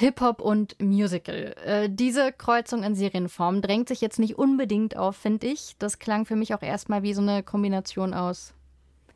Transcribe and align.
Hip-Hop 0.00 0.40
und 0.40 0.80
Musical. 0.80 1.54
Äh, 1.62 1.90
diese 1.90 2.32
Kreuzung 2.32 2.84
in 2.84 2.94
Serienform 2.94 3.60
drängt 3.60 3.86
sich 3.86 4.00
jetzt 4.00 4.18
nicht 4.18 4.38
unbedingt 4.38 4.96
auf, 4.96 5.14
finde 5.14 5.48
ich. 5.48 5.76
Das 5.78 5.98
klang 5.98 6.24
für 6.24 6.36
mich 6.36 6.54
auch 6.54 6.62
erstmal 6.62 7.02
wie 7.02 7.12
so 7.12 7.20
eine 7.20 7.42
Kombination 7.42 8.14
aus 8.14 8.54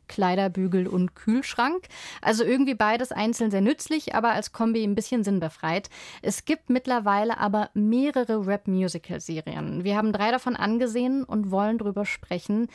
Kleiderbügel 0.07 0.85
und 0.85 1.15
Kühlschrank. 1.15 1.87
Also 2.21 2.43
irgendwie 2.43 2.75
beides 2.75 3.11
einzeln 3.11 3.49
sehr 3.49 3.61
nützlich, 3.61 4.13
aber 4.13 4.33
als 4.33 4.51
Kombi 4.51 4.83
ein 4.83 4.93
bisschen 4.93 5.23
sinnbefreit. 5.23 5.89
Es 6.21 6.45
gibt 6.45 6.69
mittlerweile 6.69 7.39
aber 7.39 7.71
mehrere 7.73 8.45
Rap-Musical-Serien. 8.45 9.83
Wir 9.83 9.97
haben 9.97 10.13
drei 10.13 10.29
davon 10.29 10.55
angesehen 10.55 11.23
und 11.23 11.49
wollen 11.49 11.79
drüber 11.79 12.05
sprechen. 12.05 12.67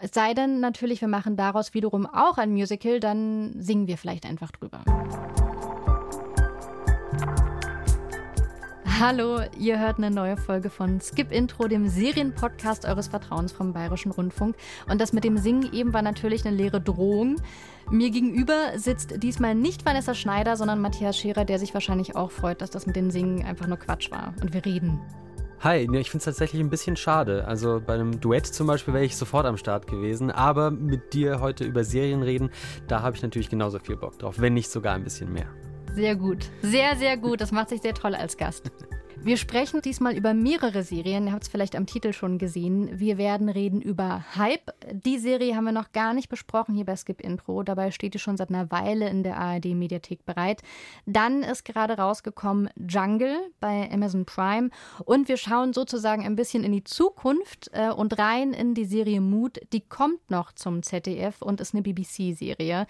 Es 0.00 0.10
sei 0.12 0.34
denn 0.34 0.58
natürlich, 0.58 1.02
wir 1.02 1.08
machen 1.08 1.36
daraus 1.36 1.72
wiederum 1.72 2.04
auch 2.04 2.36
ein 2.36 2.50
Musical, 2.50 2.98
dann 2.98 3.54
singen 3.62 3.86
wir 3.86 3.96
vielleicht 3.96 4.26
einfach 4.26 4.50
drüber. 4.50 4.82
Hallo, 9.00 9.40
ihr 9.58 9.80
hört 9.80 9.98
eine 9.98 10.08
neue 10.08 10.36
Folge 10.36 10.70
von 10.70 11.00
Skip 11.00 11.32
Intro, 11.32 11.66
dem 11.66 11.88
Serienpodcast 11.88 12.84
eures 12.84 13.08
Vertrauens 13.08 13.50
vom 13.50 13.72
Bayerischen 13.72 14.12
Rundfunk. 14.12 14.54
Und 14.88 15.00
das 15.00 15.12
mit 15.12 15.24
dem 15.24 15.36
Singen 15.36 15.72
eben 15.72 15.92
war 15.92 16.02
natürlich 16.02 16.46
eine 16.46 16.56
leere 16.56 16.80
Drohung. 16.80 17.40
Mir 17.90 18.10
gegenüber 18.10 18.54
sitzt 18.76 19.20
diesmal 19.20 19.56
nicht 19.56 19.84
Vanessa 19.84 20.14
Schneider, 20.14 20.56
sondern 20.56 20.80
Matthias 20.80 21.18
Scherer, 21.18 21.44
der 21.44 21.58
sich 21.58 21.74
wahrscheinlich 21.74 22.14
auch 22.14 22.30
freut, 22.30 22.62
dass 22.62 22.70
das 22.70 22.86
mit 22.86 22.94
dem 22.94 23.10
Singen 23.10 23.44
einfach 23.44 23.66
nur 23.66 23.78
Quatsch 23.78 24.12
war. 24.12 24.32
Und 24.40 24.54
wir 24.54 24.64
reden. 24.64 25.00
Hi, 25.58 25.78
ich 25.78 26.10
finde 26.10 26.18
es 26.18 26.24
tatsächlich 26.24 26.62
ein 26.62 26.70
bisschen 26.70 26.94
schade. 26.94 27.48
Also 27.48 27.82
bei 27.84 27.94
einem 27.94 28.20
Duett 28.20 28.46
zum 28.46 28.68
Beispiel 28.68 28.94
wäre 28.94 29.04
ich 29.04 29.16
sofort 29.16 29.44
am 29.44 29.56
Start 29.56 29.88
gewesen. 29.88 30.30
Aber 30.30 30.70
mit 30.70 31.14
dir 31.14 31.40
heute 31.40 31.64
über 31.64 31.82
Serien 31.82 32.22
reden, 32.22 32.50
da 32.86 33.02
habe 33.02 33.16
ich 33.16 33.22
natürlich 33.24 33.50
genauso 33.50 33.80
viel 33.80 33.96
Bock 33.96 34.20
drauf, 34.20 34.36
wenn 34.38 34.54
nicht 34.54 34.70
sogar 34.70 34.94
ein 34.94 35.02
bisschen 35.02 35.32
mehr. 35.32 35.48
Sehr 35.94 36.16
gut. 36.16 36.50
Sehr, 36.60 36.96
sehr 36.96 37.16
gut. 37.16 37.40
Das 37.40 37.52
macht 37.52 37.68
sich 37.68 37.80
sehr 37.80 37.94
toll 37.94 38.16
als 38.16 38.36
Gast. 38.36 38.72
Wir 39.22 39.38
sprechen 39.38 39.80
diesmal 39.80 40.16
über 40.16 40.34
mehrere 40.34 40.82
Serien. 40.82 41.28
Ihr 41.28 41.32
habt 41.32 41.44
es 41.44 41.48
vielleicht 41.48 41.76
am 41.76 41.86
Titel 41.86 42.12
schon 42.12 42.36
gesehen. 42.36 42.98
Wir 42.98 43.16
werden 43.16 43.48
reden 43.48 43.80
über 43.80 44.24
Hype. 44.36 44.74
Die 44.92 45.18
Serie 45.18 45.56
haben 45.56 45.64
wir 45.64 45.72
noch 45.72 45.92
gar 45.92 46.12
nicht 46.12 46.28
besprochen 46.28 46.74
hier 46.74 46.84
bei 46.84 46.96
Skip 46.96 47.22
Intro. 47.22 47.62
Dabei 47.62 47.92
steht 47.92 48.12
die 48.12 48.18
schon 48.18 48.36
seit 48.36 48.50
einer 48.50 48.70
Weile 48.70 49.08
in 49.08 49.22
der 49.22 49.38
ARD-Mediathek 49.38 50.26
bereit. 50.26 50.62
Dann 51.06 51.42
ist 51.42 51.64
gerade 51.64 51.96
rausgekommen 51.96 52.68
Jungle 52.76 53.38
bei 53.60 53.88
Amazon 53.90 54.26
Prime. 54.26 54.70
Und 55.04 55.28
wir 55.28 55.36
schauen 55.36 55.72
sozusagen 55.72 56.26
ein 56.26 56.36
bisschen 56.36 56.64
in 56.64 56.72
die 56.72 56.84
Zukunft 56.84 57.70
äh, 57.72 57.90
und 57.90 58.18
rein 58.18 58.52
in 58.52 58.74
die 58.74 58.84
Serie 58.84 59.20
Mood. 59.20 59.60
Die 59.72 59.80
kommt 59.80 60.28
noch 60.28 60.52
zum 60.52 60.82
ZDF 60.82 61.40
und 61.40 61.60
ist 61.60 61.72
eine 61.72 61.82
BBC-Serie. 61.82 62.86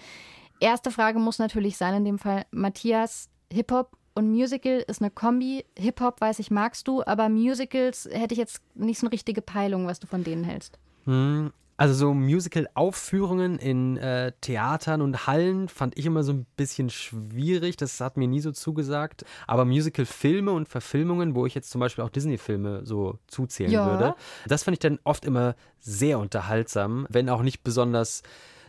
Erste 0.60 0.90
Frage 0.90 1.18
muss 1.18 1.38
natürlich 1.38 1.76
sein, 1.76 1.94
in 1.94 2.04
dem 2.04 2.18
Fall, 2.18 2.46
Matthias, 2.50 3.28
Hip-Hop 3.52 3.96
und 4.14 4.30
Musical 4.30 4.84
ist 4.86 5.02
eine 5.02 5.10
Kombi. 5.10 5.64
Hip-Hop, 5.76 6.20
weiß 6.20 6.38
ich, 6.38 6.50
magst 6.50 6.88
du, 6.88 7.04
aber 7.04 7.28
Musicals 7.28 8.08
hätte 8.10 8.34
ich 8.34 8.38
jetzt 8.38 8.62
nicht 8.74 8.98
so 8.98 9.06
eine 9.06 9.12
richtige 9.12 9.42
Peilung, 9.42 9.86
was 9.86 10.00
du 10.00 10.06
von 10.06 10.22
denen 10.22 10.44
hältst. 10.44 10.78
Hm, 11.04 11.52
also 11.76 11.94
so 11.94 12.14
Musical-Aufführungen 12.14 13.58
in 13.58 13.96
äh, 13.96 14.30
Theatern 14.40 15.02
und 15.02 15.26
Hallen 15.26 15.68
fand 15.68 15.98
ich 15.98 16.06
immer 16.06 16.22
so 16.22 16.32
ein 16.32 16.46
bisschen 16.56 16.88
schwierig. 16.88 17.76
Das 17.76 18.00
hat 18.00 18.16
mir 18.16 18.28
nie 18.28 18.40
so 18.40 18.52
zugesagt. 18.52 19.24
Aber 19.48 19.64
Musical-Filme 19.64 20.52
und 20.52 20.68
Verfilmungen, 20.68 21.34
wo 21.34 21.46
ich 21.46 21.54
jetzt 21.54 21.70
zum 21.70 21.80
Beispiel 21.80 22.04
auch 22.04 22.10
Disney-Filme 22.10 22.86
so 22.86 23.18
zuzählen 23.26 23.72
ja. 23.72 23.86
würde, 23.86 24.14
das 24.46 24.62
fand 24.62 24.76
ich 24.76 24.78
dann 24.78 25.00
oft 25.02 25.24
immer 25.24 25.56
sehr 25.80 26.20
unterhaltsam, 26.20 27.08
wenn 27.10 27.28
auch 27.28 27.42
nicht 27.42 27.64
besonders 27.64 28.22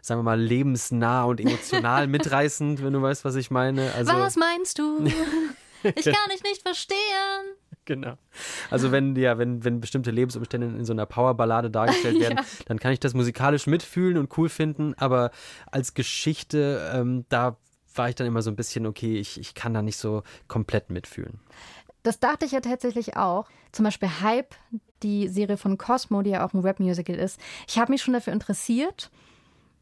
sagen 0.06 0.20
wir 0.20 0.24
mal, 0.24 0.40
lebensnah 0.40 1.24
und 1.24 1.40
emotional 1.40 2.08
mitreißend, 2.08 2.84
wenn 2.84 2.94
du 2.94 3.02
weißt, 3.02 3.26
was 3.26 3.36
ich 3.36 3.50
meine. 3.50 3.92
Also, 3.94 4.14
was 4.14 4.36
meinst 4.36 4.80
du? 4.80 5.06
Ich 5.84 6.06
kann 6.06 6.16
dich 6.34 6.42
nicht 6.42 6.64
verstehen. 6.64 6.98
Genau. 7.86 8.16
Also 8.72 8.92
wenn 8.92 9.16
ja, 9.16 9.38
wenn, 9.38 9.64
wenn 9.64 9.80
bestimmte 9.80 10.10
Lebensumstände 10.10 10.66
in 10.66 10.84
so 10.84 10.94
einer 10.94 11.06
Powerballade 11.06 11.70
dargestellt 11.70 12.20
werden, 12.20 12.38
ja. 12.38 12.46
dann 12.66 12.80
kann 12.80 12.92
ich 12.92 13.00
das 13.00 13.14
musikalisch 13.14 13.68
mitfühlen 13.68 14.18
und 14.18 14.36
cool 14.36 14.50
finden, 14.50 14.96
aber 14.96 15.30
als 15.72 15.94
Geschichte, 15.94 16.92
ähm, 16.92 17.26
da 17.30 17.58
war 17.94 18.10
ich 18.10 18.16
dann 18.16 18.26
immer 18.26 18.42
so 18.42 18.50
ein 18.50 18.56
bisschen, 18.56 18.88
okay, 18.88 19.20
ich, 19.20 19.40
ich 19.40 19.54
kann 19.54 19.76
da 19.76 19.84
nicht 19.84 19.98
so 19.98 20.24
komplett 20.48 20.90
mitfühlen. 20.90 21.40
Das 22.02 22.20
dachte 22.20 22.46
ich 22.46 22.52
ja 22.52 22.62
tatsächlich 22.62 23.16
auch. 23.16 23.48
Zum 23.72 23.86
Beispiel 23.86 24.10
Hype, 24.22 24.56
die 25.04 25.28
Serie 25.28 25.58
von 25.58 25.78
Cosmo, 25.78 26.24
die 26.24 26.32
ja 26.32 26.46
auch 26.46 26.54
ein 26.54 26.62
Rap-Musical 26.62 27.16
ist. 27.16 27.40
Ich 27.68 27.78
habe 27.78 27.92
mich 27.92 28.02
schon 28.02 28.16
dafür 28.16 28.34
interessiert 28.34 29.12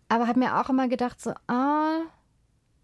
aber 0.09 0.28
habe 0.28 0.40
mir 0.40 0.59
auch 0.59 0.69
immer 0.69 0.88
gedacht, 0.88 1.22
so, 1.22 1.34
ah, 1.47 2.02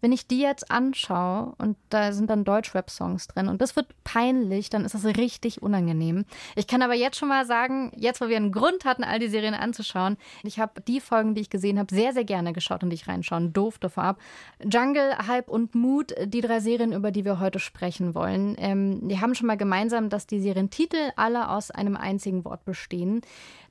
wenn 0.00 0.12
ich 0.12 0.26
die 0.26 0.40
jetzt 0.40 0.70
anschaue 0.70 1.54
und 1.58 1.76
da 1.90 2.12
sind 2.12 2.30
dann 2.30 2.44
Deutsch-Rap-Songs 2.44 3.28
drin 3.28 3.48
und 3.48 3.60
das 3.60 3.76
wird 3.76 3.88
peinlich, 4.04 4.70
dann 4.70 4.84
ist 4.84 4.94
das 4.94 5.04
richtig 5.04 5.62
unangenehm. 5.62 6.24
Ich 6.56 6.66
kann 6.66 6.82
aber 6.82 6.94
jetzt 6.94 7.18
schon 7.18 7.28
mal 7.28 7.46
sagen, 7.46 7.92
jetzt 7.96 8.20
wo 8.20 8.28
wir 8.28 8.36
einen 8.36 8.52
Grund 8.52 8.84
hatten, 8.84 9.04
all 9.04 9.18
die 9.18 9.28
Serien 9.28 9.54
anzuschauen, 9.54 10.16
ich 10.42 10.58
habe 10.58 10.80
die 10.80 11.00
Folgen, 11.00 11.34
die 11.34 11.42
ich 11.42 11.50
gesehen 11.50 11.78
habe, 11.78 11.94
sehr, 11.94 12.12
sehr 12.12 12.24
gerne 12.24 12.52
geschaut 12.52 12.82
und 12.82 12.90
die 12.90 12.94
ich 12.94 13.08
reinschauen 13.08 13.52
durfte 13.52 13.90
vorab. 13.90 14.18
Jungle, 14.62 15.16
Hype 15.26 15.48
und 15.48 15.74
Mood, 15.74 16.14
die 16.24 16.40
drei 16.40 16.60
Serien, 16.60 16.92
über 16.92 17.10
die 17.10 17.24
wir 17.24 17.38
heute 17.38 17.58
sprechen 17.58 18.14
wollen, 18.14 18.56
ähm, 18.58 19.08
die 19.08 19.20
haben 19.20 19.34
schon 19.34 19.46
mal 19.46 19.56
gemeinsam, 19.56 20.08
dass 20.08 20.26
die 20.26 20.40
Serientitel 20.40 21.10
alle 21.16 21.50
aus 21.50 21.70
einem 21.70 21.96
einzigen 21.96 22.44
Wort 22.44 22.64
bestehen. 22.64 23.20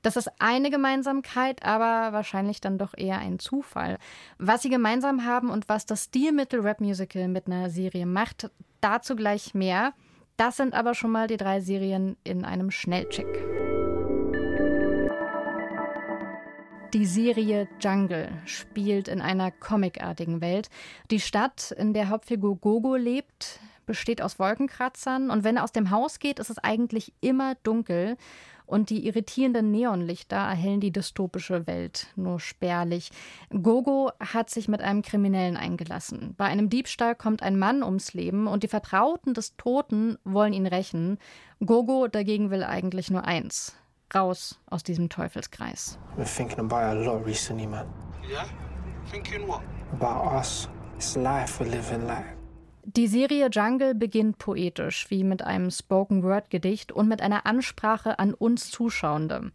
Das 0.02 0.16
ist 0.16 0.30
eine 0.38 0.70
Gemeinsamkeit, 0.70 1.62
aber 1.64 2.12
wahrscheinlich 2.12 2.60
dann 2.60 2.78
doch 2.78 2.94
eher 2.96 3.18
ein 3.18 3.38
Zufall. 3.38 3.98
Was 4.38 4.62
sie 4.62 4.70
gemeinsam 4.70 5.26
haben 5.26 5.50
und 5.50 5.68
was 5.68 5.84
das 5.84 6.04
Stilmittel 6.04 6.60
Rap 6.60 6.80
Musical 6.80 7.28
mit 7.28 7.46
einer 7.46 7.68
Serie 7.68 8.06
macht, 8.06 8.50
dazu 8.80 9.14
gleich 9.14 9.54
mehr. 9.54 9.92
Das 10.36 10.56
sind 10.56 10.72
aber 10.72 10.94
schon 10.94 11.10
mal 11.10 11.26
die 11.26 11.36
drei 11.36 11.60
Serien 11.60 12.16
in 12.24 12.46
einem 12.46 12.70
Schnellcheck. 12.70 13.26
Die 16.94 17.06
Serie 17.06 17.68
Jungle 17.78 18.32
spielt 18.46 19.06
in 19.06 19.20
einer 19.20 19.52
comicartigen 19.52 20.40
Welt. 20.40 20.70
Die 21.10 21.20
Stadt, 21.20 21.70
in 21.70 21.92
der 21.92 22.08
Hauptfigur 22.08 22.56
Gogo 22.56 22.96
lebt, 22.96 23.60
besteht 23.90 24.22
aus 24.22 24.38
Wolkenkratzern 24.38 25.30
und 25.30 25.42
wenn 25.42 25.56
er 25.56 25.64
aus 25.64 25.72
dem 25.72 25.90
Haus 25.90 26.20
geht, 26.20 26.38
ist 26.38 26.48
es 26.48 26.58
eigentlich 26.58 27.12
immer 27.20 27.56
dunkel 27.64 28.16
und 28.64 28.88
die 28.88 29.04
irritierenden 29.04 29.72
Neonlichter 29.72 30.36
erhellen 30.36 30.78
die 30.78 30.92
dystopische 30.92 31.66
Welt 31.66 32.06
nur 32.14 32.38
spärlich. 32.38 33.10
Gogo 33.50 34.12
hat 34.20 34.48
sich 34.48 34.68
mit 34.68 34.80
einem 34.80 35.02
Kriminellen 35.02 35.56
eingelassen. 35.56 36.34
Bei 36.36 36.44
einem 36.44 36.70
Diebstahl 36.70 37.16
kommt 37.16 37.42
ein 37.42 37.58
Mann 37.58 37.82
ums 37.82 38.14
Leben 38.14 38.46
und 38.46 38.62
die 38.62 38.68
Vertrauten 38.68 39.34
des 39.34 39.56
Toten 39.56 40.18
wollen 40.22 40.52
ihn 40.52 40.68
rächen. 40.68 41.18
Gogo 41.58 42.06
dagegen 42.06 42.50
will 42.50 42.62
eigentlich 42.62 43.10
nur 43.10 43.24
eins. 43.24 43.74
Raus 44.14 44.60
aus 44.66 44.84
diesem 44.84 45.08
Teufelskreis. 45.08 45.98
Been 46.16 46.26
thinking 46.26 46.60
about 46.60 46.76
a 46.76 46.92
lot 46.92 47.26
recently, 47.26 47.66
man. 47.66 47.88
Yeah? 48.22 48.44
Thinking 49.10 49.48
what? 49.48 49.62
About 50.00 50.38
us. 50.38 50.68
This 50.94 51.16
life 51.16 51.58
we're 51.58 51.70
living 51.70 52.06
like. 52.06 52.39
Die 52.84 53.08
Serie 53.08 53.48
Jungle 53.50 53.94
beginnt 53.94 54.38
poetisch, 54.38 55.10
wie 55.10 55.22
mit 55.22 55.42
einem 55.42 55.70
Spoken-Word-Gedicht 55.70 56.92
und 56.92 57.08
mit 57.08 57.20
einer 57.20 57.44
Ansprache 57.44 58.18
an 58.18 58.32
uns 58.32 58.70
Zuschauende. 58.70 59.52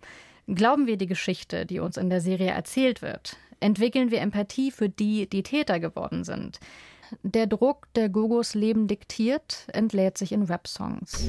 Glauben 0.47 0.85
wir 0.85 0.97
die 0.97 1.07
Geschichte, 1.07 1.65
die 1.65 1.79
uns 1.79 1.97
in 1.97 2.11
der 2.11 2.21
Serie 2.21 2.51
erzählt 2.51 3.01
wird? 3.01 3.37
Entwickeln 3.59 4.11
wir 4.11 4.21
Empathie 4.21 4.69
für 4.69 4.89
die, 4.89 5.27
die 5.27 5.41
Täter 5.41 5.79
geworden 5.79 6.23
sind? 6.23 6.59
Der 7.23 7.47
Druck, 7.47 7.87
der 7.95 8.09
Gogos 8.09 8.53
Leben 8.53 8.87
diktiert, 8.87 9.67
entlädt 9.73 10.17
sich 10.17 10.31
in 10.31 10.43
Rap-Songs. 10.43 11.23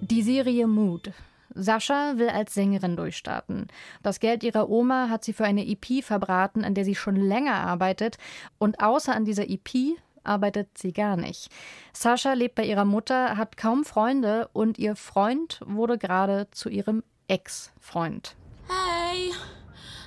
Die 0.00 0.22
Serie 0.22 0.68
Mood 0.68 1.10
Sascha 1.54 2.18
will 2.18 2.28
als 2.28 2.54
Sängerin 2.54 2.96
durchstarten. 2.96 3.66
Das 4.00 4.20
Geld 4.20 4.44
ihrer 4.44 4.68
Oma 4.68 5.08
hat 5.10 5.24
sie 5.24 5.32
für 5.32 5.44
eine 5.44 5.66
EP 5.66 6.04
verbraten, 6.04 6.64
an 6.64 6.74
der 6.74 6.84
sie 6.84 6.94
schon 6.94 7.16
länger 7.16 7.54
arbeitet. 7.54 8.18
Und 8.58 8.80
außer 8.80 9.12
an 9.12 9.24
dieser 9.24 9.50
EP 9.50 9.98
arbeitet 10.22 10.78
sie 10.78 10.92
gar 10.92 11.16
nicht. 11.16 11.50
Sascha 11.92 12.34
lebt 12.34 12.54
bei 12.54 12.64
ihrer 12.64 12.84
Mutter, 12.84 13.36
hat 13.36 13.56
kaum 13.56 13.84
Freunde 13.84 14.50
und 14.52 14.78
ihr 14.78 14.94
Freund 14.94 15.60
wurde 15.66 15.98
gerade 15.98 16.46
zu 16.52 16.68
ihrem 16.68 17.02
Ex-Freund. 17.26 18.36
Hey, 18.68 19.32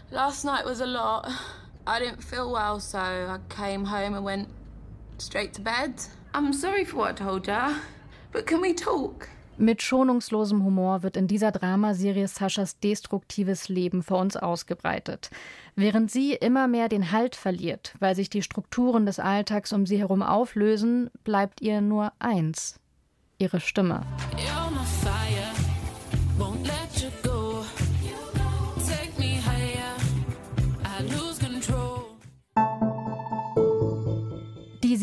last 0.10 0.46
night 0.46 0.64
was 0.66 0.80
a 0.80 0.86
lot. 0.86 1.28
I 1.86 2.00
didn't 2.00 2.24
feel 2.24 2.50
well, 2.50 2.80
so 2.80 2.98
I 2.98 3.40
came 3.50 3.86
home 3.86 4.16
and 4.16 4.26
went 4.26 4.48
straight 5.22 5.54
to 5.54 5.62
bed. 5.62 5.94
I'm 6.34 6.54
sorry 6.54 6.86
for 6.86 6.98
what 6.98 7.12
I 7.12 7.24
told 7.24 7.48
ya, 7.48 7.76
but 8.32 8.46
can 8.46 8.62
we 8.62 8.74
talk? 8.74 9.30
Mit 9.58 9.82
schonungslosem 9.82 10.66
Humor 10.66 11.02
wird 11.02 11.16
in 11.16 11.28
dieser 11.28 11.54
Dramaserie 11.54 12.28
Saschas 12.28 12.78
destruktives 12.80 13.70
Leben 13.70 14.04
vor 14.04 14.20
uns 14.20 14.36
ausgebreitet. 14.36 15.30
Während 15.78 16.12
sie 16.12 16.34
immer 16.34 16.68
mehr 16.68 16.90
den 16.90 17.14
Halt 17.14 17.38
verliert, 17.38 17.96
weil 18.00 18.16
sich 18.16 18.30
die 18.30 18.42
Strukturen 18.42 19.06
des 19.06 19.18
Alltags 19.18 19.72
um 19.72 19.86
sie 19.86 19.98
herum 19.98 20.22
auflösen, 20.22 21.10
bleibt 21.24 21.62
ihr 21.62 21.80
nur 21.80 22.12
eins: 22.20 22.82
ihre 23.38 23.62
Stimme. 23.62 24.02
You're 24.34 24.72
my 24.72 24.86
fire, 25.02 25.25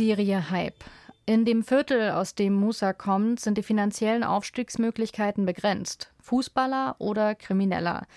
Serie 0.03 0.51
Hype. 0.51 0.83
In 1.27 1.45
dem 1.45 1.63
Viertel, 1.63 2.11
aus 2.11 2.35
dem 2.35 2.55
Musa 2.55 2.93
kommt, 2.93 3.39
sind 3.39 3.57
die 3.57 3.63
finanziellen 3.63 4.25
Aufstiegsmöglichkeiten 4.25 5.47
begrenzt. 5.47 6.13
Fußballer 6.21 6.97
oder 6.99 7.37
Krimineller. 7.37 8.09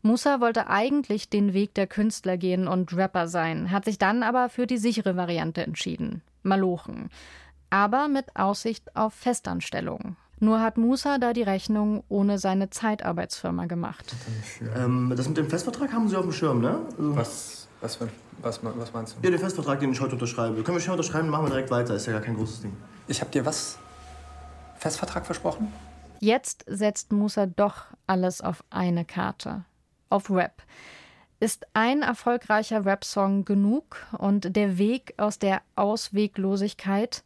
Musa 0.00 0.40
wollte 0.40 0.68
eigentlich 0.68 1.28
den 1.28 1.52
Weg 1.52 1.74
der 1.74 1.86
Künstler 1.86 2.38
gehen 2.38 2.66
und 2.66 2.96
Rapper 2.96 3.28
sein, 3.28 3.70
hat 3.70 3.84
sich 3.84 3.98
dann 3.98 4.22
aber 4.22 4.48
für 4.48 4.66
die 4.66 4.78
sichere 4.78 5.16
Variante 5.16 5.62
entschieden. 5.62 6.22
Malochen. 6.42 7.10
Aber 7.68 8.08
mit 8.08 8.34
Aussicht 8.34 8.96
auf 8.96 9.12
Festanstellung. 9.12 10.16
Nur 10.40 10.62
hat 10.62 10.78
Musa 10.78 11.18
da 11.18 11.34
die 11.34 11.42
Rechnung 11.42 12.04
ohne 12.08 12.38
seine 12.38 12.70
Zeitarbeitsfirma 12.70 13.66
gemacht. 13.66 14.14
Ähm, 14.74 15.12
das 15.14 15.28
mit 15.28 15.36
dem 15.36 15.50
Festvertrag 15.50 15.92
haben 15.92 16.08
Sie 16.08 16.16
auf 16.16 16.22
dem 16.22 16.32
Schirm, 16.32 16.62
ne? 16.62 16.80
Also, 16.96 17.16
Was, 17.16 17.67
was, 17.80 17.96
für- 17.96 18.08
was, 18.42 18.60
was 18.62 18.92
meinst 18.92 19.16
du? 19.16 19.24
Ja, 19.24 19.30
den 19.30 19.38
Festvertrag, 19.40 19.80
den 19.80 19.92
ich 19.92 20.00
heute 20.00 20.12
unterschreibe. 20.14 20.62
Können 20.62 20.76
wir 20.76 20.80
schnell 20.80 20.96
unterschreiben, 20.98 21.28
machen 21.28 21.44
wir 21.46 21.50
direkt 21.50 21.70
weiter. 21.70 21.94
Ist 21.94 22.06
ja 22.06 22.12
gar 22.12 22.22
kein 22.22 22.36
großes 22.36 22.62
Ding. 22.62 22.76
Ich 23.06 23.20
habe 23.20 23.30
dir 23.30 23.44
was? 23.46 23.78
Festvertrag 24.76 25.24
versprochen? 25.26 25.72
Jetzt 26.20 26.64
setzt 26.66 27.12
Musa 27.12 27.46
doch 27.46 27.84
alles 28.06 28.40
auf 28.40 28.64
eine 28.70 29.04
Karte. 29.04 29.64
Auf 30.10 30.30
Rap. 30.30 30.62
Ist 31.40 31.66
ein 31.74 32.02
erfolgreicher 32.02 32.84
Rap-Song 32.84 33.44
genug 33.44 33.96
und 34.18 34.56
der 34.56 34.78
Weg 34.78 35.14
aus 35.18 35.38
der 35.38 35.62
Ausweglosigkeit? 35.76 37.22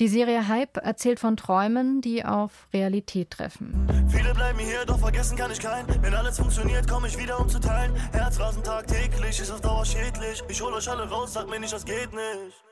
Die 0.00 0.06
Serie 0.06 0.46
Hype 0.46 0.76
erzählt 0.76 1.18
von 1.18 1.36
Träumen, 1.36 2.00
die 2.00 2.24
auf 2.24 2.68
Realität 2.72 3.32
treffen. 3.32 3.74
Viele 4.08 4.32
bleiben 4.32 4.60
hier, 4.60 4.84
doch 4.86 5.00
vergessen 5.00 5.36
kann 5.36 5.50
ich 5.50 5.58
keinen. 5.58 5.88
Wenn 6.00 6.14
alles 6.14 6.36
funktioniert, 6.36 6.88
komme 6.88 7.08
ich 7.08 7.18
wieder 7.18 7.40
um 7.40 7.48
zu 7.48 7.58
teilen. 7.58 7.92
Herzrasen 8.12 8.62
tagtäglich, 8.62 9.40
ist 9.40 9.50
auf 9.50 9.60
Dauer 9.60 9.84
schädlich. 9.84 10.40
Ich 10.48 10.62
hol 10.62 10.72
euch 10.72 10.88
alle 10.88 11.08
raus, 11.08 11.32
sag 11.32 11.50
mir 11.50 11.58
nicht, 11.58 11.72
das 11.72 11.84
geht 11.84 12.10
nicht. 12.12 12.64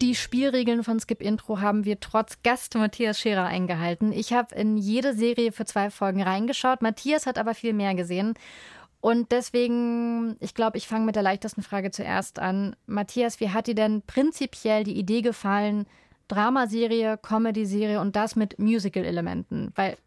Die 0.00 0.14
Spielregeln 0.14 0.84
von 0.84 1.00
Skip 1.00 1.20
Intro 1.20 1.60
haben 1.60 1.84
wir 1.84 1.98
trotz 1.98 2.42
Gast 2.44 2.76
Matthias 2.76 3.18
Scherer 3.18 3.46
eingehalten. 3.46 4.12
Ich 4.12 4.32
habe 4.32 4.54
in 4.54 4.76
jede 4.76 5.14
Serie 5.14 5.50
für 5.50 5.64
zwei 5.64 5.90
Folgen 5.90 6.22
reingeschaut. 6.22 6.80
Matthias 6.80 7.26
hat 7.26 7.38
aber 7.38 7.54
viel 7.54 7.72
mehr 7.72 7.94
gesehen. 7.96 8.34
Und 9.04 9.32
deswegen, 9.32 10.34
ich 10.40 10.54
glaube, 10.54 10.78
ich 10.78 10.88
fange 10.88 11.04
mit 11.04 11.14
der 11.14 11.22
leichtesten 11.22 11.60
Frage 11.60 11.90
zuerst 11.90 12.38
an. 12.38 12.74
Matthias, 12.86 13.38
wie 13.38 13.50
hat 13.50 13.66
dir 13.66 13.74
denn 13.74 14.00
prinzipiell 14.00 14.82
die 14.82 14.96
Idee 14.96 15.20
gefallen, 15.20 15.84
Dramaserie, 16.26 17.18
Comedy-Serie 17.18 18.00
und 18.00 18.16
das 18.16 18.34
mit 18.34 18.58
Musical-Elementen? 18.58 19.72
Weil 19.74 19.98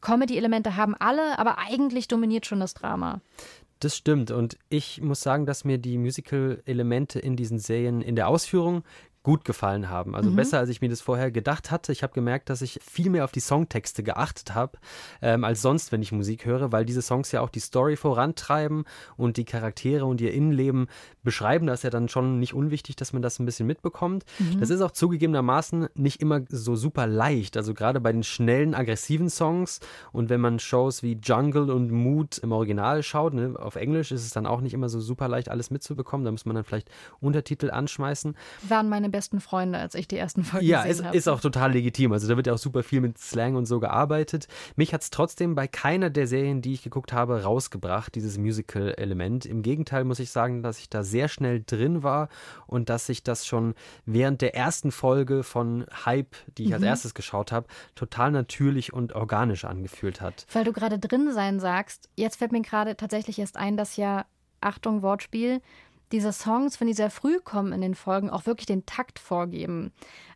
Comedy-Elemente 0.00 0.74
haben 0.74 0.94
alle, 0.98 1.38
aber 1.38 1.58
eigentlich 1.58 2.08
dominiert 2.08 2.46
schon 2.46 2.60
das 2.60 2.72
Drama. 2.72 3.20
Das 3.80 3.94
stimmt. 3.94 4.30
Und 4.30 4.56
ich 4.70 5.02
muss 5.02 5.20
sagen, 5.20 5.44
dass 5.44 5.66
mir 5.66 5.76
die 5.76 5.98
Musical-Elemente 5.98 7.18
in 7.18 7.36
diesen 7.36 7.58
Serien 7.58 8.00
in 8.00 8.16
der 8.16 8.28
Ausführung 8.28 8.84
gut 9.24 9.44
gefallen 9.46 9.88
haben. 9.88 10.14
Also 10.14 10.30
besser, 10.30 10.58
als 10.58 10.68
ich 10.68 10.82
mir 10.82 10.90
das 10.90 11.00
vorher 11.00 11.30
gedacht 11.30 11.70
hatte. 11.70 11.92
Ich 11.92 12.02
habe 12.02 12.12
gemerkt, 12.12 12.50
dass 12.50 12.60
ich 12.60 12.78
viel 12.84 13.08
mehr 13.08 13.24
auf 13.24 13.32
die 13.32 13.40
Songtexte 13.40 14.02
geachtet 14.02 14.54
habe, 14.54 14.78
ähm, 15.22 15.44
als 15.44 15.62
sonst, 15.62 15.92
wenn 15.92 16.02
ich 16.02 16.12
Musik 16.12 16.44
höre, 16.44 16.72
weil 16.72 16.84
diese 16.84 17.00
Songs 17.00 17.32
ja 17.32 17.40
auch 17.40 17.48
die 17.48 17.60
Story 17.60 17.96
vorantreiben 17.96 18.84
und 19.16 19.38
die 19.38 19.46
Charaktere 19.46 20.04
und 20.04 20.20
ihr 20.20 20.32
Innenleben 20.34 20.88
beschreiben. 21.22 21.66
Das 21.66 21.80
ist 21.80 21.84
ja 21.84 21.90
dann 21.90 22.10
schon 22.10 22.38
nicht 22.38 22.52
unwichtig, 22.52 22.96
dass 22.96 23.14
man 23.14 23.22
das 23.22 23.38
ein 23.38 23.46
bisschen 23.46 23.66
mitbekommt. 23.66 24.24
Das 24.60 24.68
ist 24.68 24.82
auch 24.82 24.90
zugegebenermaßen 24.90 25.88
nicht 25.94 26.20
immer 26.20 26.42
so 26.50 26.76
super 26.76 27.06
leicht. 27.06 27.56
Also 27.56 27.72
gerade 27.72 28.00
bei 28.00 28.12
den 28.12 28.24
schnellen, 28.24 28.74
aggressiven 28.74 29.30
Songs 29.30 29.80
und 30.12 30.28
wenn 30.28 30.42
man 30.42 30.58
Shows 30.58 31.02
wie 31.02 31.18
Jungle 31.22 31.70
und 31.70 31.90
Mood 31.90 32.36
im 32.38 32.52
Original 32.52 33.02
schaut, 33.02 33.32
ne, 33.32 33.54
auf 33.58 33.76
Englisch 33.76 34.12
ist 34.12 34.22
es 34.22 34.32
dann 34.32 34.46
auch 34.46 34.60
nicht 34.60 34.74
immer 34.74 34.90
so 34.90 35.00
super 35.00 35.28
leicht, 35.28 35.48
alles 35.48 35.70
mitzubekommen. 35.70 36.26
Da 36.26 36.30
muss 36.30 36.44
man 36.44 36.56
dann 36.56 36.64
vielleicht 36.64 36.90
Untertitel 37.20 37.70
anschmeißen. 37.70 38.36
Waren 38.68 38.90
meine 38.90 39.13
besten 39.14 39.38
Freunde, 39.40 39.78
als 39.78 39.94
ich 39.94 40.08
die 40.08 40.16
ersten 40.16 40.42
Folgen 40.42 40.66
Ja, 40.66 40.82
gesehen 40.82 41.06
habe. 41.06 41.16
ist 41.16 41.28
auch 41.28 41.40
total 41.40 41.72
legitim. 41.72 42.12
Also 42.12 42.26
da 42.26 42.34
wird 42.36 42.48
ja 42.48 42.52
auch 42.52 42.58
super 42.58 42.82
viel 42.82 43.00
mit 43.00 43.16
Slang 43.16 43.54
und 43.54 43.64
so 43.66 43.78
gearbeitet. 43.78 44.48
Mich 44.74 44.92
hat 44.92 45.02
es 45.02 45.10
trotzdem 45.10 45.54
bei 45.54 45.68
keiner 45.68 46.10
der 46.10 46.26
Serien, 46.26 46.62
die 46.62 46.72
ich 46.72 46.82
geguckt 46.82 47.12
habe, 47.12 47.44
rausgebracht, 47.44 48.12
dieses 48.16 48.38
Musical-Element. 48.38 49.46
Im 49.46 49.62
Gegenteil 49.62 50.02
muss 50.02 50.18
ich 50.18 50.32
sagen, 50.32 50.64
dass 50.64 50.80
ich 50.80 50.88
da 50.90 51.04
sehr 51.04 51.28
schnell 51.28 51.62
drin 51.64 52.02
war 52.02 52.28
und 52.66 52.88
dass 52.88 53.06
sich 53.06 53.22
das 53.22 53.46
schon 53.46 53.74
während 54.04 54.40
der 54.42 54.56
ersten 54.56 54.90
Folge 54.90 55.44
von 55.44 55.86
Hype, 56.04 56.34
die 56.58 56.64
ich 56.64 56.74
als 56.74 56.82
erstes 56.82 57.14
geschaut 57.14 57.52
habe, 57.52 57.68
total 57.94 58.32
natürlich 58.32 58.92
und 58.92 59.12
organisch 59.14 59.64
angefühlt 59.64 60.20
hat. 60.20 60.44
Weil 60.52 60.64
du 60.64 60.72
gerade 60.72 60.98
drin 60.98 61.32
sein 61.32 61.60
sagst, 61.60 62.08
jetzt 62.16 62.36
fällt 62.36 62.50
mir 62.50 62.62
gerade 62.62 62.96
tatsächlich 62.96 63.38
erst 63.38 63.56
ein, 63.56 63.76
dass 63.76 63.96
ja, 63.96 64.24
Achtung, 64.60 65.02
Wortspiel, 65.02 65.60
diese 66.12 66.32
Songs, 66.32 66.80
wenn 66.80 66.88
die 66.88 66.94
sehr 66.94 67.10
früh 67.10 67.38
kommen 67.40 67.72
in 67.72 67.80
den 67.80 67.94
Folgen, 67.94 68.30
auch 68.30 68.46
wirklich 68.46 68.66
den 68.66 68.86
Takt 68.86 69.18
vorgeben. 69.18 69.92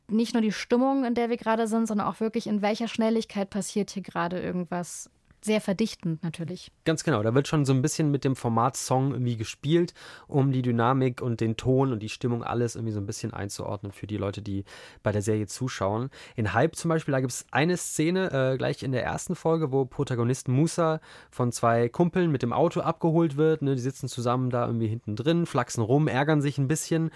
Nicht 0.08 0.32
nur 0.32 0.42
die 0.42 0.52
Stimmung, 0.52 1.04
in 1.04 1.14
der 1.14 1.28
wir 1.28 1.36
gerade 1.36 1.66
sind, 1.66 1.86
sondern 1.86 2.06
auch 2.06 2.20
wirklich, 2.20 2.46
in 2.46 2.62
welcher 2.62 2.88
Schnelligkeit 2.88 3.50
passiert 3.50 3.90
hier 3.90 4.02
gerade 4.02 4.40
irgendwas. 4.40 5.10
Sehr 5.40 5.60
verdichtend 5.60 6.22
natürlich. 6.24 6.72
Ganz 6.84 7.04
genau, 7.04 7.22
da 7.22 7.34
wird 7.34 7.46
schon 7.46 7.64
so 7.64 7.72
ein 7.72 7.80
bisschen 7.80 8.10
mit 8.10 8.24
dem 8.24 8.34
Format 8.34 8.76
Song 8.76 9.12
irgendwie 9.12 9.36
gespielt, 9.36 9.94
um 10.26 10.50
die 10.50 10.62
Dynamik 10.62 11.22
und 11.22 11.40
den 11.40 11.56
Ton 11.56 11.92
und 11.92 12.00
die 12.00 12.08
Stimmung 12.08 12.42
alles 12.42 12.74
irgendwie 12.74 12.92
so 12.92 13.00
ein 13.00 13.06
bisschen 13.06 13.32
einzuordnen 13.32 13.92
für 13.92 14.06
die 14.06 14.16
Leute, 14.16 14.42
die 14.42 14.64
bei 15.02 15.12
der 15.12 15.22
Serie 15.22 15.46
zuschauen. 15.46 16.10
In 16.34 16.54
Hype 16.54 16.74
zum 16.74 16.88
Beispiel, 16.88 17.12
da 17.12 17.20
gibt 17.20 17.32
es 17.32 17.46
eine 17.52 17.76
Szene 17.76 18.32
äh, 18.32 18.56
gleich 18.56 18.82
in 18.82 18.92
der 18.92 19.04
ersten 19.04 19.36
Folge, 19.36 19.70
wo 19.70 19.84
Protagonist 19.84 20.48
Musa 20.48 21.00
von 21.30 21.52
zwei 21.52 21.88
Kumpeln 21.88 22.32
mit 22.32 22.42
dem 22.42 22.52
Auto 22.52 22.80
abgeholt 22.80 23.36
wird. 23.36 23.62
Ne? 23.62 23.76
Die 23.76 23.80
sitzen 23.80 24.08
zusammen 24.08 24.50
da 24.50 24.66
irgendwie 24.66 24.88
hinten 24.88 25.14
drin, 25.14 25.46
flachsen 25.46 25.82
rum, 25.82 26.08
ärgern 26.08 26.42
sich 26.42 26.58
ein 26.58 26.68
bisschen. 26.68 27.10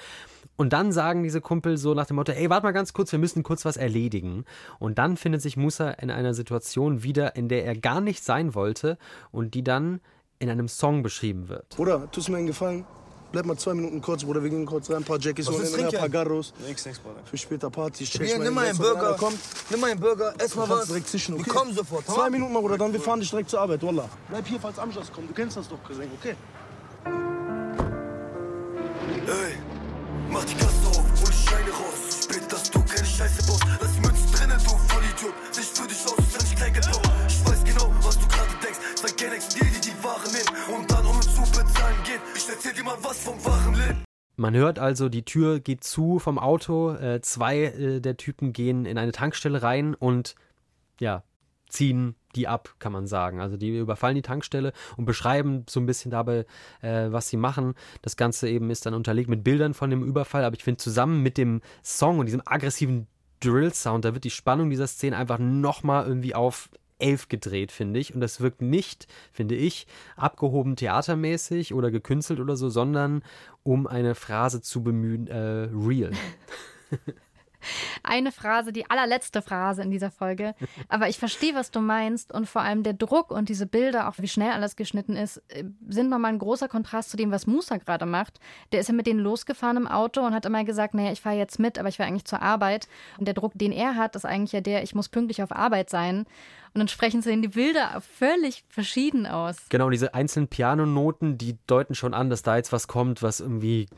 Und 0.57 0.73
dann 0.73 0.93
sagen 0.93 1.23
diese 1.23 1.41
Kumpel 1.41 1.77
so 1.79 1.95
nach 1.95 2.07
dem 2.07 2.17
Motto, 2.17 2.33
ey, 2.33 2.51
warte 2.51 2.65
mal 2.67 2.73
ganz 2.73 2.93
kurz, 2.93 3.11
wir 3.13 3.19
müssen 3.19 3.43
kurz 3.43 3.65
was 3.65 3.77
erledigen. 3.77 4.45
Und 4.79 4.99
dann 4.99 5.17
findet 5.17 5.43
sich 5.43 5.57
Musa 5.57 5.91
in 5.91 6.11
einer 6.11 6.35
Situation 6.35 7.03
wieder, 7.03 7.37
in 7.37 7.49
der 7.49 7.65
er 7.65 7.77
gar 7.77 8.01
nicht 8.01 8.23
sein 8.23 8.55
wollte 8.55 8.99
und 9.31 9.55
die 9.55 9.65
dann 9.65 10.01
in 10.39 10.51
einem 10.51 10.69
Song 10.69 11.03
beschrieben 11.03 11.49
wird. 11.49 11.69
Bruder, 11.77 12.11
tust 12.11 12.29
mir 12.29 12.37
einen 12.37 12.47
Gefallen? 12.47 12.85
Bleib 13.33 13.47
mal 13.47 13.57
zwei 13.57 13.73
Minuten 13.73 14.03
kurz, 14.03 14.25
Bruder. 14.25 14.43
Wir 14.43 14.51
gehen 14.51 14.67
kurz 14.67 14.91
rein, 14.91 14.99
ein 14.99 15.05
paar 15.05 15.19
Jackies 15.19 15.47
du 15.47 15.57
ein 15.57 15.91
paar 15.91 16.09
Garros. 16.11 16.53
Nix, 16.69 16.85
nix, 16.85 16.99
Bruder. 16.99 17.21
Für 17.25 17.39
später 17.39 17.71
Partys. 17.71 18.11
Check 18.11 18.27
Hier, 18.27 18.37
mal 18.37 18.45
nimm 18.45 18.55
mal 18.55 18.67
einen 18.67 18.77
Burger. 18.77 19.15
Kommt, 19.15 19.39
Nimm 19.71 19.81
mal 19.81 19.91
einen 19.91 20.01
Burger, 20.01 20.35
ess 20.39 20.55
mal 20.55 20.69
was. 20.69 20.87
direkt 20.89 21.09
zischen, 21.09 21.37
okay? 21.37 21.47
Wir 21.47 21.53
kommen 21.55 21.73
sofort. 21.73 22.05
Zwei 22.05 22.29
Minuten 22.29 22.53
mal, 22.53 22.61
Bruder, 22.61 22.77
dann 22.77 22.93
wir 22.93 23.01
fahren 23.01 23.21
dich 23.21 23.31
direkt 23.31 23.49
zur 23.49 23.61
Arbeit, 23.61 23.83
Wallah. 23.83 24.09
Bleib 24.29 24.47
hier, 24.47 24.61
falls 24.61 24.79
Amjas 24.79 25.11
kommt. 25.11 25.31
Du 25.31 25.35
kennst 25.35 25.57
das 25.57 25.67
doch, 25.67 25.83
Cousin, 25.83 26.11
okay? 26.21 26.35
Ey, 29.27 29.55
mach 30.33 30.45
die 30.45 30.55
Kasse 30.55 30.89
auf, 30.89 31.05
hol 31.21 31.31
die 31.31 31.49
Scheine 31.49 31.71
raus. 31.71 32.25
Spät, 32.25 32.53
dass 32.53 32.71
du 32.71 32.81
keine 32.83 33.07
Scheiße 33.07 33.47
baust. 33.47 33.65
Lass 33.81 33.93
die 33.93 34.01
Münzen 34.01 34.33
drinnen, 34.33 34.59
du 34.59 34.73
Vollidiot. 34.89 35.35
Sicht 35.53 35.79
für 35.79 35.87
dich 35.87 36.05
aus, 36.07 36.19
ist 36.19 36.41
nicht 36.41 36.57
klein 36.57 36.73
gebaut. 36.73 37.09
Ich 37.29 37.47
weiß 37.47 37.65
genau, 37.65 37.95
was 38.03 38.19
du 38.19 38.27
gerade 38.27 38.55
denkst. 38.65 38.81
Sag 38.97 39.17
gerne, 39.17 39.37
ich 39.37 39.49
dir 39.49 39.65
die 39.65 40.05
Ware 40.05 40.29
nehmen. 40.33 40.81
Und 40.81 40.91
dann 40.91 41.07
ohne 41.07 41.21
zu 41.21 41.43
bezahlen 41.43 41.97
geht. 42.05 42.21
Ich 42.35 42.49
erzähl 42.49 42.73
dir 42.73 42.85
mal 42.85 42.97
was 43.03 43.19
vom 43.19 43.45
wahren 43.45 43.75
Leben. 43.75 44.05
Man 44.37 44.55
hört 44.55 44.79
also, 44.79 45.09
die 45.09 45.25
Tür 45.25 45.61
geht 45.61 45.85
zu 45.85 46.19
vom 46.19 46.39
Auto, 46.39 46.95
äh, 46.95 47.21
zwei 47.21 47.65
äh, 47.65 48.01
der 48.01 48.17
Typen 48.17 48.53
gehen 48.53 48.87
in 48.87 48.97
eine 48.97 49.13
Tankstelle 49.13 49.63
rein 49.63 49.95
und 49.95 50.35
ja, 50.99 51.23
ziehen 51.73 52.15
die 52.35 52.49
ab, 52.49 52.75
kann 52.79 52.93
man 52.93 53.07
sagen. 53.07 53.41
Also 53.41 53.57
die 53.57 53.77
überfallen 53.77 54.15
die 54.15 54.23
Tankstelle 54.23 54.73
und 54.97 55.05
beschreiben 55.05 55.65
so 55.69 55.81
ein 55.81 55.87
bisschen 55.87 56.11
dabei, 56.11 56.47
äh, 56.81 57.11
was 57.11 57.29
sie 57.29 57.37
machen. 57.37 57.75
Das 58.03 58.17
Ganze 58.17 58.49
eben 58.49 58.71
ist 58.71 58.87
dann 58.87 58.95
unterlegt 58.95 59.29
mit 59.29 59.45
Bildern 59.45 59.75
von 59.75 59.91
dem 59.91 60.03
Überfall, 60.03 60.45
aber 60.45 60.57
ich 60.57 60.65
finde 60.65 60.79
zusammen 60.79 61.23
mit 61.23 61.39
dem 61.39 61.61
Song 61.83 62.19
und 62.19 62.27
diesem 62.27 62.43
aggressiven 62.45 63.07
Drill-Sound, 63.41 64.05
da 64.05 64.15
wird 64.15 64.25
die 64.25 64.31
Spannung 64.31 64.71
dieser 64.71 64.87
Szene 64.87 65.17
einfach 65.17 65.39
nochmal 65.39 66.07
irgendwie 66.07 66.35
auf 66.35 66.71
elf 66.99 67.29
gedreht, 67.29 67.73
finde 67.73 67.99
ich. 67.99 68.15
Und 68.15 68.21
das 68.21 68.41
wirkt 68.41 68.63
nicht, 68.63 69.09
finde 69.33 69.57
ich, 69.57 69.87
abgehoben 70.17 70.77
theatermäßig 70.77 71.75
oder 71.75 71.91
gekünstelt 71.91 72.39
oder 72.39 72.57
so, 72.57 72.69
sondern 72.69 73.23
um 73.65 73.87
eine 73.87 74.15
Phrase 74.15 74.63
zu 74.63 74.83
bemühen, 74.83 75.27
äh, 75.27 75.69
real. 75.73 76.13
eine 78.03 78.33
Phrase, 78.33 78.73
die 78.73 78.89
allerletzte 78.91 79.43
Phrase 79.43 79.83
in 79.83 79.91
dieser 79.91 80.11
Folge. 80.11 80.55
Aber 80.89 81.09
ich 81.09 81.19
verstehe, 81.19 81.55
was 81.55 81.71
du 81.71 81.81
meinst. 81.81 82.33
Und 82.33 82.49
vor 82.49 82.63
allem 82.63 82.83
der 82.83 82.95
Druck 82.95 83.31
und 83.31 83.49
diese 83.49 83.67
Bilder, 83.67 84.09
auch 84.09 84.15
wie 84.19 84.29
schnell 84.29 84.53
alles 84.53 84.77
geschnitten 84.77 85.17
ist, 85.17 85.39
äh, 85.49 85.65
sind 85.89 86.09
nochmal 86.09 86.33
ein 86.33 86.39
großer 86.39 86.69
Kontrast 86.69 87.11
zu 87.11 87.17
dem, 87.17 87.31
was 87.31 87.47
Musa 87.47 87.77
gerade 87.77 88.07
macht. 88.07 88.41
Der 88.73 88.81
ist 88.81 88.89
ja 88.89 88.95
mit 88.95 89.07
denen 89.07 89.21
losgefahren 89.21 89.77
im 89.77 89.87
Auto 89.87 90.21
und 90.23 90.35
hat 90.35 90.47
immer 90.47 90.65
gesagt, 90.65 90.95
naja, 90.95 91.13
ich 91.13 91.21
fahre 91.21 91.37
jetzt 91.37 91.59
mit, 91.59 91.79
aber 91.79 91.89
ich 91.89 91.97
fahre 91.97 92.09
eigentlich 92.09 92.25
zur 92.25 92.43
Arbeit. 92.43 92.89
Und 93.19 93.27
der 93.27 93.35
Druck, 93.35 93.53
den 93.55 93.73
er 93.73 93.97
hat, 93.97 94.17
ist 94.17 94.25
eigentlich 94.25 94.53
ja 94.53 94.61
der, 94.61 94.83
ich 94.83 94.95
muss 94.95 95.09
pünktlich 95.09 95.43
auf 95.43 95.53
Arbeit 95.53 95.91
sein. 95.91 96.27
Und 96.75 96.81
entsprechend 96.81 97.23
sehen 97.23 97.43
die 97.43 97.49
Bilder 97.49 98.01
völlig 98.01 98.65
verschieden 98.69 99.27
aus. 99.27 99.57
Genau, 99.69 99.91
diese 99.91 100.15
einzelnen 100.15 100.49
Pianonoten, 100.49 101.37
die 101.37 101.59
deuten 101.67 101.95
schon 101.95 102.15
an, 102.15 102.31
dass 102.31 102.43
da 102.43 102.57
jetzt 102.57 102.73
was 102.73 102.89
kommt, 102.89 103.23
was 103.23 103.41
irgendwie 103.41 103.89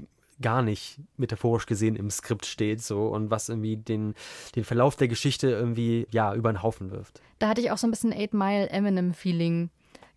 gar 0.45 0.61
nicht 0.61 0.99
metaphorisch 1.17 1.65
gesehen 1.65 1.97
im 1.97 2.11
Skript 2.11 2.45
steht 2.45 2.83
so 2.83 3.07
und 3.09 3.31
was 3.31 3.49
irgendwie 3.49 3.79
den, 3.79 4.15
den 4.55 4.65
Verlauf 4.65 4.95
der 4.95 5.09
Geschichte 5.09 5.49
irgendwie 5.49 6.07
ja 6.11 6.35
über 6.35 6.53
den 6.53 6.63
Haufen 6.63 6.91
wirft. 6.91 7.23
Da 7.39 7.49
hatte 7.49 7.63
ich 7.63 7.71
auch 7.71 7.79
so 7.79 7.87
ein 7.87 7.91
bisschen 7.91 8.13
Eight 8.13 8.35
Mile 8.35 8.69
Eminem-Feeling. 8.69 9.71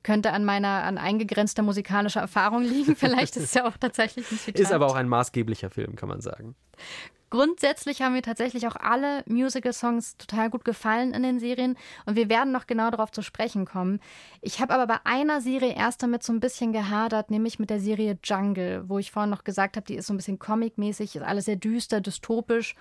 Könnte 0.03 0.33
an 0.33 0.43
meiner 0.43 0.83
an 0.83 0.97
eingegrenzter 0.97 1.63
musikalischer 1.63 2.19
Erfahrung 2.19 2.63
liegen. 2.63 2.95
Vielleicht 2.97 3.37
ist 3.37 3.43
es 3.43 3.53
ja 3.53 3.65
auch 3.65 3.77
tatsächlich 3.77 4.29
ein 4.29 4.37
Zitat. 4.37 4.59
Ist 4.59 4.73
aber 4.73 4.87
auch 4.87 4.95
ein 4.95 5.07
maßgeblicher 5.07 5.69
Film, 5.69 5.95
kann 5.95 6.09
man 6.09 6.19
sagen. 6.19 6.55
Grundsätzlich 7.29 8.01
haben 8.01 8.13
mir 8.13 8.21
tatsächlich 8.21 8.67
auch 8.67 8.77
alle 8.77 9.23
Musical-Songs 9.25 10.15
total 10.17 10.49
gut 10.49 10.63
gefallen 10.63 11.13
in 11.13 11.23
den 11.23 11.39
Serien 11.39 11.75
und 12.05 12.15
wir 12.15 12.29
werden 12.29 12.53
noch 12.53 12.67
genau 12.67 12.89
darauf 12.89 13.11
zu 13.11 13.21
sprechen 13.21 13.65
kommen. 13.65 13.99
Ich 14.41 14.61
habe 14.61 14.73
aber 14.73 14.87
bei 14.87 14.99
einer 15.03 15.41
Serie 15.41 15.75
erst 15.75 16.01
damit 16.01 16.23
so 16.23 16.31
ein 16.31 16.39
bisschen 16.39 16.71
gehadert, 16.71 17.29
nämlich 17.29 17.59
mit 17.59 17.69
der 17.69 17.81
Serie 17.81 18.17
Jungle, 18.23 18.87
wo 18.87 18.97
ich 18.97 19.11
vorhin 19.11 19.29
noch 19.29 19.43
gesagt 19.43 19.75
habe, 19.75 19.85
die 19.85 19.95
ist 19.95 20.07
so 20.07 20.13
ein 20.13 20.17
bisschen 20.17 20.39
comic-mäßig, 20.39 21.17
ist 21.17 21.21
alles 21.21 21.45
sehr 21.45 21.57
düster, 21.57 21.99
dystopisch. 21.99 22.75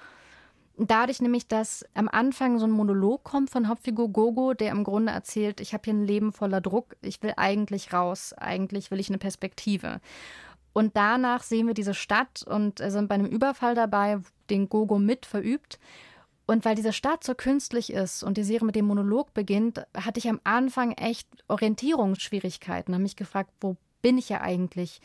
Dadurch 0.79 1.21
nämlich, 1.21 1.49
dass 1.49 1.85
am 1.95 2.09
Anfang 2.09 2.59
so 2.61 2.67
ein 2.67 2.71
Monolog 2.71 3.25
kommt 3.25 3.51
von 3.51 3.67
Hauptfigur 3.67 4.11
Gogo, 4.11 4.55
der 4.55 4.71
im 4.71 4.85
Grunde 4.85 5.11
erzählt, 5.11 5.61
ich 5.61 5.73
habe 5.73 5.83
hier 5.87 5.95
ein 5.95 6.05
Leben 6.05 6.33
voller 6.33 6.61
Druck, 6.61 6.95
ich 7.01 7.21
will 7.23 7.33
eigentlich 7.37 7.93
raus, 7.93 8.33
eigentlich 8.35 8.93
will 8.93 9.01
ich 9.01 9.09
eine 9.09 9.19
Perspektive. 9.19 10.01
Und 10.75 10.95
danach 10.95 11.43
sehen 11.43 11.67
wir 11.67 11.73
diese 11.73 11.95
Stadt 11.95 12.45
und 12.47 12.79
sind 12.79 13.09
bei 13.09 13.15
einem 13.15 13.25
Überfall 13.25 13.75
dabei, 13.75 14.21
den 14.51 14.69
Gogo 14.69 14.99
mit 14.99 15.27
verübt. 15.27 15.79
Und 16.47 16.65
weil 16.65 16.77
diese 16.77 16.93
Stadt 16.93 17.25
so 17.25 17.35
künstlich 17.35 17.93
ist 17.93 18.23
und 18.23 18.37
die 18.37 18.45
Serie 18.45 18.67
mit 18.67 18.77
dem 18.77 18.87
Monolog 18.87 19.35
beginnt, 19.35 19.85
hatte 19.97 20.19
ich 20.19 20.29
am 20.29 20.41
Anfang 20.45 20.93
echt 20.93 21.29
Orientierungsschwierigkeiten. 21.49 22.95
Habe 22.95 23.03
mich 23.03 23.17
gefragt, 23.17 23.51
wo 23.61 23.77
bin 24.01 24.17
ich 24.17 24.29
ja 24.29 24.41
eigentlich? 24.41 25.01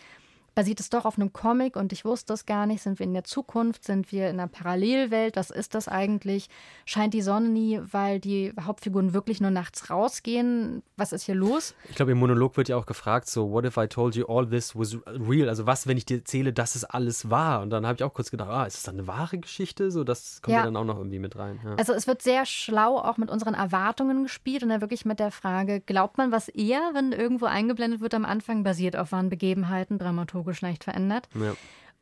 Basiert 0.53 0.79
es 0.79 0.89
doch 0.89 1.05
auf 1.05 1.17
einem 1.17 1.31
Comic 1.31 1.75
und 1.75 1.93
ich 1.93 2.03
wusste 2.03 2.33
es 2.33 2.45
gar 2.45 2.65
nicht. 2.65 2.81
Sind 2.81 2.99
wir 2.99 3.05
in 3.05 3.13
der 3.13 3.23
Zukunft? 3.23 3.85
Sind 3.85 4.11
wir 4.11 4.29
in 4.29 4.39
einer 4.39 4.47
Parallelwelt? 4.47 5.35
Was 5.37 5.49
ist 5.49 5.75
das 5.75 5.87
eigentlich? 5.87 6.49
Scheint 6.85 7.13
die 7.13 7.21
Sonne 7.21 7.49
nie, 7.49 7.79
weil 7.91 8.19
die 8.19 8.53
Hauptfiguren 8.59 9.13
wirklich 9.13 9.39
nur 9.39 9.51
nachts 9.51 9.89
rausgehen? 9.89 10.83
Was 10.97 11.13
ist 11.13 11.23
hier 11.23 11.35
los? 11.35 11.73
Ich 11.89 11.95
glaube, 11.95 12.11
im 12.11 12.19
Monolog 12.19 12.57
wird 12.57 12.67
ja 12.67 12.75
auch 12.75 12.85
gefragt, 12.85 13.29
so, 13.29 13.51
what 13.51 13.65
if 13.65 13.77
I 13.77 13.87
told 13.87 14.15
you 14.15 14.25
all 14.25 14.47
this 14.47 14.75
was 14.75 14.97
real? 15.05 15.47
Also 15.47 15.65
was, 15.65 15.87
wenn 15.87 15.97
ich 15.97 16.05
dir 16.05 16.17
erzähle, 16.17 16.51
dass 16.51 16.75
es 16.75 16.83
alles 16.83 17.29
war? 17.29 17.61
Und 17.61 17.69
dann 17.69 17.85
habe 17.85 17.95
ich 17.95 18.03
auch 18.03 18.13
kurz 18.13 18.29
gedacht, 18.29 18.49
ah, 18.49 18.65
ist 18.65 18.75
es 18.75 18.83
dann 18.83 18.95
eine 18.95 19.07
wahre 19.07 19.37
Geschichte? 19.37 19.89
So, 19.89 20.03
das 20.03 20.41
kommt 20.41 20.53
ja, 20.53 20.59
ja 20.59 20.65
dann 20.65 20.75
auch 20.75 20.85
noch 20.85 20.97
irgendwie 20.97 21.19
mit 21.19 21.37
rein. 21.37 21.59
Ja. 21.63 21.75
Also 21.75 21.93
es 21.93 22.07
wird 22.07 22.21
sehr 22.21 22.45
schlau 22.45 22.97
auch 22.97 23.17
mit 23.17 23.29
unseren 23.29 23.53
Erwartungen 23.53 24.23
gespielt 24.23 24.63
und 24.63 24.69
dann 24.69 24.81
wirklich 24.81 25.05
mit 25.05 25.19
der 25.19 25.31
Frage, 25.31 25.79
glaubt 25.79 26.17
man, 26.17 26.33
was 26.33 26.49
eher, 26.49 26.91
wenn 26.93 27.13
irgendwo 27.13 27.45
eingeblendet 27.45 28.01
wird 28.01 28.13
am 28.13 28.25
Anfang, 28.25 28.63
basiert 28.63 28.97
auf 28.97 29.13
wahren 29.13 29.29
Begebenheiten, 29.29 29.97
Dramaturgie? 29.97 30.40
Dramaturgisch 30.41 30.61
leicht 30.61 30.83
verändert. 30.83 31.27
Ja. 31.35 31.55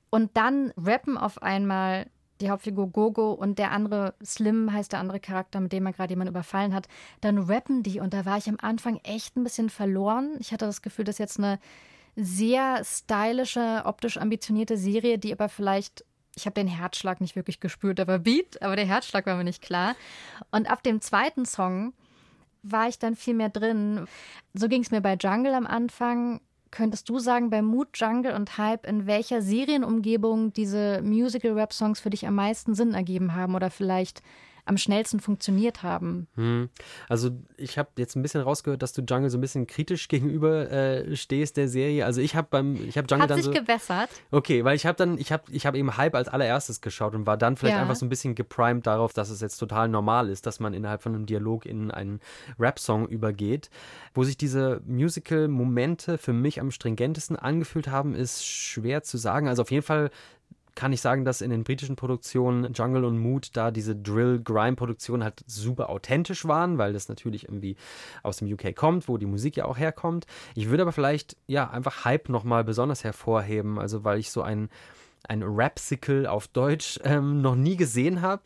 Und 0.10 0.36
dann 0.36 0.74
rappen 0.77 1.17
auf 1.17 1.41
einmal 1.41 2.08
die 2.41 2.50
Hauptfigur 2.50 2.88
Gogo 2.88 3.34
und 3.34 3.60
der 3.60 3.72
andere 3.72 4.15
Slim 4.24 4.72
heißt 4.72 4.93
der 4.93 5.00
andere 5.00 5.19
Charakter, 5.19 5.60
mit 5.60 5.74
dem 5.74 5.86
er 5.86 5.93
gerade 5.93 6.13
jemand 6.13 6.29
überfallen 6.29 6.74
hat. 6.74 6.88
Dann 7.22 7.38
rappen 7.38 7.84
die 7.84 8.00
und 8.00 8.13
da 8.13 8.25
war 8.25 8.38
ich 8.38 8.48
am 8.48 8.58
Anfang 8.62 9.00
echt 9.03 9.36
ein 9.36 9.43
bisschen 9.43 9.69
verloren. 9.69 10.38
Ich 10.39 10.53
hatte 10.53 10.65
das 10.65 10.81
Gefühl, 10.81 11.05
dass 11.05 11.17
jetzt 11.17 11.38
eine 11.38 11.60
sehr 12.15 12.81
stylische, 12.84 13.84
optisch 13.86 14.17
ambitionierte 14.17 14.77
Serie, 14.77 15.19
die 15.19 15.34
aber 15.34 15.50
vielleicht 15.50 16.05
ich 16.36 16.46
habe 16.46 16.53
den 16.53 16.67
Herzschlag 16.67 17.19
nicht 17.19 17.36
wirklich 17.36 17.60
gespürt, 17.60 18.08
war 18.08 18.19
Beat, 18.19 18.62
aber 18.62 18.77
der 18.77 18.86
Herzschlag 18.86 19.25
war 19.25 19.36
mir 19.36 19.43
nicht 19.43 19.62
klar. 19.62 19.96
Und 20.51 20.72
ab 20.72 20.84
dem 20.84 21.01
zweiten 21.01 21.46
Song 21.46 21.91
war 22.63 22.88
ich 22.88 22.98
dann 22.98 23.17
viel 23.17 23.34
mehr 23.34 23.50
drin. 23.50 24.05
So 24.53 24.69
ging 24.69 24.81
es 24.81 24.91
mir 24.91 25.01
bei 25.01 25.15
Jungle 25.15 25.53
am 25.53 25.67
Anfang. 25.67 26.39
Könntest 26.71 27.09
du 27.09 27.19
sagen, 27.19 27.49
bei 27.49 27.61
Mood, 27.61 27.89
Jungle 27.95 28.35
und 28.35 28.57
Hype, 28.57 28.85
in 28.85 29.07
welcher 29.07 29.41
Serienumgebung 29.41 30.53
diese 30.53 31.01
Musical-Rap-Songs 31.01 31.99
für 31.99 32.09
dich 32.09 32.27
am 32.27 32.35
meisten 32.35 32.75
Sinn 32.75 32.93
ergeben 32.93 33.35
haben 33.35 33.55
oder 33.55 33.69
vielleicht 33.69 34.21
am 34.69 34.77
schnellsten 34.77 35.19
funktioniert 35.19 35.83
haben. 35.83 36.27
Hm. 36.35 36.69
Also 37.09 37.31
ich 37.57 37.77
habe 37.77 37.89
jetzt 37.97 38.15
ein 38.15 38.21
bisschen 38.21 38.41
rausgehört, 38.41 38.81
dass 38.81 38.93
du 38.93 39.01
Jungle 39.01 39.29
so 39.29 39.38
ein 39.38 39.41
bisschen 39.41 39.67
kritisch 39.67 40.07
gegenüber 40.09 40.71
äh, 40.71 41.15
stehst 41.15 41.57
der 41.57 41.67
Serie. 41.67 42.05
Also 42.05 42.21
ich 42.21 42.35
habe 42.35 42.47
beim 42.49 42.75
ich 42.75 42.97
habe 42.97 43.07
Jungle 43.09 43.23
Hat 43.23 43.29
dann 43.31 43.38
sich 43.38 43.45
so 43.45 43.51
gebessert. 43.51 44.09
Okay, 44.31 44.63
weil 44.63 44.75
ich 44.75 44.85
habe 44.85 44.95
dann 44.95 45.17
ich 45.17 45.31
habe 45.31 45.43
ich 45.51 45.65
habe 45.65 45.77
eben 45.77 45.97
Hype 45.97 46.15
als 46.15 46.29
allererstes 46.29 46.81
geschaut 46.81 47.15
und 47.15 47.25
war 47.25 47.35
dann 47.35 47.57
vielleicht 47.57 47.75
Ja. 47.75 47.81
einfach 47.81 47.95
so 47.95 48.05
ein 48.05 48.09
bisschen 48.09 48.35
geprimed 48.35 48.88
darauf, 48.88 49.11
dass 49.11 49.29
es 49.29 49.41
jetzt 49.41 49.57
total 49.57 49.89
normal 49.89 50.29
ist, 50.29 50.45
dass 50.45 50.59
man 50.59 50.73
innerhalb 50.73 51.01
von 51.01 51.15
einem 51.15 51.25
Dialog 51.25 51.65
in 51.65 51.91
einen 51.91 52.19
Rap-Song 52.59 53.07
übergeht. 53.07 53.69
Wo 54.13 54.23
sich 54.23 54.38
diese 54.38 54.81
Musical-Momente 54.85 56.17
für 56.17 56.33
mich 56.33 56.59
am 56.61 56.71
stringentesten 56.71 57.35
angefühlt 57.35 57.88
haben, 57.89 58.13
ist 58.13 58.45
schwer 58.45 59.03
zu 59.03 59.17
sagen. 59.17 59.47
Also 59.47 59.63
auf 59.63 59.71
jeden 59.71 59.83
Fall 59.85 60.11
kann 60.79 60.93
ich 60.93 61.01
sagen, 61.01 61.25
dass 61.25 61.41
in 61.41 61.50
den 61.50 61.65
britischen 61.65 61.98
Produktionen 61.98 62.71
Jungle 62.71 63.03
und 63.03 63.19
Mood 63.19 63.50
da 63.51 63.69
diese 63.69 63.98
Drill-Grime-Produktionen 63.98 65.25
halt 65.25 65.43
super 65.45 65.89
authentisch 65.89 66.45
waren, 66.45 66.77
weil 66.77 66.93
das 66.93 67.09
natürlich 67.09 67.43
irgendwie 67.43 67.75
aus 68.24 68.38
dem 68.38 68.50
UK 68.50 68.74
kommt, 68.77 69.09
wo 69.09 69.17
die 69.17 69.25
Musik 69.25 69.57
ja 69.57 69.65
auch 69.65 69.77
herkommt. 69.77 70.25
Ich 70.55 70.69
würde 70.69 70.83
aber 70.83 70.93
vielleicht 70.93 71.36
ja 71.48 71.69
einfach 71.69 72.05
Hype 72.05 72.29
nochmal 72.29 72.63
besonders 72.63 73.03
hervorheben, 73.03 73.77
also 73.77 74.05
weil 74.05 74.19
ich 74.19 74.31
so 74.31 74.41
ein 74.41 74.69
ein 75.27 75.43
Rapsicle 75.43 76.31
auf 76.31 76.48
Deutsch 76.48 76.98
ähm, 77.03 77.41
noch 77.41 77.55
nie 77.55 77.75
gesehen 77.75 78.21
habe. 78.21 78.43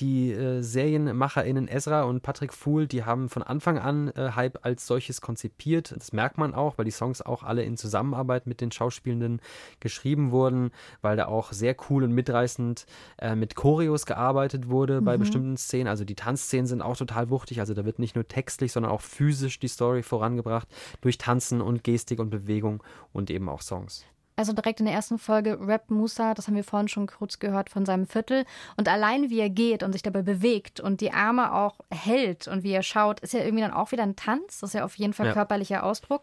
Die 0.00 0.32
äh, 0.32 0.62
SerienmacherInnen 0.62 1.66
Ezra 1.66 2.02
und 2.02 2.22
Patrick 2.22 2.52
Fuhl, 2.52 2.86
die 2.86 3.04
haben 3.04 3.28
von 3.28 3.42
Anfang 3.42 3.78
an 3.78 4.08
äh, 4.08 4.30
Hype 4.36 4.64
als 4.64 4.86
solches 4.86 5.20
konzipiert. 5.20 5.92
Das 5.96 6.12
merkt 6.12 6.38
man 6.38 6.54
auch, 6.54 6.78
weil 6.78 6.84
die 6.84 6.92
Songs 6.92 7.20
auch 7.20 7.42
alle 7.42 7.64
in 7.64 7.76
Zusammenarbeit 7.76 8.46
mit 8.46 8.60
den 8.60 8.70
Schauspielenden 8.70 9.40
geschrieben 9.80 10.30
wurden, 10.30 10.70
weil 11.02 11.16
da 11.16 11.26
auch 11.26 11.52
sehr 11.52 11.74
cool 11.90 12.04
und 12.04 12.12
mitreißend 12.12 12.86
äh, 13.18 13.34
mit 13.34 13.56
Choreos 13.56 14.06
gearbeitet 14.06 14.68
wurde 14.68 15.02
bei 15.02 15.16
Mhm. 15.16 15.20
bestimmten 15.20 15.56
Szenen. 15.56 15.88
Also 15.88 16.04
die 16.04 16.14
Tanzszenen 16.14 16.66
sind 16.68 16.80
auch 16.80 16.96
total 16.96 17.28
wuchtig. 17.30 17.58
Also 17.58 17.74
da 17.74 17.84
wird 17.84 17.98
nicht 17.98 18.14
nur 18.14 18.28
textlich, 18.28 18.70
sondern 18.72 18.92
auch 18.92 19.00
physisch 19.00 19.58
die 19.58 19.68
Story 19.68 20.04
vorangebracht 20.04 20.68
durch 21.00 21.18
Tanzen 21.18 21.60
und 21.60 21.82
Gestik 21.82 22.20
und 22.20 22.30
Bewegung 22.30 22.84
und 23.12 23.30
eben 23.30 23.48
auch 23.48 23.62
Songs. 23.62 24.04
Also 24.38 24.52
direkt 24.52 24.80
in 24.80 24.86
der 24.86 24.94
ersten 24.94 25.18
Folge 25.18 25.58
rappt 25.60 25.90
Musa, 25.90 26.32
das 26.32 26.46
haben 26.46 26.54
wir 26.54 26.64
vorhin 26.64 26.88
schon 26.88 27.06
kurz 27.08 27.38
gehört, 27.40 27.70
von 27.70 27.84
seinem 27.84 28.06
Viertel. 28.06 28.44
Und 28.76 28.88
allein 28.88 29.30
wie 29.30 29.40
er 29.40 29.50
geht 29.50 29.82
und 29.82 29.92
sich 29.92 30.02
dabei 30.02 30.22
bewegt 30.22 30.78
und 30.80 31.00
die 31.00 31.12
Arme 31.12 31.52
auch 31.52 31.80
hält 31.90 32.46
und 32.48 32.62
wie 32.62 32.70
er 32.70 32.82
schaut, 32.84 33.20
ist 33.20 33.32
ja 33.34 33.40
irgendwie 33.40 33.62
dann 33.64 33.72
auch 33.72 33.90
wieder 33.92 34.04
ein 34.04 34.16
Tanz. 34.16 34.60
Das 34.60 34.70
ist 34.70 34.74
ja 34.74 34.84
auf 34.84 34.94
jeden 34.96 35.12
Fall 35.12 35.26
Ja. 35.26 35.32
körperlicher 35.32 35.82
Ausdruck. 35.82 36.22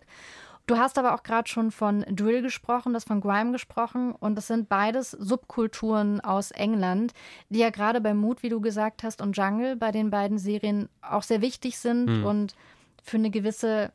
Du 0.67 0.77
hast 0.77 0.97
aber 0.97 1.13
auch 1.13 1.21
gerade 1.21 1.47
schon 1.47 1.69
von 1.69 2.01
Drill 2.09 2.41
gesprochen, 2.41 2.93
das 2.93 3.03
von 3.03 3.21
Grime 3.21 3.51
gesprochen 3.51 4.13
und 4.13 4.35
das 4.35 4.47
sind 4.47 4.67
beides 4.67 5.11
Subkulturen 5.11 6.21
aus 6.21 6.49
England, 6.51 7.13
die 7.49 7.59
ja 7.59 7.69
gerade 7.69 8.01
bei 8.01 8.13
Mood, 8.15 8.41
wie 8.41 8.49
du 8.49 8.61
gesagt 8.61 9.03
hast, 9.03 9.21
und 9.21 9.37
Jungle 9.37 9.75
bei 9.75 9.91
den 9.91 10.09
beiden 10.09 10.39
Serien 10.39 10.89
auch 11.03 11.21
sehr 11.21 11.41
wichtig 11.41 11.77
sind 11.77 12.07
Hm. 12.07 12.25
und 12.25 12.55
für 13.03 13.17
eine 13.17 13.29
gewisse, 13.29 13.91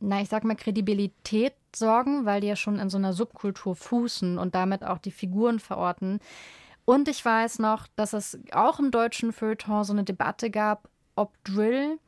na, 0.00 0.20
ich 0.20 0.28
sag 0.28 0.44
mal, 0.44 0.56
Kredibilität 0.56 1.54
sorgen, 1.74 2.24
weil 2.24 2.40
die 2.40 2.48
ja 2.48 2.56
schon 2.56 2.78
in 2.78 2.90
so 2.90 2.98
einer 2.98 3.12
Subkultur 3.12 3.74
fußen 3.74 4.38
und 4.38 4.54
damit 4.54 4.84
auch 4.84 4.98
die 4.98 5.10
Figuren 5.10 5.58
verorten. 5.58 6.20
Und 6.84 7.08
ich 7.08 7.24
weiß 7.24 7.60
noch, 7.60 7.86
dass 7.96 8.12
es 8.12 8.38
auch 8.52 8.78
im 8.78 8.90
deutschen 8.90 9.32
Feuilleton 9.32 9.84
so 9.84 9.92
eine 9.92 10.04
Debatte 10.04 10.50
gab, 10.50 10.88
ob 11.16 11.32
Drill 11.44 11.98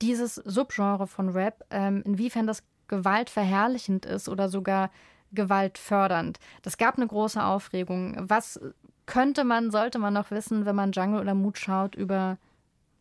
dieses 0.00 0.34
Subgenre 0.34 1.06
von 1.06 1.30
Rap, 1.30 1.64
ähm, 1.70 2.02
inwiefern 2.04 2.46
das 2.46 2.62
gewaltverherrlichend 2.88 4.04
ist 4.04 4.28
oder 4.28 4.48
sogar 4.48 4.90
gewaltfördernd. 5.32 6.38
Das 6.62 6.76
gab 6.76 6.96
eine 6.96 7.06
große 7.06 7.42
Aufregung. 7.42 8.16
Was 8.18 8.60
könnte 9.06 9.44
man, 9.44 9.70
sollte 9.70 9.98
man 9.98 10.12
noch 10.12 10.30
wissen, 10.30 10.66
wenn 10.66 10.76
man 10.76 10.92
Jungle 10.92 11.20
oder 11.20 11.34
Mood 11.34 11.58
schaut 11.58 11.94
über 11.94 12.36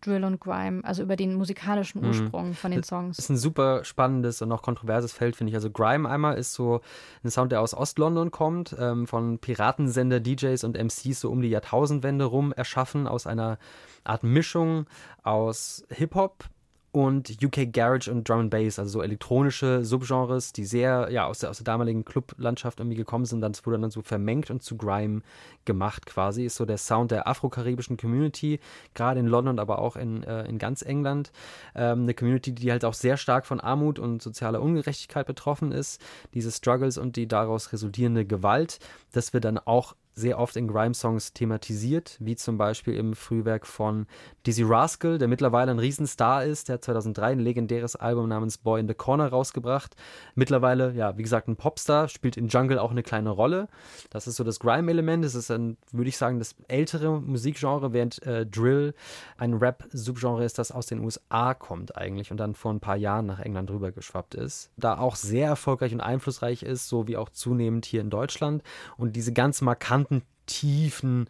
Drill 0.01 0.23
und 0.23 0.39
Grime, 0.39 0.83
also 0.83 1.03
über 1.03 1.15
den 1.15 1.35
musikalischen 1.35 2.01
Mhm. 2.01 2.07
Ursprung 2.07 2.53
von 2.53 2.71
den 2.71 2.81
Das 2.81 2.89
Songs? 2.89 3.19
ist 3.19 3.29
ein 3.29 3.37
super 3.37 3.83
spannendes 3.85 4.41
und 4.41 4.51
auch 4.51 4.61
kontroverses 4.61 5.13
Feld, 5.13 5.35
finde 5.35 5.51
ich. 5.51 5.55
Also 5.55 5.69
Grime 5.71 6.09
einmal 6.09 6.37
ist 6.37 6.53
so 6.53 6.81
ein 7.23 7.29
Sound, 7.31 7.51
der 7.51 7.61
aus 7.61 7.73
Ostlondon 7.73 8.31
kommt, 8.31 8.75
ähm, 8.79 9.07
von 9.07 9.39
Piratensender, 9.39 10.19
DJs 10.19 10.63
und 10.63 10.75
MCs 10.77 11.21
so 11.21 11.31
um 11.31 11.41
die 11.41 11.49
Jahrtausendwende 11.49 12.25
rum 12.25 12.51
erschaffen, 12.51 13.07
aus 13.07 13.27
einer 13.27 13.57
Art 14.03 14.23
Mischung 14.23 14.85
aus 15.23 15.85
Hip-Hop 15.89 16.45
und 16.91 17.37
UK 17.41 17.71
Garage 17.71 18.11
und 18.11 18.27
Drum 18.27 18.41
and 18.41 18.49
Bass, 18.49 18.77
also 18.77 18.99
so 18.99 19.01
elektronische 19.01 19.85
Subgenres, 19.85 20.51
die 20.51 20.65
sehr 20.65 21.07
ja 21.09 21.25
aus 21.25 21.39
der, 21.39 21.49
aus 21.49 21.57
der 21.57 21.63
damaligen 21.63 22.03
Clublandschaft 22.03 22.79
irgendwie 22.79 22.97
gekommen 22.97 23.25
sind. 23.25 23.41
Das 23.41 23.65
wurde 23.65 23.79
dann 23.79 23.91
so 23.91 24.01
vermengt 24.01 24.51
und 24.51 24.61
zu 24.61 24.75
Grime 24.75 25.21
gemacht 25.63 26.05
quasi. 26.05 26.45
Ist 26.45 26.55
so 26.55 26.65
der 26.65 26.77
Sound 26.77 27.11
der 27.11 27.27
afrokaribischen 27.27 27.95
Community, 27.95 28.59
gerade 28.93 29.21
in 29.21 29.27
London, 29.27 29.57
aber 29.57 29.79
auch 29.79 29.95
in, 29.95 30.23
äh, 30.23 30.43
in 30.45 30.57
ganz 30.57 30.81
England. 30.81 31.31
Ähm, 31.75 32.03
eine 32.03 32.13
Community, 32.13 32.53
die 32.53 32.71
halt 32.71 32.83
auch 32.83 32.93
sehr 32.93 33.15
stark 33.15 33.45
von 33.45 33.61
Armut 33.61 33.97
und 33.97 34.21
sozialer 34.21 34.61
Ungerechtigkeit 34.61 35.25
betroffen 35.25 35.71
ist. 35.71 36.01
Diese 36.33 36.51
Struggles 36.51 36.97
und 36.97 37.15
die 37.15 37.27
daraus 37.27 37.71
resultierende 37.71 38.25
Gewalt, 38.25 38.79
das 39.13 39.33
wird 39.33 39.45
dann 39.45 39.57
auch 39.57 39.95
sehr 40.13 40.39
oft 40.39 40.55
in 40.55 40.67
Grime-Songs 40.67 41.33
thematisiert, 41.33 42.17
wie 42.19 42.35
zum 42.35 42.57
Beispiel 42.57 42.95
im 42.95 43.15
Frühwerk 43.15 43.65
von 43.65 44.07
Dizzy 44.45 44.63
Rascal, 44.63 45.17
der 45.17 45.27
mittlerweile 45.27 45.71
ein 45.71 45.79
Riesenstar 45.79 46.43
ist. 46.43 46.69
Der 46.69 46.75
hat 46.75 46.83
2003 46.83 47.31
ein 47.31 47.39
legendäres 47.39 47.95
Album 47.95 48.27
namens 48.27 48.57
Boy 48.57 48.81
in 48.81 48.87
the 48.87 48.93
Corner 48.93 49.27
rausgebracht. 49.27 49.95
Mittlerweile, 50.35 50.93
ja, 50.93 51.17
wie 51.17 51.23
gesagt, 51.23 51.47
ein 51.47 51.55
Popstar, 51.55 52.07
spielt 52.07 52.37
in 52.37 52.47
Jungle 52.47 52.79
auch 52.79 52.91
eine 52.91 53.03
kleine 53.03 53.29
Rolle. 53.29 53.67
Das 54.09 54.27
ist 54.27 54.35
so 54.35 54.43
das 54.43 54.59
Grime-Element. 54.59 55.23
Das 55.23 55.35
ist 55.35 55.49
dann, 55.49 55.77
würde 55.91 56.09
ich 56.09 56.17
sagen, 56.17 56.39
das 56.39 56.55
ältere 56.67 57.21
Musikgenre, 57.21 57.93
während 57.93 58.21
äh, 58.23 58.45
Drill 58.45 58.93
ein 59.37 59.53
Rap-Subgenre 59.53 60.43
ist, 60.43 60.59
das 60.59 60.71
aus 60.71 60.87
den 60.87 60.99
USA 60.99 61.53
kommt 61.53 61.95
eigentlich 61.97 62.31
und 62.31 62.37
dann 62.37 62.55
vor 62.55 62.73
ein 62.73 62.79
paar 62.79 62.97
Jahren 62.97 63.25
nach 63.25 63.39
England 63.39 63.71
rüber 63.71 63.91
geschwappt 63.91 64.35
ist. 64.35 64.71
Da 64.77 64.97
auch 64.97 65.15
sehr 65.15 65.47
erfolgreich 65.47 65.93
und 65.93 66.01
einflussreich 66.01 66.63
ist, 66.63 66.87
so 66.87 67.07
wie 67.07 67.17
auch 67.17 67.29
zunehmend 67.29 67.85
hier 67.85 68.01
in 68.01 68.09
Deutschland. 68.09 68.63
Und 68.97 69.15
diese 69.15 69.33
ganz 69.33 69.61
markanten 69.61 70.10
tiefen 70.45 71.27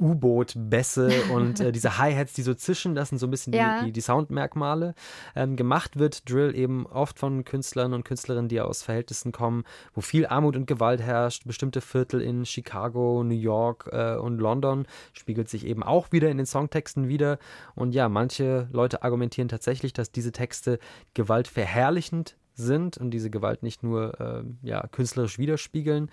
U-Boot-Bässe 0.00 1.10
und 1.32 1.60
äh, 1.60 1.72
diese 1.72 1.98
Hi-Hats, 1.98 2.32
die 2.32 2.42
so 2.42 2.54
zischen, 2.54 2.94
das 2.94 3.08
sind 3.08 3.18
so 3.18 3.26
ein 3.26 3.30
bisschen 3.30 3.52
Ja. 3.52 3.80
die, 3.80 3.86
die, 3.86 3.92
die 3.92 4.00
Soundmerkmale. 4.00 4.94
Ähm, 5.34 5.56
gemacht 5.56 5.98
wird 5.98 6.30
Drill 6.30 6.54
eben 6.54 6.86
oft 6.86 7.18
von 7.18 7.44
Künstlern 7.44 7.92
und 7.92 8.04
Künstlerinnen, 8.04 8.48
die 8.48 8.60
aus 8.60 8.82
Verhältnissen 8.82 9.32
kommen, 9.32 9.64
wo 9.94 10.00
viel 10.00 10.26
Armut 10.26 10.56
und 10.56 10.66
Gewalt 10.66 11.00
herrscht. 11.00 11.44
Bestimmte 11.46 11.80
Viertel 11.80 12.20
in 12.20 12.46
Chicago, 12.46 13.22
New 13.24 13.34
York 13.34 13.88
äh, 13.92 14.16
und 14.16 14.38
London 14.38 14.86
spiegelt 15.12 15.48
sich 15.48 15.66
eben 15.66 15.82
auch 15.82 16.12
wieder 16.12 16.30
in 16.30 16.36
den 16.36 16.46
Songtexten 16.46 17.08
wieder. 17.08 17.38
Und 17.74 17.92
ja, 17.92 18.08
manche 18.08 18.68
Leute 18.72 19.02
argumentieren 19.02 19.48
tatsächlich, 19.48 19.92
dass 19.92 20.12
diese 20.12 20.32
Texte 20.32 20.78
gewaltverherrlichend 21.14 22.36
sind 22.54 22.98
und 22.98 23.12
diese 23.12 23.30
Gewalt 23.30 23.62
nicht 23.62 23.82
nur 23.82 24.20
äh, 24.20 24.42
ja, 24.62 24.86
künstlerisch 24.88 25.38
widerspiegeln. 25.38 26.10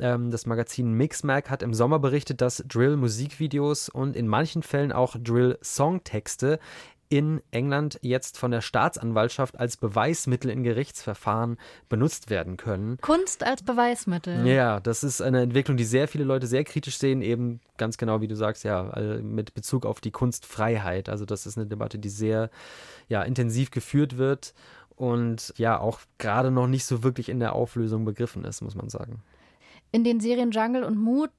Ähm, 0.00 0.30
das 0.30 0.46
Magazin 0.46 0.92
Mixmag 0.92 1.50
hat 1.50 1.62
im 1.62 1.74
Sommer 1.74 1.98
berichtet, 1.98 2.40
dass 2.40 2.64
Drill-Musikvideos 2.66 3.88
und 3.88 4.16
in 4.16 4.28
manchen 4.28 4.62
Fällen 4.62 4.92
auch 4.92 5.16
Drill-Songtexte 5.18 6.58
in 7.12 7.42
England 7.50 7.98
jetzt 8.00 8.38
von 8.38 8.50
der 8.52 8.62
Staatsanwaltschaft 8.62 9.60
als 9.60 9.76
Beweismittel 9.76 10.50
in 10.50 10.62
Gerichtsverfahren 10.62 11.58
benutzt 11.90 12.30
werden 12.30 12.56
können. 12.56 12.96
Kunst 13.02 13.44
als 13.44 13.62
Beweismittel. 13.62 14.46
Ja, 14.46 14.80
das 14.80 15.04
ist 15.04 15.20
eine 15.20 15.42
Entwicklung, 15.42 15.76
die 15.76 15.84
sehr 15.84 16.08
viele 16.08 16.24
Leute 16.24 16.46
sehr 16.46 16.64
kritisch 16.64 16.96
sehen, 16.96 17.20
eben 17.20 17.60
ganz 17.76 17.98
genau 17.98 18.22
wie 18.22 18.28
du 18.28 18.34
sagst, 18.34 18.64
ja, 18.64 18.98
mit 19.20 19.52
Bezug 19.52 19.84
auf 19.84 20.00
die 20.00 20.10
Kunstfreiheit. 20.10 21.10
Also 21.10 21.26
das 21.26 21.44
ist 21.44 21.58
eine 21.58 21.66
Debatte, 21.66 21.98
die 21.98 22.08
sehr 22.08 22.48
ja, 23.08 23.22
intensiv 23.22 23.70
geführt 23.70 24.16
wird 24.16 24.54
und 24.96 25.52
ja 25.58 25.78
auch 25.78 26.00
gerade 26.16 26.50
noch 26.50 26.66
nicht 26.66 26.86
so 26.86 27.02
wirklich 27.02 27.28
in 27.28 27.40
der 27.40 27.52
Auflösung 27.52 28.06
begriffen 28.06 28.46
ist, 28.46 28.62
muss 28.62 28.74
man 28.74 28.88
sagen. 28.88 29.22
In 29.92 30.04
den 30.04 30.20
Serien 30.20 30.50
Jungle 30.50 30.84
und 30.84 30.96
Mood, 30.96 31.30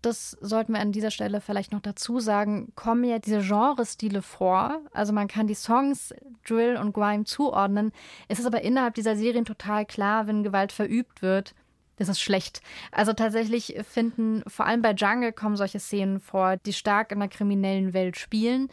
das 0.00 0.36
sollten 0.40 0.72
wir 0.72 0.80
an 0.80 0.92
dieser 0.92 1.10
Stelle 1.10 1.40
vielleicht 1.40 1.72
noch 1.72 1.80
dazu 1.80 2.20
sagen, 2.20 2.72
kommen 2.76 3.02
ja 3.04 3.18
diese 3.18 3.40
Genrestile 3.40 4.22
vor. 4.22 4.80
Also 4.92 5.12
man 5.12 5.26
kann 5.26 5.48
die 5.48 5.54
Songs 5.54 6.14
Drill 6.46 6.76
und 6.76 6.92
Grime 6.92 7.24
zuordnen. 7.24 7.92
Es 8.28 8.38
ist 8.38 8.46
aber 8.46 8.62
innerhalb 8.62 8.94
dieser 8.94 9.16
Serien 9.16 9.44
total 9.44 9.84
klar, 9.84 10.28
wenn 10.28 10.44
Gewalt 10.44 10.70
verübt 10.70 11.22
wird. 11.22 11.54
Das 11.96 12.08
ist 12.08 12.20
schlecht. 12.20 12.60
Also 12.92 13.14
tatsächlich 13.14 13.76
finden 13.90 14.44
vor 14.46 14.66
allem 14.66 14.82
bei 14.82 14.92
Jungle 14.92 15.32
kommen 15.32 15.56
solche 15.56 15.80
Szenen 15.80 16.20
vor, 16.20 16.56
die 16.58 16.74
stark 16.74 17.10
in 17.10 17.18
der 17.18 17.28
kriminellen 17.28 17.92
Welt 17.92 18.16
spielen. 18.16 18.68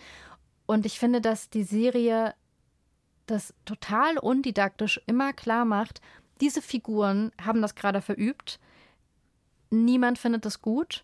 Und 0.66 0.86
ich 0.86 1.00
finde, 1.00 1.22
dass 1.22 1.50
die 1.50 1.64
Serie 1.64 2.36
das 3.26 3.54
total 3.66 4.18
undidaktisch 4.18 5.02
immer 5.08 5.34
klar 5.34 5.66
macht, 5.66 6.02
diese 6.42 6.62
Figuren 6.62 7.32
haben 7.42 7.62
das 7.62 7.76
gerade 7.76 8.02
verübt. 8.02 8.60
Niemand 9.74 10.20
findet 10.20 10.46
das 10.46 10.62
gut, 10.62 11.04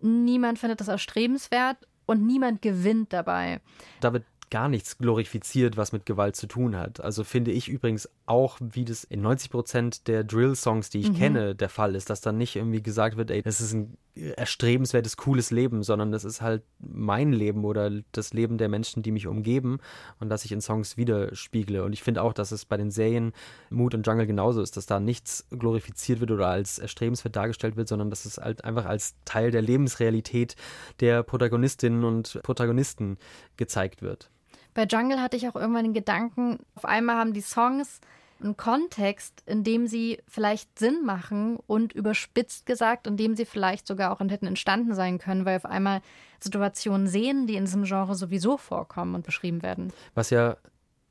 niemand 0.00 0.58
findet 0.58 0.80
das 0.80 0.88
erstrebenswert 0.88 1.76
und 2.06 2.24
niemand 2.24 2.62
gewinnt 2.62 3.12
dabei. 3.12 3.60
Da 4.00 4.12
wird 4.12 4.24
gar 4.50 4.68
nichts 4.68 4.96
glorifiziert, 4.98 5.76
was 5.76 5.92
mit 5.92 6.06
Gewalt 6.06 6.36
zu 6.36 6.46
tun 6.46 6.76
hat. 6.76 7.00
Also 7.00 7.24
finde 7.24 7.50
ich 7.50 7.68
übrigens 7.68 8.08
auch, 8.26 8.58
wie 8.60 8.84
das 8.84 9.04
in 9.04 9.22
90 9.22 9.50
Prozent 9.50 10.08
der 10.08 10.24
Drill-Songs, 10.24 10.90
die 10.90 11.00
ich 11.00 11.10
Mhm. 11.10 11.16
kenne, 11.16 11.54
der 11.54 11.68
Fall 11.68 11.94
ist, 11.94 12.10
dass 12.10 12.20
dann 12.20 12.36
nicht 12.36 12.56
irgendwie 12.56 12.82
gesagt 12.82 13.16
wird, 13.16 13.30
ey, 13.30 13.42
das 13.42 13.60
ist 13.60 13.72
ein 13.72 13.96
erstrebenswertes, 14.14 15.16
cooles 15.16 15.50
Leben, 15.50 15.82
sondern 15.82 16.10
das 16.10 16.24
ist 16.24 16.40
halt 16.40 16.62
mein 16.78 17.32
Leben 17.32 17.64
oder 17.64 17.90
das 18.12 18.32
Leben 18.32 18.58
der 18.58 18.68
Menschen, 18.68 19.02
die 19.02 19.12
mich 19.12 19.26
umgeben 19.26 19.78
und 20.20 20.28
das 20.30 20.44
ich 20.44 20.52
in 20.52 20.60
Songs 20.60 20.96
widerspiegle. 20.96 21.84
Und 21.84 21.92
ich 21.92 22.02
finde 22.02 22.22
auch, 22.22 22.32
dass 22.32 22.50
es 22.50 22.64
bei 22.64 22.76
den 22.76 22.90
Serien 22.90 23.32
Mood 23.70 23.94
und 23.94 24.06
Jungle 24.06 24.26
genauso 24.26 24.62
ist, 24.62 24.76
dass 24.76 24.86
da 24.86 25.00
nichts 25.00 25.46
glorifiziert 25.50 26.20
wird 26.20 26.30
oder 26.30 26.48
als 26.48 26.78
erstrebenswert 26.78 27.36
dargestellt 27.36 27.76
wird, 27.76 27.88
sondern 27.88 28.10
dass 28.10 28.24
es 28.24 28.38
halt 28.38 28.64
einfach 28.64 28.86
als 28.86 29.14
Teil 29.24 29.50
der 29.50 29.62
Lebensrealität 29.62 30.56
der 31.00 31.22
Protagonistinnen 31.22 32.04
und 32.04 32.40
Protagonisten 32.42 33.18
gezeigt 33.56 34.02
wird. 34.02 34.30
Bei 34.76 34.84
Jungle 34.84 35.22
hatte 35.22 35.38
ich 35.38 35.48
auch 35.48 35.56
irgendwann 35.56 35.84
den 35.84 35.94
Gedanken, 35.94 36.58
auf 36.74 36.84
einmal 36.84 37.16
haben 37.16 37.32
die 37.32 37.40
Songs 37.40 38.02
einen 38.42 38.58
Kontext, 38.58 39.42
in 39.46 39.64
dem 39.64 39.86
sie 39.86 40.18
vielleicht 40.28 40.78
Sinn 40.78 41.02
machen 41.02 41.58
und 41.66 41.94
überspitzt 41.94 42.66
gesagt, 42.66 43.06
in 43.06 43.16
dem 43.16 43.34
sie 43.34 43.46
vielleicht 43.46 43.86
sogar 43.86 44.12
auch 44.12 44.20
hätten 44.20 44.46
entstanden 44.46 44.94
sein 44.94 45.18
können, 45.18 45.46
weil 45.46 45.56
auf 45.56 45.64
einmal 45.64 46.02
Situationen 46.40 47.06
sehen, 47.06 47.46
die 47.46 47.56
in 47.56 47.64
diesem 47.64 47.84
Genre 47.84 48.14
sowieso 48.14 48.58
vorkommen 48.58 49.14
und 49.14 49.24
beschrieben 49.24 49.62
werden. 49.62 49.94
Was 50.14 50.28
ja 50.28 50.58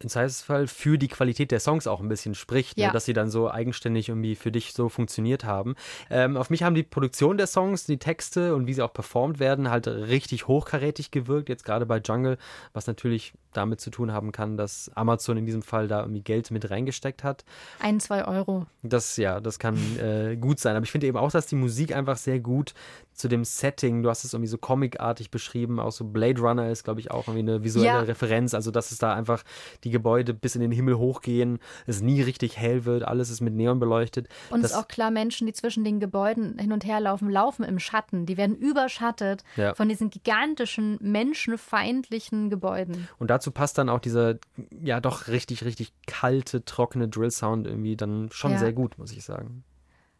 im 0.06 0.10
Zweifelsfall 0.10 0.68
für 0.68 1.00
die 1.00 1.08
Qualität 1.08 1.50
der 1.52 1.60
Songs 1.60 1.88
auch 1.88 2.00
ein 2.00 2.08
bisschen 2.08 2.36
spricht, 2.36 2.78
Ja. 2.78 2.88
ne? 2.88 2.94
dass 2.94 3.06
sie 3.06 3.14
dann 3.14 3.30
so 3.32 3.50
eigenständig 3.50 4.10
irgendwie 4.10 4.36
für 4.36 4.52
dich 4.52 4.72
so 4.74 4.88
funktioniert 4.88 5.44
haben. 5.46 5.76
Ähm, 6.12 6.38
auf 6.38 6.52
mich 6.52 6.62
haben 6.62 6.76
die 6.76 6.84
Produktion 6.84 7.38
der 7.38 7.48
Songs, 7.48 7.86
die 7.86 7.98
Texte 7.98 8.54
und 8.54 8.68
wie 8.68 8.74
sie 8.76 8.84
auch 8.84 8.94
performt 8.94 9.40
werden, 9.40 9.72
halt 9.72 9.88
richtig 9.88 10.48
hochkarätig 10.48 11.10
gewirkt. 11.10 11.50
Jetzt 11.50 11.66
gerade 11.66 11.88
bei 11.88 11.98
Jungle, 11.98 12.38
was 12.72 12.86
natürlich 12.86 13.34
damit 13.52 13.82
zu 13.82 13.90
tun 13.90 14.12
haben 14.12 14.32
kann, 14.32 14.58
dass 14.58 14.92
Amazon 14.94 15.38
in 15.38 15.46
diesem 15.48 15.64
Fall 15.64 15.88
da 15.88 16.02
irgendwie 16.02 16.22
Geld 16.22 16.52
mit 16.52 16.70
reingesteckt 16.70 17.24
hat. 17.24 17.44
Ein, 17.80 18.00
zwei 18.00 18.26
Euro. 18.26 18.68
Das, 18.84 19.18
ja, 19.18 19.40
das 19.40 19.58
kann 19.58 19.78
äh, 19.98 20.36
gut 20.36 20.60
sein. 20.60 20.76
Aber 20.76 20.84
ich 20.84 20.92
finde 20.92 21.08
eben 21.08 21.18
auch, 21.18 21.32
dass 21.32 21.48
die 21.48 21.56
Musik 21.56 21.96
einfach 21.96 22.18
sehr 22.18 22.40
gut 22.40 22.74
zu 23.16 23.28
dem 23.28 23.44
Setting, 23.46 24.04
du 24.04 24.10
hast 24.10 24.24
es 24.26 24.34
irgendwie 24.34 24.50
so 24.50 24.58
comicartig 24.58 25.32
beschrieben, 25.32 25.80
auch 25.80 25.92
so 25.92 26.06
Blade 26.06 26.40
Runner 26.42 26.70
ist, 26.70 26.84
glaube 26.84 27.00
ich, 27.00 27.12
auch 27.12 27.28
irgendwie 27.28 27.50
eine 27.52 27.64
visuelle 27.64 27.88
Ja. 27.88 28.00
Referenz. 28.02 28.54
Also, 28.54 28.72
dass 28.72 28.92
es 28.92 28.98
da 28.98 29.14
einfach 29.14 29.44
die 29.84 29.90
Gebäude 29.90 30.34
bis 30.34 30.56
in 30.56 30.62
den 30.62 30.72
Himmel 30.72 30.98
hochgehen, 30.98 31.60
es 31.88 32.02
nie 32.02 32.22
richtig 32.22 32.58
hell 32.58 32.86
wird, 32.86 33.04
alles 33.04 33.30
ist 33.30 33.42
mit 33.42 33.54
Neon 33.54 33.80
beleuchtet. 33.80 34.28
Und 34.50 34.60
es 34.64 34.72
ist 34.72 34.78
auch 34.78 34.88
klar, 34.88 35.12
Menschen, 35.12 35.48
die 35.48 35.54
zwischen 35.54 35.84
den 35.84 36.00
Gebäuden 36.00 36.58
hin 36.60 36.72
und 36.72 36.86
her 36.86 37.00
laufen, 37.00 37.30
laufen 37.30 37.64
im 37.64 37.80
Schatten. 37.80 38.26
Die 38.26 38.38
werden 38.38 38.56
überschattet 38.56 39.44
Ja. 39.56 39.74
von 39.74 39.88
diesen 39.90 40.10
gigantischen, 40.10 40.98
menschenfeindlichen 41.02 42.50
Gebäuden. 42.50 43.08
und 43.20 43.30
dazu 43.30 43.52
passt 43.52 43.78
dann 43.78 43.90
auch 43.90 44.00
dieser, 44.00 44.36
ja, 44.82 45.00
doch 45.00 45.28
richtig, 45.28 45.64
richtig 45.64 45.94
kalte, 46.08 46.66
trockene 46.66 47.08
Drill-Sound 47.08 47.66
irgendwie 47.68 47.96
dann 47.96 48.30
schon 48.32 48.52
Ja. 48.52 48.58
sehr 48.58 48.74
gut, 48.74 48.98
muss 48.98 49.12
ich 49.12 49.24
sagen. 49.24 49.64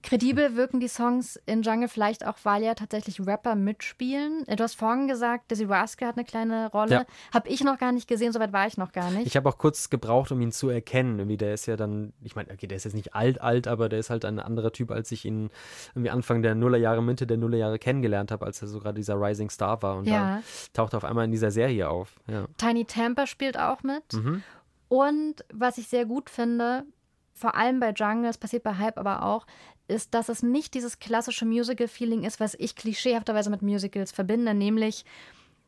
Kredibel 0.06 0.56
wirken 0.56 0.80
die 0.80 0.88
Songs 0.88 1.36
in 1.48 1.64
Jungle 1.64 1.88
vielleicht 1.90 2.26
auch, 2.28 2.38
weil 2.44 2.64
ja 2.64 2.76
tatsächlich 2.76 3.20
Rapper 3.26 3.56
mitspielen. 3.56 4.46
Du 4.46 4.64
hast 4.64 4.76
vorhin 4.76 5.08
gesagt, 5.08 5.50
Dizzy 5.50 5.64
Rascal 5.66 6.10
hat 6.10 6.16
eine 6.18 6.26
kleine 6.26 6.70
Rolle. 6.72 6.92
Ja. 6.92 7.06
Habe 7.34 7.50
ich 7.50 7.64
noch 7.64 7.80
gar 7.80 7.92
nicht 7.92 8.08
gesehen, 8.08 8.32
soweit 8.32 8.54
war 8.54 8.68
ich 8.68 8.78
noch 8.78 8.92
gar 8.92 9.10
nicht. 9.10 9.26
Ich 9.26 9.36
habe 9.36 9.50
auch 9.50 9.58
kurz 9.58 9.90
gebraucht, 9.90 10.32
um 10.32 10.40
ihn 10.42 10.52
zu 10.52 10.70
erkennen. 10.70 11.18
Irgendwie, 11.18 11.38
der 11.38 11.56
ist 11.56 11.66
ja 11.66 11.76
dann, 11.76 12.14
ich 12.22 12.36
meine, 12.36 12.52
okay, 12.54 12.68
der 12.68 12.78
ist 12.78 12.84
jetzt 12.84 12.94
nicht 12.94 13.16
alt, 13.16 13.42
alt, 13.42 13.68
aber 13.68 13.90
der 13.90 13.98
ist 13.98 14.12
halt 14.12 14.26
ein 14.26 14.40
anderer 14.40 14.72
Typ, 14.72 14.92
als 14.92 15.12
ich 15.12 15.26
ihn 15.26 15.50
irgendwie 15.96 16.12
Anfang 16.12 16.44
der 16.44 16.54
Nullerjahre, 16.54 17.02
Mitte 17.02 17.26
der 17.26 17.38
Nullerjahre 17.38 17.80
kennengelernt 17.80 18.32
habe, 18.32 18.46
als 18.46 18.62
er 18.62 18.68
so 18.68 18.80
gerade 18.80 18.96
dieser 18.96 19.20
Rising 19.20 19.50
Star 19.50 19.82
war. 19.82 19.98
Und 19.98 20.06
Ja. 20.06 20.38
da 20.74 20.84
taucht 20.84 20.94
er 20.94 20.98
auf 20.98 21.06
einmal 21.06 21.26
in 21.26 21.32
dieser 21.32 21.50
Serie 21.50 21.90
auf. 21.90 22.16
Ja. 22.28 22.46
Tiny 22.58 22.86
Tampa 22.86 23.26
spielt 23.26 23.58
auch 23.58 23.82
mit. 23.82 24.14
Mhm. 24.14 24.44
Und 24.88 25.44
was 25.52 25.80
ich 25.80 25.88
sehr 25.88 26.06
gut 26.06 26.30
finde, 26.30 26.86
vor 27.34 27.56
allem 27.56 27.80
bei 27.82 27.90
Jungle, 27.92 28.30
es 28.30 28.38
passiert 28.38 28.64
bei 28.64 28.78
Hype 28.78 28.98
aber 28.98 29.24
auch, 29.24 29.46
ist, 29.88 30.14
dass 30.14 30.30
es 30.30 30.44
nicht 30.44 30.74
dieses 30.74 31.00
klassische 31.00 31.46
Musical-Feeling 31.46 32.24
ist, 32.24 32.40
was 32.40 32.56
ich 32.56 32.76
klischeehafterweise 32.76 33.50
mit 33.50 33.62
Musicals 33.62 34.12
verbinde, 34.12 34.54
nämlich 34.54 35.06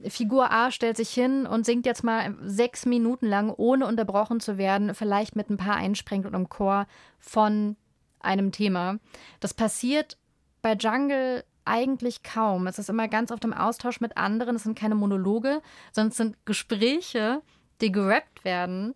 Figur 0.07 0.51
A 0.51 0.69
stellt 0.71 0.95
sich 0.97 1.09
hin 1.09 1.47
und 1.47 1.65
singt 1.65 1.85
jetzt 1.85 2.03
mal 2.03 2.35
sechs 2.43 2.85
Minuten 2.85 3.25
lang, 3.25 3.51
ohne 3.55 3.87
unterbrochen 3.87 4.39
zu 4.39 4.57
werden, 4.57 4.93
vielleicht 4.93 5.35
mit 5.35 5.49
ein 5.49 5.57
paar 5.57 5.75
Einsprengt 5.75 6.25
und 6.25 6.35
im 6.35 6.49
Chor 6.49 6.85
von 7.19 7.75
einem 8.19 8.51
Thema. 8.51 8.99
Das 9.39 9.53
passiert 9.53 10.17
bei 10.61 10.73
Jungle 10.73 11.43
eigentlich 11.65 12.23
kaum. 12.23 12.67
Es 12.67 12.79
ist 12.79 12.89
immer 12.89 13.07
ganz 13.07 13.31
oft 13.31 13.43
im 13.43 13.53
Austausch 13.53 13.99
mit 13.99 14.17
anderen. 14.17 14.55
Es 14.55 14.63
sind 14.63 14.77
keine 14.77 14.95
Monologe, 14.95 15.61
sondern 15.91 16.11
es 16.11 16.17
sind 16.17 16.45
Gespräche, 16.45 17.41
die 17.81 17.91
gerappt 17.91 18.45
werden. 18.45 18.93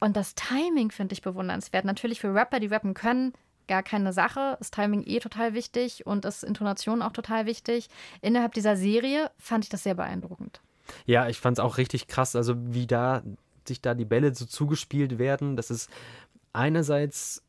Und 0.00 0.16
das 0.16 0.34
Timing 0.34 0.90
finde 0.90 1.12
ich 1.12 1.22
bewundernswert. 1.22 1.84
Natürlich 1.84 2.20
für 2.20 2.34
Rapper, 2.34 2.60
die 2.60 2.66
rappen 2.68 2.94
können, 2.94 3.32
gar 3.68 3.82
keine 3.82 4.12
Sache. 4.12 4.56
Ist 4.60 4.74
Timing 4.74 5.04
eh 5.06 5.20
total 5.20 5.54
wichtig 5.54 6.06
und 6.06 6.24
ist 6.24 6.42
Intonation 6.42 7.02
auch 7.02 7.12
total 7.12 7.46
wichtig. 7.46 7.88
Innerhalb 8.20 8.54
dieser 8.54 8.76
Serie 8.76 9.30
fand 9.38 9.64
ich 9.64 9.70
das 9.70 9.82
sehr 9.82 9.94
beeindruckend. 9.94 10.60
Ja, 11.06 11.28
ich 11.28 11.38
fand 11.38 11.58
es 11.58 11.64
auch 11.64 11.78
richtig 11.78 12.08
krass, 12.08 12.34
also 12.34 12.54
wie 12.56 12.86
da 12.86 13.22
sich 13.66 13.80
da 13.82 13.94
die 13.94 14.06
Bälle 14.06 14.34
so 14.34 14.46
zugespielt 14.46 15.18
werden. 15.18 15.56
Das 15.56 15.70
ist 15.70 15.90
einerseits 16.52 17.42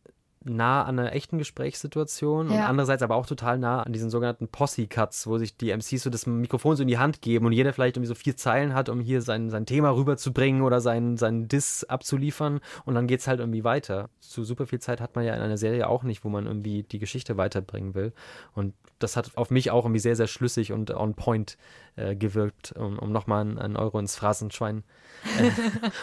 nah 0.46 0.84
an 0.84 0.98
einer 1.00 1.14
echten 1.14 1.38
Gesprächssituation 1.38 2.48
und 2.48 2.56
Ja. 2.56 2.68
andererseits 2.68 3.04
aber 3.04 3.16
auch 3.16 3.26
total 3.26 3.58
nah 3.58 3.84
an 3.84 3.92
diesen 3.94 4.10
sogenannten 4.10 4.48
Posse-Cuts, 4.48 5.28
wo 5.28 5.38
sich 5.38 5.58
die 5.58 5.72
MCs 5.72 6.04
so 6.04 6.10
das 6.10 6.26
Mikrofon 6.28 6.76
so 6.76 6.82
in 6.84 6.88
die 6.88 6.98
Hand 6.98 7.22
geben 7.22 7.46
und 7.46 7.52
jeder 7.52 7.74
vielleicht 7.74 7.98
irgendwie 7.98 8.08
so 8.08 8.16
vier 8.16 8.38
Zeilen 8.38 8.74
hat, 8.74 8.90
um 8.90 9.02
hier 9.02 9.22
sein, 9.22 9.50
sein 9.50 9.66
Thema 9.66 9.90
rüberzubringen 9.96 10.62
oder 10.62 10.80
seinen, 10.82 11.18
seinen 11.18 11.48
Diss 11.48 11.84
abzuliefern 11.84 12.62
und 12.86 12.96
dann 12.96 13.08
geht's 13.08 13.28
halt 13.28 13.40
irgendwie 13.40 13.64
weiter. 13.64 14.10
So 14.20 14.44
super 14.44 14.66
viel 14.66 14.80
Zeit 14.80 15.02
hat 15.02 15.16
man 15.16 15.26
ja 15.26 15.34
in 15.36 15.42
einer 15.42 15.58
Serie 15.58 15.88
auch 15.90 16.04
nicht, 16.04 16.24
wo 16.24 16.30
man 16.30 16.46
irgendwie 16.46 16.84
die 16.84 17.00
Geschichte 17.00 17.38
weiterbringen 17.38 17.94
will 17.94 18.14
und 18.54 18.74
das 19.00 19.16
hat 19.16 19.32
auf 19.36 19.50
mich 19.50 19.72
auch 19.72 19.86
irgendwie 19.86 20.00
sehr, 20.02 20.16
sehr 20.16 20.28
schlüssig 20.28 20.72
und 20.74 20.92
on 20.92 21.14
point 21.16 21.58
äh, 22.00 22.16
gewirkt, 22.16 22.72
um, 22.74 22.98
um 23.00 23.12
nochmal 23.12 23.42
einen, 23.42 23.58
einen 23.58 23.76
Euro 23.76 24.00
ins 24.00 24.16
Phrasenschwein 24.16 24.84
äh, 25.38 25.52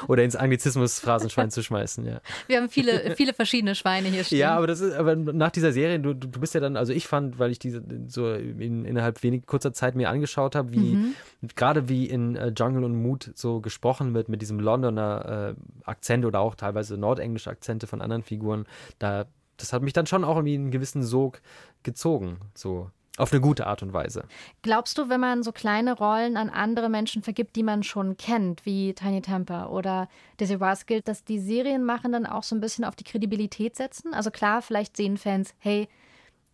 oder 0.09 0.25
ins 0.25 0.37
Anglizismus-Phrasenschwein 0.37 1.51
zu 1.51 1.63
schmeißen, 1.63 2.05
ja. 2.05 2.21
Wir 2.47 2.59
haben 2.59 2.69
viele, 2.69 3.15
viele 3.17 3.33
verschiedene 3.33 3.75
Schweine 3.75 4.09
hier 4.09 4.25
stehen. 4.25 4.39
Ja, 4.39 4.57
aber 4.57 4.67
das 4.67 4.81
ist, 4.81 4.95
aber 4.95 5.17
nach 5.17 5.51
dieser 5.51 5.73
Serie, 5.73 5.99
du, 6.01 6.15
du 6.15 6.29
bist 6.29 6.55
ja 6.55 6.61
dann, 6.61 6.77
also 6.77 6.93
ich 6.93 7.07
fand, 7.07 7.39
weil 7.39 7.51
ich 7.51 7.59
diese 7.59 7.83
so 8.09 8.33
in, 8.33 8.85
innerhalb 8.85 9.23
wenig 9.23 9.47
kurzer 9.47 9.73
Zeit 9.73 9.95
mir 9.95 10.11
angeschaut 10.11 10.55
habe, 10.55 10.73
wie 10.73 10.97
Mhm. 10.97 11.15
gerade 11.55 11.89
wie 11.89 12.07
in 12.07 12.37
äh, 12.37 12.53
Jungle 12.57 12.85
und 12.85 12.95
Mood 12.95 13.31
so 13.35 13.61
gesprochen 13.61 14.15
wird 14.15 14.29
mit 14.29 14.43
diesem 14.43 14.61
Londoner 14.61 15.55
äh, 15.57 15.89
Akzent 15.89 16.25
oder 16.25 16.41
auch 16.41 16.55
teilweise 16.55 16.97
nordenglische 16.97 17.51
Akzente 17.51 17.87
von 17.87 18.01
anderen 18.01 18.23
Figuren, 18.23 18.67
da 18.99 19.27
das 19.57 19.73
hat 19.73 19.83
mich 19.83 19.95
dann 19.95 20.07
schon 20.07 20.23
auch 20.25 20.37
irgendwie 20.37 20.55
einen 20.55 20.71
gewissen 20.71 21.03
Sog 21.03 21.41
gezogen, 21.83 22.39
so 22.55 22.91
auf 23.17 23.33
eine 23.33 23.41
gute 23.41 23.67
Art 23.67 23.83
und 23.83 23.93
Weise. 23.93 24.25
Glaubst 24.63 24.99
du, 24.99 25.09
wenn 25.09 25.21
man 25.21 25.43
so 25.43 25.53
kleine 25.53 25.97
Rollen 25.97 26.37
an 26.37 26.51
andere 26.51 26.89
Menschen 26.89 27.23
vergibt, 27.23 27.57
die 27.57 27.63
man 27.63 27.83
schon 27.83 28.17
kennt, 28.17 28.67
wie 28.67 28.95
Tiny 28.95 29.23
Temper 29.23 29.71
oder 29.71 30.09
Dizzy 30.41 30.55
Rascal, 30.55 31.01
dass 31.03 31.25
die 31.25 31.39
Serienmacher 31.39 32.09
dann 32.09 32.27
auch 32.27 32.43
so 32.43 32.55
ein 32.55 32.61
bisschen 32.61 32.85
auf 32.85 32.97
die 32.97 33.05
Kredibilität 33.05 33.77
setzen? 33.77 34.15
Also 34.15 34.31
klar, 34.31 34.63
vielleicht 34.63 34.97
sehen 34.97 35.17
Fans, 35.17 35.55
hey, 35.59 35.89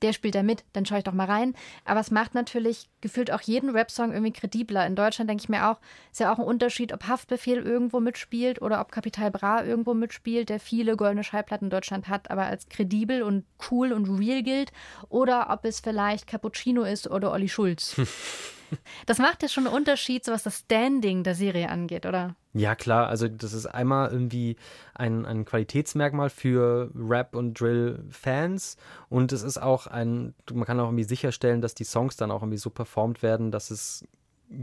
der 0.02 0.12
spielt 0.12 0.34
da 0.34 0.42
mit, 0.42 0.64
dann 0.72 0.86
schaue 0.86 0.98
ich 0.98 1.04
doch 1.04 1.12
mal 1.12 1.26
rein. 1.26 1.54
Aber 1.84 2.00
es 2.00 2.10
macht 2.10 2.34
natürlich 2.34 2.88
gefühlt 3.00 3.30
auch 3.30 3.40
jeden 3.40 3.70
Rap-Song 3.70 4.12
irgendwie 4.12 4.32
kredibler. 4.32 4.86
In 4.86 4.96
Deutschland 4.96 5.30
denke 5.30 5.42
ich 5.42 5.48
mir 5.48 5.68
auch, 5.68 5.78
ist 6.10 6.20
ja 6.20 6.32
auch 6.32 6.38
ein 6.38 6.44
Unterschied, 6.44 6.92
ob 6.92 7.06
Haftbefehl 7.06 7.58
irgendwo 7.58 8.00
mitspielt 8.00 8.60
oder 8.60 8.80
ob 8.80 8.92
Capital 8.92 9.30
Bra 9.30 9.64
irgendwo 9.64 9.94
mitspielt, 9.94 10.48
der 10.48 10.60
viele 10.60 10.96
goldene 10.96 11.24
Schallplatten 11.24 11.66
in 11.66 11.70
Deutschland 11.70 12.08
hat, 12.08 12.30
aber 12.30 12.44
als 12.44 12.68
kredibel 12.68 13.22
und 13.22 13.44
cool 13.70 13.92
und 13.92 14.08
real 14.18 14.42
gilt. 14.42 14.72
Oder 15.08 15.50
ob 15.50 15.64
es 15.64 15.80
vielleicht 15.80 16.26
Cappuccino 16.26 16.82
ist 16.82 17.10
oder 17.10 17.32
Olli 17.32 17.48
Schulz. 17.48 17.96
Das 19.06 19.18
macht 19.18 19.42
ja 19.42 19.48
schon 19.48 19.66
einen 19.66 19.74
Unterschied, 19.74 20.24
so 20.24 20.32
was 20.32 20.42
das 20.42 20.60
Standing 20.60 21.22
der 21.24 21.34
Serie 21.34 21.68
angeht, 21.68 22.06
oder? 22.06 22.34
Ja, 22.54 22.74
klar, 22.74 23.08
also 23.08 23.28
das 23.28 23.52
ist 23.52 23.66
einmal 23.66 24.10
irgendwie 24.10 24.56
ein, 24.94 25.24
ein 25.26 25.44
Qualitätsmerkmal 25.44 26.30
für 26.30 26.90
Rap- 26.94 27.34
und 27.34 27.58
Drill-Fans 27.58 28.76
und 29.08 29.32
es 29.32 29.42
ist 29.42 29.58
auch 29.58 29.86
ein, 29.86 30.34
man 30.52 30.64
kann 30.64 30.78
auch 30.80 30.86
irgendwie 30.86 31.04
sicherstellen, 31.04 31.60
dass 31.62 31.74
die 31.74 31.84
Songs 31.84 32.16
dann 32.16 32.30
auch 32.30 32.42
irgendwie 32.42 32.58
so 32.58 32.70
performt 32.70 33.22
werden, 33.22 33.50
dass 33.50 33.70
es 33.70 34.04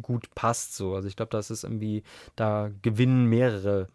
gut 0.02 0.34
passt 0.36 0.76
so. 0.76 0.94
Also 0.96 1.08
ich 1.08 1.16
glaube, 1.16 1.32
das 1.32 1.50
ist 1.50 1.64
irgendwie, 1.64 2.04
da 2.36 2.70
gewinnen 2.82 3.26
mehrere. 3.26 3.88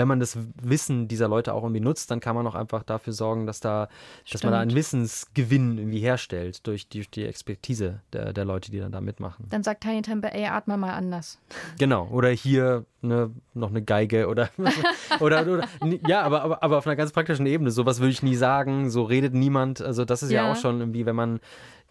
Wenn 0.00 0.08
man 0.08 0.18
das 0.18 0.38
Wissen 0.62 1.08
dieser 1.08 1.28
Leute 1.28 1.52
auch 1.52 1.62
irgendwie 1.62 1.82
nutzt, 1.82 2.10
dann 2.10 2.20
kann 2.20 2.34
man 2.34 2.46
auch 2.46 2.54
einfach 2.54 2.82
dafür 2.84 3.12
sorgen, 3.12 3.44
dass 3.44 3.60
da, 3.60 3.88
dass 4.32 4.42
man 4.42 4.52
da 4.52 4.60
einen 4.60 4.70
Stimmt. 4.70 4.78
Wissensgewinn 4.78 5.76
irgendwie 5.76 5.98
herstellt 5.98 6.66
durch 6.66 6.88
die, 6.88 7.06
die 7.06 7.26
Expertise 7.26 8.00
der, 8.14 8.32
der 8.32 8.46
Leute, 8.46 8.70
die 8.70 8.78
dann 8.80 8.92
da 8.92 9.02
mitmachen. 9.02 9.44
Dann 9.50 9.62
sagt 9.62 9.82
Tiny 9.82 10.00
Temper, 10.00 10.32
ey, 10.34 10.46
atme 10.46 10.78
mal 10.78 10.94
anders. 10.94 11.38
Genau, 11.78 12.08
oder 12.10 12.30
hier 12.30 12.86
ne, 13.02 13.30
noch 13.52 13.68
eine 13.68 13.82
Geige 13.82 14.28
oder, 14.28 14.48
oder, 15.20 15.46
oder 15.46 15.64
ja, 16.08 16.22
aber, 16.22 16.42
aber, 16.42 16.62
aber 16.62 16.78
auf 16.78 16.86
einer 16.86 16.96
ganz 16.96 17.12
praktischen 17.12 17.44
Ebene. 17.44 17.70
Sowas 17.70 18.00
würde 18.00 18.10
ich 18.10 18.22
nie 18.22 18.36
sagen, 18.36 18.88
so 18.88 19.02
redet 19.02 19.34
niemand. 19.34 19.82
Also 19.82 20.06
das 20.06 20.22
ist 20.22 20.30
ja, 20.30 20.44
Ja. 20.46 20.52
auch 20.52 20.56
schon 20.56 20.80
irgendwie, 20.80 21.04
wenn 21.04 21.16
man 21.16 21.40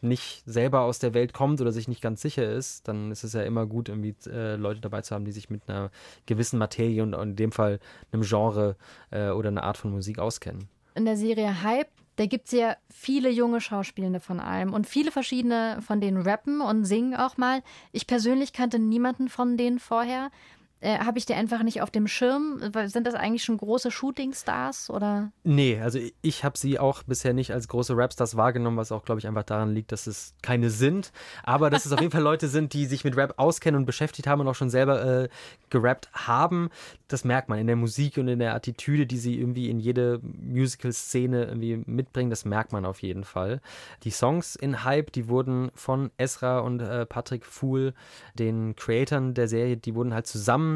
nicht 0.02 0.44
selber 0.46 0.82
aus 0.82 1.00
der 1.00 1.14
Welt 1.14 1.34
kommt 1.34 1.62
oder 1.62 1.72
sich 1.72 1.88
nicht 1.88 2.02
ganz 2.02 2.22
sicher 2.22 2.50
ist, 2.50 2.88
dann 2.88 3.12
ist 3.12 3.24
es 3.24 3.34
ja 3.34 3.42
immer 3.44 3.66
gut, 3.66 3.90
irgendwie 3.90 4.16
äh, 4.28 4.56
Leute 4.56 4.82
dabei 4.82 5.02
zu 5.02 5.16
haben, 5.16 5.26
die 5.26 5.32
sich 5.32 5.50
mit 5.50 5.62
einer 5.68 5.92
gewissen 6.26 6.60
Materie 6.60 7.04
und 7.04 7.14
in 7.14 7.36
dem 7.36 7.52
Fall 7.52 7.80
einem 8.12 8.24
Genre 8.24 8.76
äh, 9.12 9.30
oder 9.30 9.50
einer 9.50 9.64
Art 9.64 9.78
von 9.78 9.92
Musik 9.92 10.20
auskennen. 10.20 10.68
In 10.96 11.06
der 11.06 11.18
Serie 11.18 11.64
Hype, 11.64 11.90
da 12.16 12.26
gibt 12.26 12.48
es 12.48 12.52
ja 12.52 12.76
viele 12.90 13.30
junge 13.30 13.62
Schauspielende 13.62 14.20
von 14.20 14.40
allem 14.40 14.74
und 14.74 14.88
viele 14.88 15.12
verschiedene 15.12 15.80
von 15.82 16.02
denen 16.02 16.22
rappen 16.22 16.62
und 16.62 16.84
singen 16.84 17.16
auch 17.16 17.38
mal. 17.38 17.64
Ich 17.92 18.08
persönlich 18.08 18.52
kannte 18.52 18.80
niemanden 18.80 19.30
von 19.30 19.56
denen 19.56 19.80
vorher. 19.80 20.30
Äh, 20.82 21.00
Habe 21.00 21.18
ich 21.18 21.26
die 21.26 21.34
einfach 21.34 21.62
nicht 21.64 21.82
auf 21.82 21.92
dem 21.92 22.08
Schirm? 22.08 22.62
Sind 22.86 23.06
das 23.06 23.14
eigentlich 23.14 23.44
schon 23.44 23.58
große 23.58 23.92
Shootingstars 23.92 24.90
oder? 24.90 25.32
Nee, 25.44 25.80
also 25.82 26.00
ich 26.22 26.44
habe 26.46 26.58
sie 26.58 26.80
auch 26.80 27.04
bisher 27.04 27.34
nicht 27.34 27.52
als 27.52 27.68
große 27.68 27.98
Rapstars 27.98 28.38
wahrgenommen, 28.38 28.78
was 28.78 28.94
auch, 28.94 29.04
glaube 29.04 29.20
ich, 29.20 29.28
einfach 29.28 29.44
daran 29.44 29.74
liegt, 29.74 29.92
dass 29.92 30.08
es 30.08 30.34
keine 30.42 30.70
sind. 30.70 31.12
Aber 31.44 31.70
dass 31.70 31.86
es 31.86 31.92
auf 31.92 32.00
jeden 32.00 32.12
Fall 32.12 32.22
Leute 32.22 32.48
sind, 32.48 32.72
die 32.74 32.86
sich 32.86 33.04
mit 33.04 33.18
Rap 33.18 33.34
auskennen 33.38 33.80
und 33.80 33.86
beschäftigt 33.86 34.28
haben 34.28 34.40
und 34.40 34.48
auch 34.48 34.56
schon 34.56 34.70
selber 34.70 35.24
äh, 35.24 35.30
gerappt 35.70 36.10
haben. 36.14 36.70
Das 37.10 37.26
merkt 37.26 37.50
man 37.50 37.60
in 37.60 37.68
der 37.68 37.76
Musik 37.76 38.18
und 38.18 38.30
in 38.30 38.40
der 38.40 38.56
Attitüde, 38.56 39.06
die 39.06 39.18
sie 39.18 39.38
irgendwie 39.38 39.70
in 39.70 39.80
jede 39.80 40.22
Musical-Szene 40.22 41.46
irgendwie 41.46 41.84
mitbringen. 41.88 42.30
Das 42.30 42.46
merkt 42.46 42.72
man 42.72 42.86
auf 42.86 43.02
jeden 43.02 43.26
Fall. 43.26 43.60
Die 44.04 44.12
Songs 44.12 44.56
in 44.56 44.86
Hype, 44.86 45.12
die 45.12 45.28
wurden 45.28 45.72
von 45.76 46.12
Esra 46.18 46.60
und 46.60 46.80
äh, 46.80 47.06
Patrick 47.06 47.46
Fuhl, 47.46 47.94
den 48.36 48.78
Creatoren 48.78 49.34
der 49.34 49.50
Serie, 49.50 49.76
die 49.76 49.94
wurden 49.94 50.14
halt 50.14 50.28
zusammen 50.28 50.69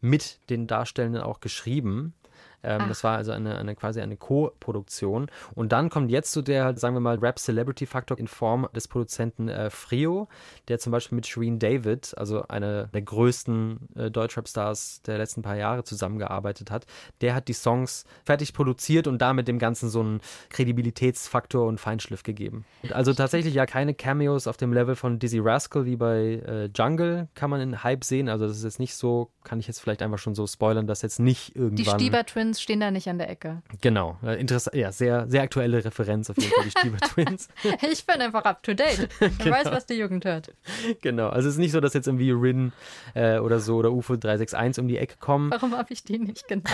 mit 0.00 0.38
den 0.50 0.66
Darstellenden 0.66 1.22
auch 1.22 1.40
geschrieben. 1.40 2.14
Ähm, 2.62 2.84
das 2.88 3.04
war 3.04 3.16
also 3.16 3.32
eine, 3.32 3.56
eine 3.58 3.74
quasi 3.74 4.00
eine 4.00 4.16
Co-Produktion. 4.16 5.30
Und 5.54 5.72
dann 5.72 5.90
kommt 5.90 6.10
jetzt 6.10 6.32
so 6.32 6.42
der, 6.42 6.76
sagen 6.76 6.94
wir 6.94 7.00
mal, 7.00 7.18
Rap-Celebrity-Faktor 7.18 8.18
in 8.18 8.28
Form 8.28 8.68
des 8.74 8.88
Produzenten 8.88 9.48
äh, 9.48 9.70
Frio, 9.70 10.28
der 10.68 10.78
zum 10.78 10.92
Beispiel 10.92 11.16
mit 11.16 11.26
Shireen 11.26 11.58
David, 11.58 12.14
also 12.16 12.46
einer 12.48 12.86
der 12.86 13.02
größten 13.02 13.88
äh, 13.96 14.10
Deutschrap-Stars 14.10 15.02
der 15.02 15.18
letzten 15.18 15.42
paar 15.42 15.56
Jahre 15.56 15.84
zusammengearbeitet 15.84 16.70
hat. 16.70 16.86
Der 17.20 17.34
hat 17.34 17.48
die 17.48 17.52
Songs 17.52 18.04
fertig 18.24 18.52
produziert 18.52 19.06
und 19.06 19.18
damit 19.18 19.48
dem 19.48 19.58
Ganzen 19.58 19.88
so 19.88 20.00
einen 20.00 20.20
Kredibilitätsfaktor 20.50 21.66
und 21.66 21.78
Feinschliff 21.78 22.22
gegeben. 22.22 22.64
Also 22.90 23.12
tatsächlich 23.12 23.54
ja 23.54 23.66
keine 23.66 23.94
Cameos 23.94 24.46
auf 24.46 24.56
dem 24.56 24.72
Level 24.72 24.96
von 24.96 25.18
Dizzy 25.18 25.38
Rascal 25.38 25.84
wie 25.84 25.96
bei 25.96 26.42
äh, 26.46 26.70
Jungle 26.74 27.28
kann 27.34 27.50
man 27.50 27.60
in 27.60 27.82
Hype 27.82 28.04
sehen. 28.04 28.28
Also 28.28 28.46
das 28.46 28.56
ist 28.56 28.64
jetzt 28.64 28.80
nicht 28.80 28.94
so, 28.94 29.30
kann 29.44 29.60
ich 29.60 29.66
jetzt 29.66 29.80
vielleicht 29.80 30.02
einfach 30.02 30.18
schon 30.18 30.34
so 30.34 30.46
spoilern, 30.46 30.86
dass 30.86 31.02
jetzt 31.02 31.20
nicht 31.20 31.54
Die 31.54 31.58
irgendwann... 31.58 31.98
Twins 32.50 32.60
stehen 32.60 32.80
da 32.80 32.90
nicht 32.90 33.08
an 33.08 33.18
der 33.18 33.30
Ecke. 33.30 33.62
Genau, 33.80 34.18
interessant, 34.22 34.74
ja, 34.76 34.90
sehr, 34.92 35.28
sehr 35.28 35.42
aktuelle 35.42 35.84
Referenz 35.84 36.30
auf 36.30 36.36
jeden 36.36 36.50
Fall, 36.52 36.64
die 36.64 36.70
Stieber 36.70 36.96
Twins. 37.00 37.48
Ich 37.90 38.04
bin 38.04 38.20
einfach 38.20 38.44
up 38.44 38.62
to 38.62 38.74
date. 38.74 39.08
Man 39.20 39.38
Genau. 39.38 39.56
weiß, 39.56 39.66
was 39.66 39.86
die 39.86 39.94
Jugend 39.94 40.24
hört. 40.24 40.52
genau, 41.00 41.28
also 41.28 41.48
es 41.48 41.54
ist 41.54 41.58
nicht 41.60 41.72
so, 41.72 41.80
dass 41.80 41.94
jetzt 41.94 42.08
irgendwie 42.08 42.32
Rin 42.32 42.72
äh, 43.14 43.38
oder 43.38 43.60
so 43.60 43.76
oder 43.76 43.92
UFO 43.92 44.16
361 44.16 44.82
um 44.82 44.88
die 44.88 44.98
Ecke 44.98 45.16
kommen. 45.18 45.50
Warum 45.52 45.76
habe 45.76 45.92
ich 45.92 46.02
die 46.04 46.18
nicht 46.18 46.48
genannt? 46.48 46.68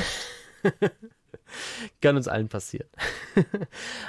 Kann 2.00 2.16
uns 2.16 2.26
allen 2.26 2.48
passieren. 2.48 2.88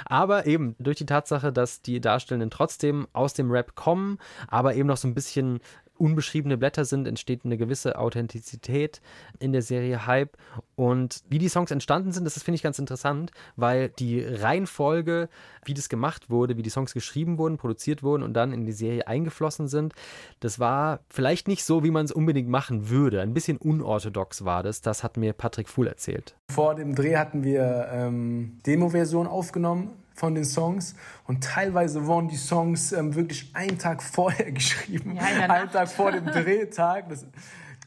aber 0.04 0.46
eben 0.46 0.74
durch 0.78 0.96
die 0.96 1.06
Tatsache, 1.06 1.52
dass 1.52 1.82
die 1.82 2.00
Darstellenden 2.00 2.50
trotzdem 2.50 3.06
aus 3.12 3.32
dem 3.34 3.50
Rap 3.50 3.74
kommen, 3.76 4.18
aber 4.48 4.74
eben 4.74 4.88
noch 4.88 4.96
so 4.96 5.06
ein 5.06 5.14
bisschen 5.14 5.60
unbeschriebene 6.00 6.56
Blätter 6.56 6.84
sind, 6.84 7.06
entsteht 7.06 7.44
eine 7.44 7.56
gewisse 7.56 7.98
Authentizität 7.98 9.00
in 9.38 9.52
der 9.52 9.62
Serie 9.62 10.06
Hype. 10.06 10.36
Und 10.76 11.22
wie 11.28 11.38
die 11.38 11.48
Songs 11.48 11.70
entstanden 11.70 12.12
sind, 12.12 12.24
das 12.24 12.42
finde 12.42 12.56
ich, 12.56 12.62
ganz 12.62 12.78
interessant, 12.78 13.30
weil 13.56 13.88
die 13.90 14.22
Reihenfolge, 14.22 15.28
wie 15.64 15.74
das 15.74 15.88
gemacht 15.88 16.30
wurde, 16.30 16.56
wie 16.56 16.62
die 16.62 16.70
Songs 16.70 16.94
geschrieben 16.94 17.38
wurden, 17.38 17.56
produziert 17.56 18.02
wurden 18.02 18.22
und 18.22 18.34
dann 18.34 18.52
in 18.52 18.64
die 18.64 18.72
Serie 18.72 19.06
eingeflossen 19.06 19.68
sind, 19.68 19.92
das 20.40 20.58
war 20.58 21.00
vielleicht 21.08 21.48
nicht 21.48 21.64
so, 21.64 21.84
wie 21.84 21.90
man 21.90 22.04
es 22.04 22.12
unbedingt 22.12 22.48
machen 22.48 22.88
würde. 22.88 23.20
Ein 23.20 23.34
bisschen 23.34 23.56
unorthodox 23.56 24.44
war 24.44 24.62
das. 24.62 24.80
Das 24.80 25.02
hat 25.02 25.16
mir 25.16 25.32
Patrick 25.32 25.68
Fuhl 25.68 25.86
erzählt. 25.86 26.34
Vor 26.50 26.74
dem 26.74 26.94
Dreh 26.94 27.16
hatten 27.16 27.44
wir 27.44 27.88
ähm, 27.92 28.58
Demo-Version 28.64 29.26
aufgenommen 29.26 29.90
von 30.18 30.34
den 30.34 30.44
Songs 30.44 30.94
und 31.26 31.44
teilweise 31.44 32.06
wurden 32.06 32.28
die 32.28 32.36
Songs 32.36 32.92
ähm, 32.92 33.14
wirklich 33.14 33.50
einen 33.54 33.78
Tag 33.78 34.02
vorher 34.02 34.50
geschrieben, 34.52 35.16
Ja, 35.16 35.22
einen. 35.22 35.70
Tag 35.70 35.88
vor 35.88 36.10
dem 36.12 36.26
Drehtag. 36.26 37.08
Das, 37.08 37.26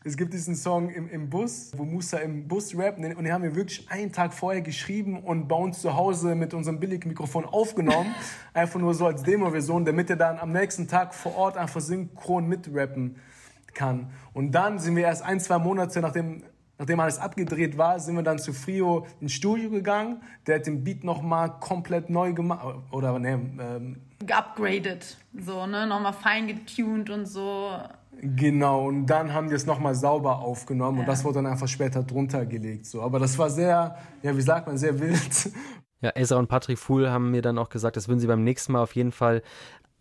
es 0.04 0.18
gibt 0.18 0.34
diesen 0.34 0.56
Song 0.56 0.90
im, 0.90 1.10
im 1.10 1.30
Bus, 1.30 1.72
wo 1.76 1.84
Musa 1.84 2.18
im 2.18 2.48
Bus 2.48 2.76
rappt 2.76 2.98
und 2.98 3.04
den, 3.04 3.32
haben 3.32 3.44
wir 3.44 3.56
wirklich 3.56 3.86
einen 3.92 4.12
Tag 4.12 4.34
vorher 4.34 4.62
geschrieben 4.62 5.22
und 5.22 5.48
bei 5.48 5.56
uns 5.56 5.82
zu 5.82 5.96
Hause 5.96 6.34
mit 6.34 6.54
unserem 6.54 6.80
Billigmikrofon 6.80 7.46
aufgenommen, 7.46 8.16
einfach 8.54 8.80
nur 8.80 8.94
so 8.96 9.06
als 9.06 9.22
Demo-Version, 9.22 9.86
damit 9.86 10.10
er 10.10 10.16
dann 10.16 10.40
am 10.40 10.52
nächsten 10.52 10.88
Tag 10.88 11.14
vor 11.14 11.36
Ort 11.36 11.58
einfach 11.58 11.82
synchron 11.82 12.48
mitrappen 12.48 13.18
kann. 13.74 14.10
Und 14.34 14.54
dann 14.54 14.80
sind 14.80 14.96
wir 14.96 15.04
erst 15.04 15.24
ein, 15.24 15.40
zwei 15.40 15.60
Monate 15.60 16.02
nachdem 16.02 16.44
Nachdem 16.82 17.00
alles 17.00 17.20
abgedreht 17.20 17.78
war, 17.78 18.00
sind 18.00 18.16
wir 18.16 18.24
dann 18.24 18.40
zu 18.40 18.54
Frio 18.54 19.06
ins 19.20 19.34
Studio 19.34 19.70
gegangen. 19.70 20.20
Der 20.48 20.56
hat 20.56 20.66
den 20.66 20.84
Beat 20.84 21.04
nochmal 21.04 21.60
komplett 21.60 22.10
neu 22.10 22.34
gemacht. 22.34 22.66
Oder 22.90 23.20
ne, 23.20 23.34
ähm, 23.60 23.98
Geupgradet, 24.26 25.16
so, 25.40 25.68
ne? 25.68 25.86
Nochmal 25.86 26.14
fein 26.14 26.48
getuned 26.48 27.12
und 27.12 27.28
so. 27.28 27.70
Genau, 28.20 28.88
und 28.88 29.06
dann 29.06 29.32
haben 29.32 29.48
die 29.48 29.54
es 29.54 29.68
nochmal 29.68 29.94
sauber 29.94 30.40
aufgenommen 30.40 30.98
und 30.98 31.04
Ja. 31.06 31.12
das 31.12 31.24
wurde 31.24 31.36
dann 31.36 31.46
einfach 31.46 31.68
später 31.68 32.02
drunter 32.02 32.48
gelegt. 32.48 32.88
So. 32.88 33.04
Aber 33.04 33.20
das 33.20 33.38
war 33.38 33.52
sehr, 33.52 33.96
ja, 34.24 34.36
wie 34.36 34.42
sagt 34.42 34.66
man, 34.66 34.80
sehr 34.80 35.00
wild. 35.00 35.52
Ja, 36.02 36.10
Ezra 36.16 36.38
und 36.40 36.48
Patrick 36.48 36.80
Fuhl 36.80 37.12
haben 37.12 37.30
mir 37.30 37.44
dann 37.44 37.60
auch 37.60 37.70
gesagt, 37.70 37.96
das 37.96 38.08
würden 38.08 38.20
sie 38.20 38.26
beim 38.26 38.44
nächsten 38.44 38.72
Mal 38.72 38.82
auf 38.82 38.96
jeden 38.96 39.12
Fall 39.12 39.44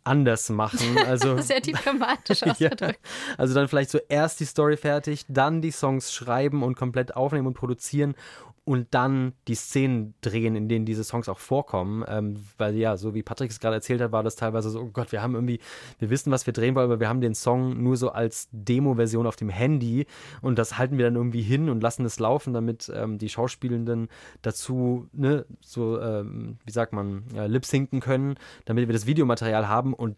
anders 0.04 0.48
machen. 0.48 0.96
Also, 1.10 1.38
Sehr 1.38 1.60
diplomatisch 1.60 2.40
ja, 2.42 2.52
ausgedrückt. 2.52 3.00
also 3.36 3.54
dann 3.54 3.68
vielleicht 3.68 3.90
so 3.90 3.98
erst 4.08 4.38
die 4.40 4.44
Story 4.44 4.76
fertig, 4.76 5.24
dann 5.28 5.60
die 5.60 5.70
Songs 5.70 6.12
schreiben 6.12 6.62
und 6.62 6.76
komplett 6.76 7.16
aufnehmen 7.16 7.48
und 7.48 7.54
produzieren 7.54 8.14
und 8.64 8.88
dann 8.90 9.32
die 9.48 9.54
Szenen 9.54 10.14
drehen, 10.20 10.54
in 10.54 10.68
denen 10.68 10.84
diese 10.84 11.02
Songs 11.02 11.28
auch 11.28 11.38
vorkommen. 11.38 12.04
Ähm, 12.06 12.44
weil 12.58 12.76
ja, 12.76 12.96
so 12.96 13.14
wie 13.14 13.22
Patrick 13.22 13.50
es 13.50 13.58
gerade 13.58 13.76
erzählt 13.76 14.00
hat, 14.00 14.12
war 14.12 14.22
das 14.22 14.36
teilweise 14.36 14.70
so, 14.70 14.80
oh 14.80 14.90
Gott, 14.92 15.12
wir 15.12 15.22
haben 15.22 15.34
irgendwie, 15.34 15.60
wir 15.98 16.10
wissen, 16.10 16.30
was 16.30 16.46
wir 16.46 16.52
drehen 16.52 16.74
wollen, 16.74 16.84
aber 16.84 17.00
wir 17.00 17.08
haben 17.08 17.20
den 17.20 17.34
Song 17.34 17.82
nur 17.82 17.96
so 17.96 18.10
als 18.10 18.48
Demo-Version 18.52 19.26
auf 19.26 19.36
dem 19.36 19.48
Handy 19.48 20.06
und 20.42 20.58
das 20.58 20.78
halten 20.78 20.98
wir 20.98 21.06
dann 21.06 21.16
irgendwie 21.16 21.42
hin 21.42 21.68
und 21.68 21.82
lassen 21.82 22.04
es 22.04 22.18
laufen, 22.18 22.52
damit 22.52 22.92
ähm, 22.94 23.18
die 23.18 23.28
Schauspielenden 23.28 24.08
dazu, 24.42 25.08
ne, 25.12 25.46
so, 25.60 26.00
ähm, 26.00 26.58
wie 26.64 26.72
sagt 26.72 26.92
man, 26.92 27.24
ja, 27.34 27.46
lip-sinken 27.46 28.00
können, 28.00 28.36
damit 28.66 28.86
wir 28.86 28.92
das 28.92 29.06
Videomaterial 29.06 29.68
haben 29.68 29.94
und 29.94 30.16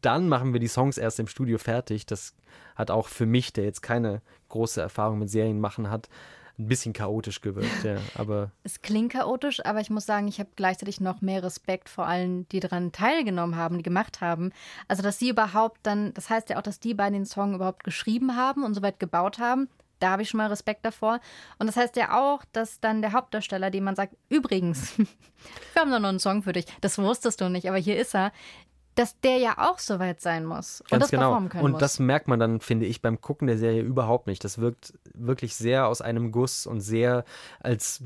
dann 0.00 0.28
machen 0.28 0.52
wir 0.52 0.60
die 0.60 0.68
Songs 0.68 0.98
erst 0.98 1.18
im 1.18 1.26
Studio 1.26 1.56
fertig. 1.56 2.04
Das 2.04 2.34
hat 2.76 2.90
auch 2.90 3.08
für 3.08 3.24
mich, 3.24 3.54
der 3.54 3.64
jetzt 3.64 3.80
keine 3.80 4.20
große 4.50 4.80
Erfahrung 4.82 5.18
mit 5.18 5.30
Serien 5.30 5.60
machen 5.60 5.88
hat, 5.88 6.10
ein 6.58 6.68
bisschen 6.68 6.92
chaotisch 6.92 7.40
gewirkt, 7.40 7.82
ja. 7.84 7.96
Aber 8.14 8.50
Es 8.62 8.80
klingt 8.80 9.12
chaotisch, 9.12 9.64
aber 9.64 9.80
ich 9.80 9.90
muss 9.90 10.06
sagen, 10.06 10.28
ich 10.28 10.38
habe 10.38 10.50
gleichzeitig 10.54 11.00
noch 11.00 11.20
mehr 11.20 11.42
Respekt 11.42 11.88
vor 11.88 12.06
allen, 12.06 12.48
die 12.50 12.60
daran 12.60 12.92
teilgenommen 12.92 13.56
haben, 13.56 13.78
die 13.78 13.82
gemacht 13.82 14.20
haben. 14.20 14.52
Also, 14.86 15.02
dass 15.02 15.18
sie 15.18 15.30
überhaupt 15.30 15.80
dann, 15.82 16.14
das 16.14 16.30
heißt 16.30 16.50
ja 16.50 16.58
auch, 16.58 16.62
dass 16.62 16.78
die 16.78 16.94
beiden 16.94 17.14
den 17.14 17.26
Song 17.26 17.54
überhaupt 17.54 17.82
geschrieben 17.84 18.36
haben 18.36 18.62
und 18.62 18.74
soweit 18.74 19.00
gebaut 19.00 19.38
haben. 19.38 19.68
Da 20.00 20.10
habe 20.10 20.22
ich 20.22 20.28
schon 20.28 20.38
mal 20.38 20.48
Respekt 20.48 20.84
davor. 20.84 21.20
Und 21.58 21.66
das 21.66 21.76
heißt 21.76 21.96
ja 21.96 22.20
auch, 22.20 22.44
dass 22.52 22.80
dann 22.80 23.00
der 23.00 23.12
Hauptdarsteller, 23.12 23.70
dem 23.70 23.84
man 23.84 23.96
sagt, 23.96 24.14
übrigens, 24.28 24.98
wir 24.98 25.06
haben 25.82 25.90
da 25.90 25.98
noch 25.98 26.08
einen 26.08 26.18
Song 26.18 26.42
für 26.42 26.52
dich. 26.52 26.66
Das 26.80 26.98
wusstest 26.98 27.40
du 27.40 27.48
nicht, 27.48 27.68
aber 27.68 27.78
hier 27.78 27.98
ist 27.98 28.14
er. 28.14 28.32
Dass 28.96 29.18
der 29.20 29.38
ja 29.38 29.54
auch 29.58 29.78
soweit 29.80 30.20
sein 30.20 30.44
muss 30.44 30.80
und 30.82 30.90
ganz 30.90 31.02
das 31.04 31.10
genau. 31.10 31.22
performen 31.30 31.48
können 31.48 31.64
Und 31.64 31.70
muss. 31.72 31.80
das 31.80 31.98
merkt 31.98 32.28
man 32.28 32.38
dann, 32.38 32.60
finde 32.60 32.86
ich, 32.86 33.02
beim 33.02 33.20
Gucken 33.20 33.48
der 33.48 33.58
Serie 33.58 33.82
überhaupt 33.82 34.26
nicht. 34.26 34.44
Das 34.44 34.58
wirkt 34.58 34.94
wirklich 35.14 35.56
sehr 35.56 35.88
aus 35.88 36.00
einem 36.00 36.30
Guss 36.30 36.66
und 36.66 36.80
sehr, 36.80 37.24
als 37.60 38.02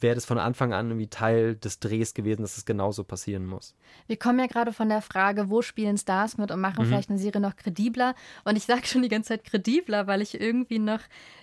wäre 0.00 0.14
das 0.14 0.24
von 0.24 0.38
Anfang 0.38 0.72
an 0.72 0.88
irgendwie 0.88 1.08
Teil 1.08 1.56
des 1.56 1.78
Drehs 1.78 2.14
gewesen, 2.14 2.42
dass 2.42 2.56
es 2.56 2.64
genauso 2.64 3.04
passieren 3.04 3.44
muss. 3.46 3.74
Wir 4.06 4.16
kommen 4.18 4.38
ja 4.38 4.46
gerade 4.46 4.72
von 4.72 4.88
der 4.88 5.02
Frage, 5.02 5.50
wo 5.50 5.60
spielen 5.62 5.98
Stars 5.98 6.38
mit 6.38 6.50
und 6.50 6.60
machen 6.60 6.84
Mhm. 6.84 6.88
vielleicht 6.88 7.10
eine 7.10 7.18
Serie 7.18 7.40
noch 7.40 7.56
kredibler. 7.56 8.14
Und 8.44 8.56
ich 8.56 8.64
sage 8.64 8.86
schon 8.86 9.02
die 9.02 9.08
ganze 9.08 9.28
Zeit 9.28 9.44
kredibler, 9.44 10.06
weil 10.06 10.22
ich 10.22 10.40
irgendwie 10.40 10.78
noch 10.78 11.00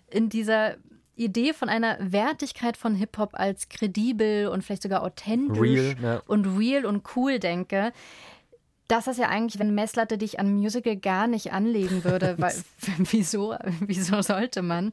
in 0.10 0.30
dieser 0.30 0.76
Idee 1.16 1.54
von 1.54 1.68
einer 1.68 1.98
Wertigkeit 2.00 2.78
von 2.78 2.94
Hip-Hop 2.94 3.32
als 3.34 3.70
kredibel 3.70 4.48
und 4.50 4.64
vielleicht 4.64 4.84
sogar 4.84 5.02
authentisch 5.02 5.60
Real, 5.60 5.96
ja. 6.02 6.22
und 6.28 6.46
real 6.60 6.86
und 6.86 7.04
cool 7.16 7.40
denke. 7.40 7.92
Das 8.88 9.08
ist 9.08 9.18
ja 9.20 9.28
eigentlich, 9.30 9.60
wenn 9.60 9.76
Messlatte 9.76 10.18
dich 10.18 10.40
an 10.40 10.54
Musical 10.56 10.96
gar 10.96 11.28
nicht 11.28 11.52
anlegen 11.52 12.04
würde, 12.04 12.36
weil 12.38 12.54
wieso, 12.98 13.56
wieso 13.82 14.22
sollte 14.22 14.62
man? 14.62 14.92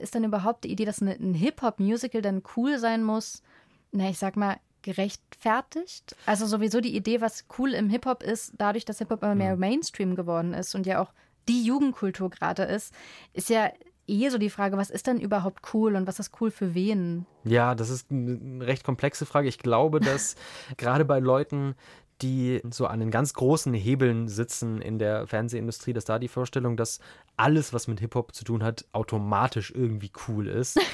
Ist 0.00 0.14
dann 0.14 0.24
überhaupt 0.24 0.64
die 0.64 0.70
Idee, 0.72 0.84
dass 0.84 1.02
eine- 1.02 1.14
ein 1.16 1.34
Hip-Hop-Musical 1.34 2.22
dann 2.22 2.42
cool 2.56 2.78
sein 2.78 3.02
muss? 3.04 3.42
Na, 3.90 4.08
ich 4.08 4.18
sag 4.18 4.36
mal, 4.36 4.56
gerechtfertigt? 4.82 6.16
Also 6.26 6.46
sowieso 6.46 6.80
die 6.80 6.94
Idee, 6.96 7.20
was 7.20 7.44
cool 7.58 7.72
im 7.74 7.88
Hip-Hop 7.90 8.22
ist, 8.22 8.52
dadurch, 8.58 8.84
dass 8.84 8.98
Hip-Hop 8.98 9.22
immer 9.22 9.34
mehr 9.34 9.56
Mainstream 9.56 10.14
geworden 10.16 10.54
ist 10.54 10.74
und 10.74 10.86
ja 10.86 11.00
auch 11.00 11.12
die 11.48 11.64
Jugendkultur 11.64 12.30
gerade 12.30 12.62
ist, 12.64 12.94
ist 13.32 13.48
ja 13.50 13.70
eh 14.06 14.28
so 14.28 14.38
die 14.38 14.50
Frage, 14.50 14.76
was 14.76 14.90
ist 14.90 15.06
denn 15.06 15.20
überhaupt 15.20 15.60
cool 15.74 15.94
und 15.96 16.06
was 16.06 16.18
ist 16.18 16.32
cool 16.40 16.50
für 16.50 16.74
wen? 16.74 17.26
Ja, 17.44 17.74
das 17.74 17.90
ist 17.90 18.10
eine 18.10 18.66
recht 18.66 18.84
komplexe 18.84 19.26
Frage. 19.26 19.48
Ich 19.48 19.58
glaube, 19.58 20.00
dass 20.00 20.36
gerade 20.76 21.04
bei 21.04 21.18
Leuten, 21.20 21.74
die 22.22 22.60
so 22.70 22.86
an 22.86 23.00
den 23.00 23.10
ganz 23.10 23.34
großen 23.34 23.74
Hebeln 23.74 24.28
sitzen 24.28 24.80
in 24.80 24.98
der 24.98 25.26
Fernsehindustrie, 25.26 25.92
dass 25.92 26.04
da 26.04 26.18
die 26.18 26.28
Vorstellung, 26.28 26.76
dass 26.76 27.00
alles, 27.36 27.72
was 27.72 27.88
mit 27.88 28.00
Hip-Hop 28.00 28.34
zu 28.34 28.44
tun 28.44 28.62
hat, 28.62 28.84
automatisch 28.92 29.72
irgendwie 29.74 30.10
cool 30.28 30.48
ist. 30.48 30.78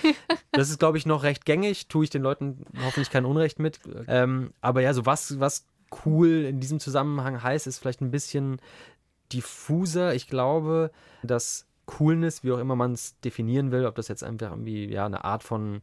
Das 0.51 0.71
ist, 0.71 0.79
glaube 0.81 0.99
ich, 0.99 1.07
noch 1.07 1.23
recht 1.23 1.45
gängig. 1.45 1.87
Tue 1.87 2.05
ich 2.05 2.11
den 2.11 2.23
Leuten 2.23 2.65
hoffentlich 2.83 3.11
kein 3.11 3.27
Unrecht 3.27 3.61
mit. 3.61 3.79
Ähm, 4.09 4.53
aber 4.61 4.81
ja, 4.81 4.93
so 4.93 5.07
was, 5.07 5.39
was 5.39 5.67
cool 6.05 6.47
in 6.47 6.59
diesem 6.59 6.81
Zusammenhang 6.81 7.43
heißt, 7.43 7.69
ist 7.69 7.79
vielleicht 7.79 8.01
ein 8.01 8.11
bisschen 8.11 8.61
diffuser. 9.33 10.15
Ich 10.15 10.27
glaube, 10.27 10.91
dass 11.23 11.68
Coolness, 11.89 12.45
wie 12.45 12.53
auch 12.53 12.59
immer 12.59 12.77
man 12.77 12.93
es 12.93 13.19
definieren 13.21 13.73
will, 13.73 13.87
ob 13.87 13.95
das 13.97 14.09
jetzt 14.09 14.23
einfach 14.23 14.51
irgendwie 14.51 14.87
ja 14.93 15.07
eine 15.07 15.25
Art 15.25 15.43
von, 15.43 15.81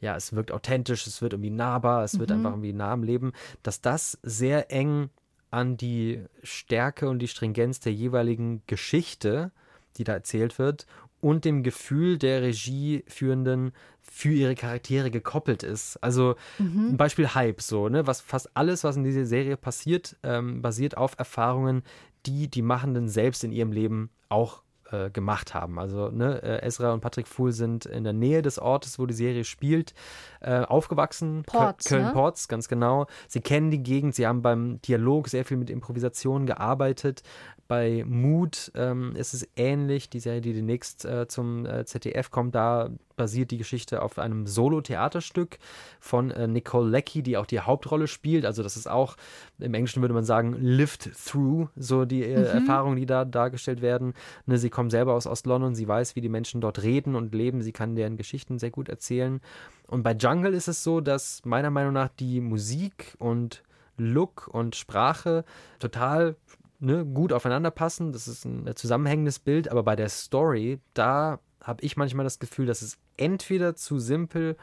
ja, 0.00 0.16
es 0.16 0.32
wirkt 0.32 0.52
authentisch, 0.52 1.06
es 1.06 1.20
wird 1.20 1.32
irgendwie 1.34 1.50
nahbar, 1.50 2.04
es 2.04 2.18
wird 2.18 2.30
Mhm. 2.30 2.36
einfach 2.36 2.50
irgendwie 2.52 2.72
nah 2.72 2.92
am 2.92 3.02
Leben, 3.02 3.32
dass 3.62 3.80
das 3.80 4.18
sehr 4.22 4.70
eng 4.70 5.10
an 5.50 5.76
die 5.76 6.24
Stärke 6.42 7.08
und 7.08 7.18
die 7.18 7.28
Stringenz 7.28 7.80
der 7.80 7.92
jeweiligen 7.92 8.62
Geschichte, 8.66 9.50
die 9.96 10.04
da 10.04 10.12
erzählt 10.12 10.58
wird, 10.58 10.86
und 11.20 11.44
dem 11.44 11.64
Gefühl 11.64 12.16
der 12.18 12.42
Regieführenden 12.42 13.72
für 14.02 14.30
ihre 14.30 14.54
Charaktere 14.54 15.10
gekoppelt 15.10 15.64
ist. 15.64 15.96
Also 16.02 16.36
Mhm. 16.58 16.90
ein 16.90 16.96
Beispiel 16.96 17.34
Hype, 17.34 17.60
so, 17.60 17.88
ne? 17.88 18.06
Was 18.06 18.20
fast 18.20 18.50
alles, 18.54 18.84
was 18.84 18.96
in 18.96 19.02
dieser 19.04 19.26
Serie 19.26 19.56
passiert, 19.56 20.16
ähm, 20.22 20.62
basiert 20.62 20.96
auf 20.96 21.18
Erfahrungen, 21.18 21.82
die 22.26 22.48
die 22.48 22.62
Machenden 22.62 23.08
selbst 23.08 23.42
in 23.42 23.50
ihrem 23.52 23.72
Leben 23.72 24.10
auch 24.28 24.62
äh, 24.90 25.10
gemacht 25.10 25.54
haben. 25.54 25.78
Also 25.78 26.10
ne, 26.10 26.42
äh, 26.42 26.66
Ezra 26.66 26.92
und 26.92 27.00
Patrick 27.00 27.28
Fuhl 27.28 27.52
sind 27.52 27.86
in 27.86 28.04
der 28.04 28.12
Nähe 28.12 28.42
des 28.42 28.58
Ortes, 28.58 28.98
wo 28.98 29.06
die 29.06 29.14
Serie 29.14 29.44
spielt, 29.44 29.94
äh, 30.40 30.60
aufgewachsen. 30.60 31.42
Ports, 31.46 31.90
ne? 31.90 31.98
Köln-Ports, 31.98 32.48
ganz 32.48 32.68
genau. 32.68 33.06
Sie 33.28 33.40
kennen 33.40 33.70
die 33.70 33.82
Gegend, 33.82 34.14
sie 34.14 34.26
haben 34.26 34.42
beim 34.42 34.80
Dialog 34.82 35.28
sehr 35.28 35.44
viel 35.44 35.56
mit 35.56 35.70
Improvisation 35.70 36.46
gearbeitet. 36.46 37.22
Bei 37.66 38.02
Mood 38.06 38.72
ähm, 38.74 39.14
ist 39.14 39.34
es 39.34 39.46
ähnlich. 39.56 40.08
Die 40.08 40.20
Serie, 40.20 40.40
die 40.40 40.54
demnächst 40.54 41.04
äh, 41.04 41.28
zum 41.28 41.66
äh, 41.66 41.84
ZDF 41.84 42.30
kommt, 42.30 42.54
da 42.54 42.88
basiert 43.18 43.50
die 43.50 43.58
Geschichte 43.58 44.00
auf 44.00 44.18
einem 44.18 44.46
Solo-Theaterstück 44.46 45.58
von 46.00 46.30
äh, 46.30 46.48
Nicole 46.48 46.88
Leckie, 46.88 47.22
die 47.22 47.36
auch 47.36 47.44
die 47.44 47.60
Hauptrolle 47.60 48.06
spielt. 48.06 48.46
Also 48.46 48.62
das 48.62 48.78
ist 48.78 48.88
auch, 48.88 49.16
im 49.58 49.74
Englischen 49.74 50.00
würde 50.00 50.14
man 50.14 50.24
sagen, 50.24 50.54
lived 50.58 51.10
through, 51.22 51.68
so 51.76 52.06
die 52.06 52.22
äh, 52.22 52.38
Mhm. 52.38 52.44
Erfahrungen, 52.46 52.96
die 52.96 53.04
da 53.04 53.26
dargestellt 53.26 53.82
werden. 53.82 54.14
Ne, 54.46 54.56
sie 54.56 54.70
kommt 54.70 54.90
selber 54.92 55.12
aus 55.12 55.26
Ost-London, 55.26 55.74
sie 55.74 55.86
weiß, 55.86 56.16
wie 56.16 56.22
die 56.22 56.30
Menschen 56.30 56.62
dort 56.62 56.82
reden 56.82 57.14
und 57.14 57.34
leben, 57.34 57.60
sie 57.60 57.72
kann 57.72 57.94
deren 57.94 58.16
Geschichten 58.16 58.58
sehr 58.58 58.70
gut 58.70 58.88
erzählen. 58.88 59.40
Und 59.86 60.02
bei 60.02 60.12
Jungle 60.12 60.54
ist 60.54 60.68
es 60.68 60.82
so, 60.82 61.00
dass 61.02 61.44
meiner 61.44 61.70
Meinung 61.70 61.92
nach 61.92 62.08
die 62.08 62.40
Musik 62.40 63.14
und 63.18 63.62
Look 63.98 64.48
und 64.48 64.76
Sprache 64.76 65.44
total 65.80 66.36
ne, 66.80 67.04
gut 67.04 67.32
aufeinander 67.32 67.70
passen. 67.70 68.12
Das 68.12 68.28
ist 68.28 68.44
ein 68.44 68.70
zusammenhängendes 68.76 69.40
Bild, 69.40 69.70
aber 69.70 69.82
bei 69.82 69.96
der 69.96 70.08
Story, 70.08 70.78
da 70.94 71.40
habe 71.62 71.82
ich 71.82 71.96
manchmal 71.96 72.24
das 72.24 72.38
Gefühl, 72.38 72.66
dass 72.66 72.82
es 72.82 72.98
entweder 73.16 73.74
zu 73.76 73.98
simpel 73.98 74.56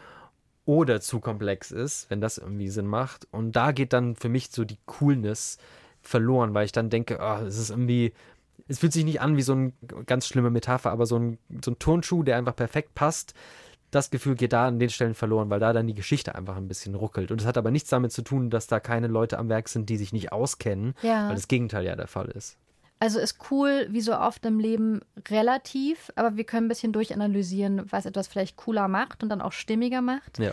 oder 0.65 0.99
zu 1.01 1.19
komplex 1.19 1.71
ist, 1.71 2.09
wenn 2.09 2.21
das 2.21 2.37
irgendwie 2.37 2.69
Sinn 2.69 2.87
macht. 2.87 3.27
Und 3.31 3.51
da 3.55 3.71
geht 3.71 3.93
dann 3.93 4.15
für 4.15 4.29
mich 4.29 4.49
so 4.51 4.63
die 4.65 4.79
Coolness 4.85 5.57
verloren, 6.01 6.53
weil 6.53 6.65
ich 6.65 6.71
dann 6.71 6.89
denke, 6.89 7.19
ah, 7.19 7.41
es 7.41 7.57
ist 7.57 7.69
irgendwie, 7.69 8.13
es 8.67 8.79
fühlt 8.79 8.93
sich 8.93 9.05
nicht 9.05 9.21
an 9.21 9.37
wie 9.37 9.41
so 9.43 9.53
eine 9.53 9.73
ganz 10.05 10.27
schlimme 10.27 10.49
Metapher, 10.49 10.91
aber 10.91 11.05
so 11.05 11.17
ein, 11.19 11.37
so 11.63 11.71
ein 11.71 11.79
Turnschuh, 11.79 12.23
der 12.23 12.37
einfach 12.37 12.55
perfekt 12.55 12.95
passt. 12.95 13.33
Das 13.91 14.09
Gefühl 14.09 14.35
geht 14.35 14.53
da 14.53 14.67
an 14.67 14.79
den 14.79 14.89
Stellen 14.89 15.13
verloren, 15.13 15.49
weil 15.49 15.59
da 15.59 15.71
dann 15.71 15.87
die 15.87 15.93
Geschichte 15.93 16.33
einfach 16.35 16.57
ein 16.57 16.67
bisschen 16.67 16.95
ruckelt. 16.95 17.31
Und 17.31 17.39
es 17.41 17.47
hat 17.47 17.57
aber 17.57 17.69
nichts 17.71 17.89
damit 17.89 18.11
zu 18.11 18.23
tun, 18.23 18.49
dass 18.49 18.65
da 18.67 18.79
keine 18.79 19.07
Leute 19.07 19.37
am 19.37 19.47
Werk 19.49 19.69
sind, 19.69 19.89
die 19.89 19.97
sich 19.97 20.11
nicht 20.13 20.31
auskennen, 20.31 20.95
Ja. 21.03 21.27
weil 21.29 21.35
das 21.35 21.47
Gegenteil 21.47 21.85
ja 21.85 21.95
der 21.95 22.07
Fall 22.07 22.29
ist. 22.29 22.57
Also 22.99 23.19
ist 23.19 23.51
cool, 23.51 23.87
wie 23.89 24.01
so 24.01 24.17
oft 24.17 24.45
im 24.45 24.59
Leben, 24.59 25.01
relativ, 25.29 26.11
aber 26.15 26.37
wir 26.37 26.45
können 26.45 26.65
ein 26.65 26.69
bisschen 26.69 26.93
durchanalysieren, 26.93 27.91
was 27.91 28.05
etwas 28.05 28.27
vielleicht 28.27 28.55
cooler 28.55 28.87
macht 28.87 29.21
und 29.21 29.29
dann 29.29 29.41
auch 29.41 29.51
stimmiger 29.51 30.01
macht. 30.01 30.39
Ja. 30.39 30.51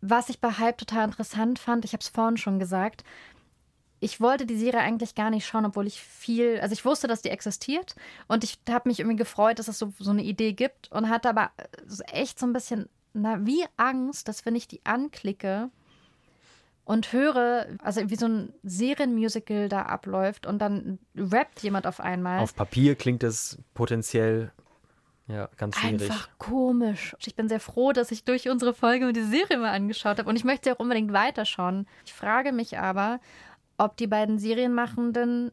Was 0.00 0.30
ich 0.30 0.40
bei 0.40 0.52
Hype 0.52 0.78
total 0.78 1.04
interessant 1.04 1.58
fand, 1.58 1.84
ich 1.84 1.92
habe 1.92 2.00
es 2.00 2.08
vorhin 2.08 2.38
schon 2.38 2.58
gesagt, 2.58 3.04
ich 4.00 4.20
wollte 4.20 4.46
die 4.46 4.56
Serie 4.56 4.80
eigentlich 4.80 5.14
gar 5.14 5.28
nicht 5.28 5.46
schauen, 5.46 5.66
obwohl 5.66 5.86
ich 5.86 6.00
viel, 6.00 6.58
also 6.60 6.72
ich 6.72 6.86
wusste, 6.86 7.06
dass 7.06 7.20
die 7.20 7.28
existiert 7.28 7.94
und 8.26 8.42
ich 8.42 8.58
habe 8.68 8.88
mich 8.88 8.98
irgendwie 8.98 9.18
gefreut, 9.18 9.58
dass 9.58 9.68
es 9.68 9.78
so, 9.78 9.92
so 9.98 10.10
eine 10.10 10.22
Idee 10.22 10.54
gibt 10.54 10.90
und 10.90 11.10
hatte 11.10 11.28
aber 11.28 11.50
so 11.86 12.02
echt 12.04 12.38
so 12.38 12.46
ein 12.46 12.54
bisschen, 12.54 12.88
na, 13.12 13.44
wie 13.44 13.62
Angst, 13.76 14.28
dass 14.28 14.46
wenn 14.46 14.56
ich 14.56 14.66
die 14.66 14.80
anklicke 14.84 15.70
und 16.84 17.12
höre, 17.12 17.66
also 17.82 18.10
wie 18.10 18.16
so 18.16 18.26
ein 18.26 18.52
Serienmusical 18.62 19.68
da 19.68 19.82
abläuft 19.82 20.46
und 20.46 20.58
dann 20.58 20.98
rappt 21.16 21.62
jemand 21.62 21.86
auf 21.86 22.00
einmal. 22.00 22.40
Auf 22.40 22.54
Papier 22.54 22.94
klingt 22.96 23.22
es 23.22 23.58
potenziell 23.74 24.50
Ja, 25.28 25.48
ganz 25.56 25.76
schwierig. 25.76 26.10
Einfach 26.10 26.28
komisch. 26.38 27.14
Ich 27.24 27.36
bin 27.36 27.48
sehr 27.48 27.60
froh, 27.60 27.92
dass 27.92 28.10
ich 28.10 28.24
durch 28.24 28.48
unsere 28.48 28.74
Folge 28.74 29.06
mir 29.06 29.12
die 29.12 29.22
Serie 29.22 29.58
mal 29.58 29.70
angeschaut 29.70 30.18
habe 30.18 30.28
und 30.28 30.36
ich 30.36 30.44
möchte 30.44 30.68
sie 30.68 30.74
auch 30.74 30.80
unbedingt 30.80 31.12
weiterschauen. 31.12 31.86
Ich 32.04 32.12
frage 32.12 32.50
mich 32.52 32.78
aber, 32.78 33.20
ob 33.78 33.96
die 33.96 34.08
beiden 34.08 34.38
Serienmachenden 34.38 35.52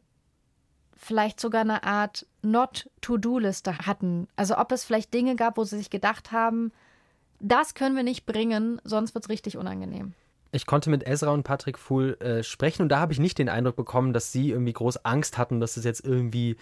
vielleicht 0.96 1.38
sogar 1.38 1.60
eine 1.60 1.84
Art 1.84 2.26
Not-To-Do-Liste 2.42 3.78
hatten. 3.86 4.26
Also 4.34 4.58
ob 4.58 4.72
es 4.72 4.82
vielleicht 4.82 5.14
Dinge 5.14 5.36
gab, 5.36 5.56
wo 5.56 5.62
sie 5.62 5.78
sich 5.78 5.90
gedacht 5.90 6.32
haben, 6.32 6.72
das 7.38 7.74
können 7.74 7.94
wir 7.94 8.02
nicht 8.02 8.26
bringen, 8.26 8.80
sonst 8.82 9.14
wird 9.14 9.24
es 9.24 9.30
richtig 9.30 9.56
unangenehm. 9.56 10.14
Ich 10.52 10.66
konnte 10.66 10.88
mit 10.90 11.06
Ezra 11.06 11.30
und 11.30 11.42
Patrick 11.42 11.78
Fuhl 11.78 12.16
äh, 12.20 12.42
sprechen 12.42 12.82
und 12.82 12.88
da 12.88 13.00
habe 13.00 13.12
ich 13.12 13.18
nicht 13.20 13.38
den 13.38 13.48
Eindruck 13.48 13.76
bekommen, 13.76 14.12
dass 14.12 14.32
sie 14.32 14.50
irgendwie 14.50 14.72
groß 14.72 15.04
Angst 15.04 15.36
hatten, 15.38 15.60
dass 15.60 15.76
es 15.76 15.84
jetzt 15.84 16.04
irgendwie 16.04 16.56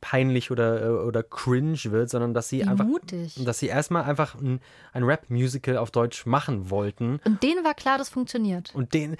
peinlich 0.00 0.50
oder, 0.50 0.82
äh, 0.84 0.88
oder 0.88 1.22
cringe 1.22 1.78
wird, 1.84 2.10
sondern 2.10 2.34
dass 2.34 2.48
sie 2.48 2.58
Wie 2.60 2.64
einfach, 2.64 2.84
mutig. 2.84 3.34
dass 3.44 3.58
sie 3.58 3.66
erstmal 3.66 4.04
einfach 4.04 4.34
ein, 4.36 4.60
ein 4.92 5.02
Rap-Musical 5.04 5.76
auf 5.76 5.90
Deutsch 5.90 6.26
machen 6.26 6.70
wollten. 6.70 7.20
Und 7.24 7.42
denen 7.42 7.64
war 7.64 7.74
klar, 7.74 7.98
das 7.98 8.08
funktioniert. 8.08 8.72
Und 8.74 8.94
den, 8.94 9.16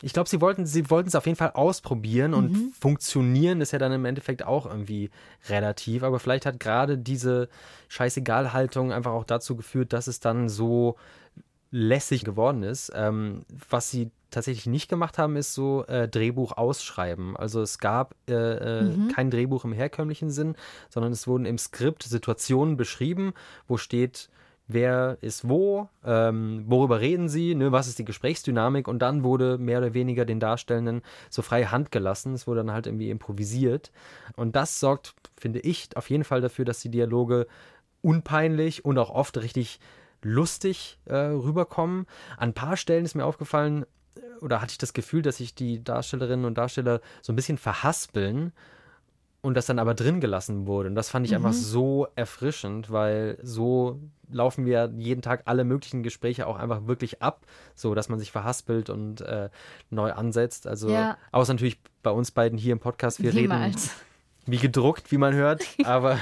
ich 0.00 0.12
glaube, 0.12 0.28
sie 0.28 0.40
wollten 0.40 0.66
sie 0.66 0.88
wollten 0.90 1.08
es 1.08 1.16
auf 1.16 1.26
jeden 1.26 1.36
Fall 1.36 1.50
ausprobieren 1.54 2.34
und 2.34 2.52
Mhm. 2.52 2.72
funktionieren 2.78 3.60
ist 3.60 3.72
ja 3.72 3.80
dann 3.80 3.90
im 3.92 4.04
Endeffekt 4.04 4.44
auch 4.44 4.66
irgendwie 4.66 5.10
relativ. 5.48 6.04
Aber 6.04 6.20
vielleicht 6.20 6.46
hat 6.46 6.60
gerade 6.60 6.96
diese 6.96 7.48
Scheißegal-Haltung 7.88 8.92
einfach 8.92 9.12
auch 9.12 9.24
dazu 9.24 9.56
geführt, 9.56 9.92
dass 9.92 10.06
es 10.06 10.20
dann 10.20 10.48
so 10.48 10.96
lässig 11.70 12.24
geworden 12.24 12.62
ist. 12.62 12.92
Ähm, 12.94 13.42
was 13.68 13.90
sie 13.90 14.10
tatsächlich 14.30 14.66
nicht 14.66 14.88
gemacht 14.88 15.18
haben, 15.18 15.36
ist 15.36 15.54
so 15.54 15.84
äh, 15.86 16.08
Drehbuch 16.08 16.52
ausschreiben. 16.56 17.36
Also 17.36 17.62
es 17.62 17.78
gab 17.78 18.14
äh, 18.28 18.32
äh, 18.34 18.82
Mhm. 18.96 19.08
kein 19.08 19.30
Drehbuch 19.30 19.64
im 19.64 19.72
herkömmlichen 19.72 20.30
Sinn, 20.30 20.54
sondern 20.90 21.12
es 21.12 21.26
wurden 21.26 21.46
im 21.46 21.58
Skript 21.58 22.02
Situationen 22.02 22.76
beschrieben, 22.76 23.32
wo 23.66 23.78
steht, 23.78 24.28
wer 24.66 25.16
ist 25.22 25.48
wo, 25.48 25.88
ähm, 26.04 26.64
worüber 26.66 27.00
reden 27.00 27.30
sie, 27.30 27.54
ne, 27.54 27.72
was 27.72 27.88
ist 27.88 27.98
die 27.98 28.04
Gesprächsdynamik 28.04 28.86
und 28.86 28.98
dann 28.98 29.24
wurde 29.24 29.56
mehr 29.56 29.78
oder 29.78 29.94
weniger 29.94 30.26
den 30.26 30.40
Darstellenden 30.40 31.00
so 31.30 31.40
freie 31.40 31.70
Hand 31.70 31.90
gelassen. 31.90 32.34
Es 32.34 32.46
wurde 32.46 32.60
dann 32.60 32.72
halt 32.72 32.86
irgendwie 32.86 33.08
improvisiert. 33.08 33.90
Und 34.36 34.56
das 34.56 34.78
sorgt, 34.78 35.14
finde 35.38 35.60
ich, 35.60 35.96
auf 35.96 36.10
jeden 36.10 36.24
Fall 36.24 36.42
dafür, 36.42 36.66
dass 36.66 36.80
die 36.80 36.90
Dialoge 36.90 37.46
unpeinlich 38.02 38.84
und 38.84 38.98
auch 38.98 39.10
oft 39.10 39.38
richtig 39.38 39.80
lustig 40.22 40.98
äh, 41.06 41.14
rüberkommen. 41.16 42.06
An 42.36 42.50
ein 42.50 42.54
paar 42.54 42.76
Stellen 42.76 43.04
ist 43.04 43.14
mir 43.14 43.24
aufgefallen, 43.24 43.84
äh, 44.16 44.20
oder 44.44 44.60
hatte 44.60 44.72
ich 44.72 44.78
das 44.78 44.92
Gefühl, 44.92 45.22
dass 45.22 45.36
sich 45.38 45.54
die 45.54 45.82
Darstellerinnen 45.82 46.44
und 46.46 46.56
Darsteller 46.58 47.00
so 47.22 47.32
ein 47.32 47.36
bisschen 47.36 47.58
verhaspeln 47.58 48.52
und 49.40 49.54
das 49.54 49.66
dann 49.66 49.78
aber 49.78 49.94
drin 49.94 50.20
gelassen 50.20 50.66
wurde. 50.66 50.88
Und 50.88 50.96
das 50.96 51.10
fand 51.10 51.24
ich 51.24 51.34
einfach 51.34 51.50
Mhm. 51.52 51.56
so 51.56 52.08
erfrischend, 52.16 52.90
weil 52.90 53.38
so 53.42 54.00
laufen 54.30 54.66
wir 54.66 54.92
jeden 54.96 55.22
Tag 55.22 55.42
alle 55.46 55.62
möglichen 55.64 56.02
Gespräche 56.02 56.46
auch 56.48 56.56
einfach 56.56 56.86
wirklich 56.88 57.22
ab, 57.22 57.46
so 57.76 57.94
dass 57.94 58.08
man 58.08 58.18
sich 58.18 58.32
verhaspelt 58.32 58.90
und 58.90 59.20
äh, 59.20 59.48
neu 59.90 60.12
ansetzt. 60.12 60.66
Also 60.66 60.90
Ja. 60.90 61.16
außer 61.30 61.54
natürlich 61.54 61.80
bei 62.02 62.10
uns 62.10 62.32
beiden 62.32 62.58
hier 62.58 62.72
im 62.72 62.80
Podcast, 62.80 63.22
wir 63.22 63.32
reden 63.32 63.42
Niemals. 63.52 63.92
Wie 64.50 64.58
gedruckt, 64.58 65.10
wie 65.12 65.18
man 65.18 65.34
hört, 65.34 65.62
aber 65.84 66.18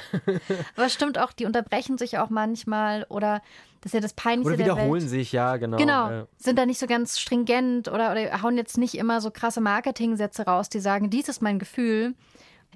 Aber 0.76 0.86
es 0.86 0.92
stimmt 0.94 1.18
auch, 1.18 1.32
die 1.32 1.46
unterbrechen 1.46 1.96
sich 1.98 2.18
auch 2.18 2.30
manchmal 2.30 3.04
oder 3.08 3.40
das 3.80 3.90
ist 3.90 3.94
ja 3.94 4.00
das 4.00 4.14
Peinlichste 4.14 4.54
oder 4.54 4.64
der 4.64 4.74
wiederholen 4.76 5.06
sich, 5.08 5.32
ja, 5.32 5.56
genau. 5.58 5.76
Genau, 5.76 6.10
Ja. 6.10 6.26
sind 6.38 6.58
da 6.58 6.66
nicht 6.66 6.78
so 6.80 6.86
ganz 6.86 7.20
stringent 7.20 7.88
oder, 7.88 8.10
oder 8.12 8.42
hauen 8.42 8.56
jetzt 8.56 8.78
nicht 8.78 8.96
immer 8.96 9.20
so 9.20 9.30
krasse 9.30 9.60
Marketingsätze 9.60 10.42
raus, 10.44 10.68
die 10.68 10.80
sagen, 10.80 11.08
dies 11.10 11.28
ist 11.28 11.40
mein 11.42 11.58
Gefühl. 11.58 12.14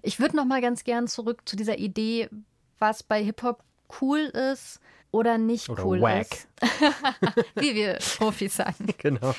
Ich 0.02 0.20
würde 0.20 0.36
noch 0.36 0.44
mal 0.44 0.60
ganz 0.60 0.84
gern 0.84 1.08
zurück 1.08 1.42
zu 1.46 1.56
dieser 1.56 1.78
Idee, 1.78 2.28
was 2.78 3.02
bei 3.02 3.22
Hip-Hop 3.24 3.62
cool 4.00 4.20
ist 4.52 4.80
oder 5.10 5.36
nicht 5.38 5.68
Oder 5.68 5.84
cool 5.84 6.00
wack. 6.00 6.28
ist. 6.30 6.48
Wie 7.56 7.74
wir 7.74 7.98
Profis 8.18 8.54
sagen. 8.56 8.86
Genau. 8.98 9.34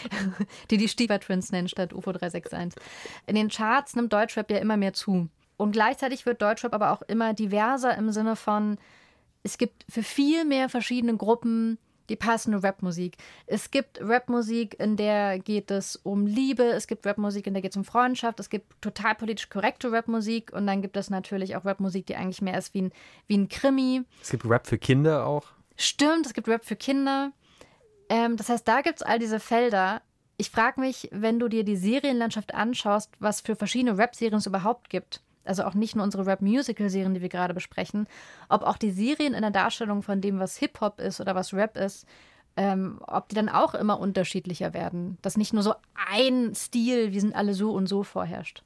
Die 0.70 0.78
die 0.78 0.90
Stieber 0.90 1.20
Twins 1.22 1.52
nennen 1.54 1.70
statt 1.70 1.94
UFO 1.94 2.12
361. 2.12 2.82
In 3.28 3.36
den 3.36 3.48
Charts 3.48 3.96
nimmt 3.96 4.12
Deutschrap 4.12 4.52
ja 4.52 4.58
immer 4.58 4.76
mehr 4.76 4.92
zu. 4.94 5.30
Und 5.62 5.74
gleichzeitig 5.74 6.26
wird 6.26 6.42
Deutschrap 6.42 6.74
aber 6.74 6.90
auch 6.90 7.04
immer 7.04 7.36
diverser 7.36 7.96
im 7.96 8.12
Sinne 8.12 8.36
von, 8.36 8.80
es 9.44 9.60
gibt 9.60 9.86
für 9.88 10.02
viel 10.02 10.44
mehr 10.44 10.70
verschiedene 10.70 11.16
Gruppen 11.16 11.78
die 12.10 12.16
passende 12.16 12.64
Rapmusik. 12.64 13.18
Es 13.46 13.70
gibt 13.70 14.00
Rapmusik, 14.02 14.80
in 14.80 14.98
der 14.98 15.38
geht 15.38 15.70
es 15.70 15.98
um 15.98 16.26
Liebe, 16.26 16.64
es 16.64 16.88
gibt 16.88 17.06
Rapmusik, 17.06 17.46
in 17.46 17.54
der 17.54 17.62
geht 17.62 17.74
es 17.74 17.78
um 17.78 17.86
Freundschaft, 17.86 18.40
es 18.40 18.50
gibt 18.50 18.82
total 18.82 19.14
politisch 19.14 19.50
korrekte 19.50 19.92
Rapmusik 19.92 20.52
und 20.52 20.66
dann 20.66 20.82
gibt 20.82 20.98
es 20.98 21.12
natürlich 21.12 21.56
auch 21.56 21.64
Rapmusik, 21.64 22.08
die 22.08 22.16
eigentlich 22.16 22.42
mehr 22.42 22.58
ist 22.58 22.74
wie 22.74 22.82
ein, 22.82 22.92
wie 23.28 23.38
ein 23.38 23.48
Krimi. 23.48 24.02
Es 24.20 24.32
gibt 24.32 24.46
Rap 24.46 24.66
für 24.66 24.80
Kinder 24.80 25.28
auch. 25.28 25.46
Stimmt, 25.78 26.26
es 26.26 26.34
gibt 26.34 26.48
Rap 26.48 26.66
für 26.66 26.76
Kinder. 26.76 27.34
Ähm, 28.10 28.36
das 28.36 28.50
heißt, 28.50 28.68
da 28.68 28.82
gibt 28.82 28.96
es 28.96 29.04
all 29.04 29.20
diese 29.20 29.40
Felder. 29.40 30.02
Ich 30.38 30.50
frage 30.50 30.82
mich, 30.82 31.08
wenn 31.12 31.38
du 31.38 31.50
dir 31.50 31.64
die 31.64 31.78
Serienlandschaft 31.78 32.56
anschaust, 32.56 33.12
was 33.20 33.42
für 33.42 33.56
verschiedene 33.56 34.00
Rap-Serien 34.00 34.40
es 34.40 34.48
überhaupt 34.48 34.90
gibt. 34.90 35.22
Also 35.44 35.64
auch 35.64 35.74
nicht 35.74 35.96
nur 35.96 36.04
unsere 36.04 36.26
Rap-Musical-Serien, 36.26 37.14
die 37.14 37.22
wir 37.22 37.30
gerade 37.30 37.54
besprechen, 37.54 38.08
ob 38.50 38.64
auch 38.64 38.78
die 38.78 38.92
Serien 38.92 39.34
in 39.34 39.42
der 39.42 39.52
Darstellung 39.52 40.04
von 40.04 40.22
dem, 40.22 40.40
was 40.40 40.58
Hip-Hop 40.58 41.00
ist 41.00 41.20
oder 41.20 41.36
was 41.36 41.54
Rap 41.54 41.78
ist, 41.78 42.06
ähm, 42.58 43.00
ob 43.08 43.30
die 43.30 43.36
dann 43.36 43.50
auch 43.50 43.74
immer 43.74 44.00
unterschiedlicher 44.00 44.74
werden. 44.74 45.18
Dass 45.22 45.38
nicht 45.38 45.54
nur 45.54 45.64
so 45.64 45.74
ein 46.10 46.54
Stil, 46.54 47.12
wir 47.14 47.22
sind 47.22 47.36
alle 47.36 47.54
so 47.54 47.72
und 47.72 47.88
so 47.88 48.04
vorherrscht. 48.04 48.64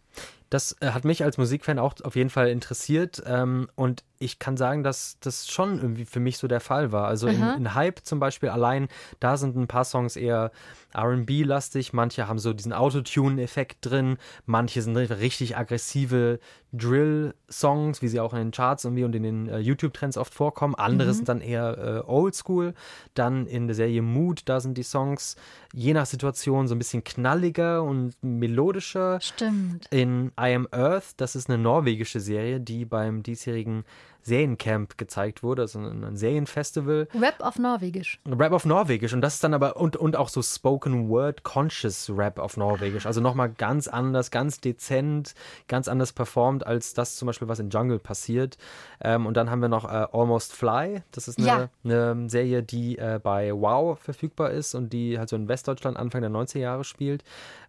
Das 0.51 0.75
äh, 0.79 0.91
hat 0.91 1.05
mich 1.05 1.23
als 1.23 1.37
Musikfan 1.37 1.79
auch 1.79 1.95
auf 2.03 2.15
jeden 2.15 2.29
Fall 2.29 2.49
interessiert. 2.49 3.21
Ähm, 3.25 3.67
und 3.75 4.03
ich 4.19 4.39
kann 4.39 4.55
sagen, 4.57 4.83
dass 4.83 5.17
das 5.19 5.47
schon 5.49 5.79
irgendwie 5.79 6.05
für 6.05 6.19
mich 6.19 6.37
so 6.37 6.47
der 6.47 6.61
Fall 6.61 6.91
war. 6.91 7.07
Also 7.07 7.27
in, 7.27 7.41
in 7.57 7.73
Hype 7.73 7.99
zum 8.05 8.19
Beispiel 8.19 8.49
allein, 8.49 8.87
da 9.19 9.37
sind 9.37 9.57
ein 9.57 9.67
paar 9.67 9.83
Songs 9.83 10.15
eher 10.15 10.51
RB-lastig. 10.95 11.91
Manche 11.93 12.27
haben 12.27 12.39
so 12.39 12.53
diesen 12.53 12.71
Autotune-Effekt 12.73 13.79
drin. 13.81 14.17
Manche 14.45 14.81
sind 14.81 14.95
richtig 14.95 15.57
aggressive 15.57 16.39
Drill-Songs, 16.71 18.01
wie 18.01 18.07
sie 18.07 18.19
auch 18.19 18.33
in 18.33 18.39
den 18.39 18.51
Charts 18.51 18.85
irgendwie 18.85 19.03
und 19.03 19.15
in 19.15 19.23
den 19.23 19.49
äh, 19.49 19.59
YouTube-Trends 19.59 20.17
oft 20.17 20.33
vorkommen. 20.33 20.75
Andere 20.75 21.09
Mhm. 21.09 21.13
sind 21.13 21.29
dann 21.29 21.41
eher 21.41 22.03
äh, 22.05 22.09
Oldschool. 22.09 22.73
Dann 23.13 23.47
in 23.47 23.67
der 23.67 23.75
Serie 23.75 24.01
Mood, 24.01 24.43
da 24.45 24.59
sind 24.59 24.77
die 24.77 24.83
Songs 24.83 25.35
je 25.73 25.93
nach 25.93 26.05
Situation 26.05 26.67
so 26.67 26.75
ein 26.75 26.77
bisschen 26.77 27.03
knalliger 27.03 27.83
und 27.83 28.13
melodischer. 28.21 29.19
Stimmt. 29.21 29.87
In 29.91 30.04
I 30.39 30.53
Am 30.53 30.67
Earth, 30.71 31.13
das 31.17 31.35
ist 31.35 31.49
eine 31.49 31.61
norwegische 31.61 32.19
Serie, 32.19 32.59
die 32.59 32.85
beim 32.85 33.23
diesjährigen 33.23 33.83
Seriencamp 34.25 34.97
gezeigt 34.97 35.43
wurde, 35.43 35.61
also 35.61 35.79
ein, 35.79 36.15
Serienfestival. 36.17 37.07
Rap 37.13 37.35
auf 37.39 37.59
Norwegisch. 37.59 38.19
Rap 38.27 38.51
auf 38.53 38.65
Norwegisch 38.65 39.13
und 39.13 39.21
das 39.21 39.35
ist 39.35 39.43
dann 39.43 39.53
aber 39.53 39.77
und, 39.77 39.95
und 39.95 40.15
auch 40.15 40.29
so 40.29 40.41
Spoken 40.41 41.09
Word 41.09 41.43
Conscious 41.43 42.09
Rap 42.13 42.39
auf 42.39 42.57
Norwegisch. 42.57 43.05
Also 43.05 43.21
nochmal 43.21 43.49
ganz 43.49 43.87
anders, 43.87 44.31
ganz 44.31 44.59
dezent, 44.59 45.35
ganz 45.67 45.87
anders 45.87 46.11
performt 46.11 46.65
als 46.65 46.93
das 46.95 47.15
zum 47.17 47.27
Beispiel, 47.27 47.47
was 47.47 47.59
in 47.59 47.69
Jungle 47.69 47.99
passiert. 47.99 48.57
Ähm, 49.01 49.27
und 49.27 49.37
dann 49.37 49.49
haben 49.51 49.61
wir 49.61 49.69
noch 49.69 49.85
äh, 49.85 50.07
Almost 50.11 50.53
Fly. 50.53 51.03
Das 51.11 51.27
ist 51.27 51.37
eine, 51.37 51.47
Ja. 51.47 51.69
eine 51.83 52.29
Serie, 52.29 52.63
die 52.63 52.97
äh, 52.97 53.19
bei 53.21 53.53
Wow 53.53 53.99
verfügbar 53.99 54.49
ist 54.49 54.73
und 54.73 54.91
die 54.91 55.19
halt 55.19 55.29
so 55.29 55.35
in 55.35 55.47
Westdeutschland 55.47 55.97
Anfang 55.97 56.21
der 56.21 56.31
90er 56.31 56.59
Jahre 56.59 56.83
spielt. 56.83 57.23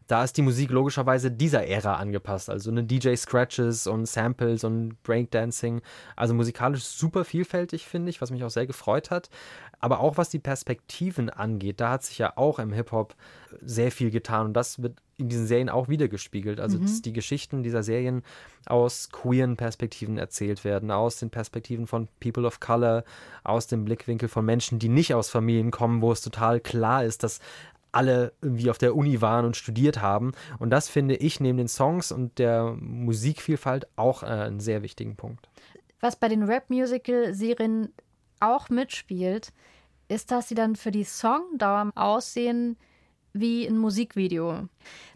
Da 0.09 0.23
ist 0.23 0.37
die 0.37 0.43
Musik 0.43 0.71
logischerweise 0.71 1.33
dieser 1.33 1.67
Ära 1.67 1.97
angepasst. 1.97 2.49
Also 2.49 2.71
eine 2.71 2.85
DJ-Scratches 2.85 3.89
und 3.89 4.07
Samples 4.07 4.63
und 4.63 5.03
Breakdancing. 5.03 5.83
Also 6.15 6.33
musikalisch 6.47 6.85
super 6.85 7.25
vielfältig, 7.25 7.87
finde 7.87 8.11
ich, 8.11 8.21
was 8.21 8.31
mich 8.31 8.45
auch 8.45 8.51
sehr 8.51 8.67
gefreut 8.67 9.11
hat. 9.11 9.29
Aber 9.81 10.01
auch 10.01 10.17
was 10.17 10.31
die 10.31 10.39
Perspektiven 10.39 11.29
angeht, 11.29 11.81
da 11.81 11.91
hat 11.91 12.05
sich 12.05 12.19
ja 12.19 12.33
auch 12.37 12.59
im 12.59 12.73
Hip-Hop 12.73 13.15
sehr 13.61 13.91
viel 13.91 14.11
getan. 14.11 14.47
Und 14.47 14.53
das 14.55 14.81
wird 14.83 14.97
in 15.19 15.29
diesen 15.29 15.47
Serien 15.47 15.69
auch 15.69 15.89
wiedergespiegelt. 15.89 16.61
Also 16.61 16.79
Mhm. 16.79 16.83
dass 16.83 17.03
die 17.03 17.13
Geschichten 17.13 17.63
dieser 17.63 17.83
Serien 17.83 18.23
aus 18.67 19.09
queeren 19.11 19.57
Perspektiven 19.57 20.19
erzählt 20.19 20.65
werden, 20.65 20.91
aus 20.91 21.17
den 21.17 21.31
Perspektiven 21.31 21.87
von 21.87 22.09
People 22.21 22.47
of 22.47 22.61
Color, 22.61 23.03
aus 23.43 23.67
dem 23.67 23.85
Blickwinkel 23.85 24.29
von 24.29 24.45
Menschen, 24.45 24.79
die 24.79 24.89
nicht 24.89 25.15
aus 25.15 25.29
Familien 25.31 25.71
kommen, 25.71 26.01
wo 26.03 26.13
es 26.13 26.21
total 26.21 26.61
klar 26.61 27.05
ist, 27.05 27.23
dass 27.23 27.41
alle 27.93 28.33
irgendwie 28.43 28.69
auf 28.69 28.77
der 28.77 28.95
Uni 28.95 29.23
waren 29.23 29.47
und 29.47 29.57
studiert 29.57 30.03
haben. 30.03 30.33
Und 30.59 30.69
das 30.69 30.89
finde 30.91 31.17
ich 31.17 31.41
neben 31.41 31.57
den 31.57 31.69
Songs 31.69 32.13
und 32.13 32.39
der 32.39 32.77
Musikvielfalt 32.79 33.87
auch 33.97 34.23
äh, 34.23 34.27
einen 34.27 34.61
sehr 34.61 34.83
wichtigen 34.83 35.17
Punkt. 35.17 35.49
Was 36.01 36.17
bei 36.17 36.29
den 36.29 36.43
Rap-Musical-Serien 36.43 37.93
auch 38.41 38.69
mitspielt, 38.69 39.53
ist, 40.09 40.31
dass 40.31 40.49
sie 40.49 40.55
dann 40.55 40.77
für 40.77 40.91
die 40.91 41.05
Songdauer 41.05 41.91
aussehen 41.95 42.77
wie 43.33 43.67
ein 43.67 43.79
Musikvideo. 43.79 44.69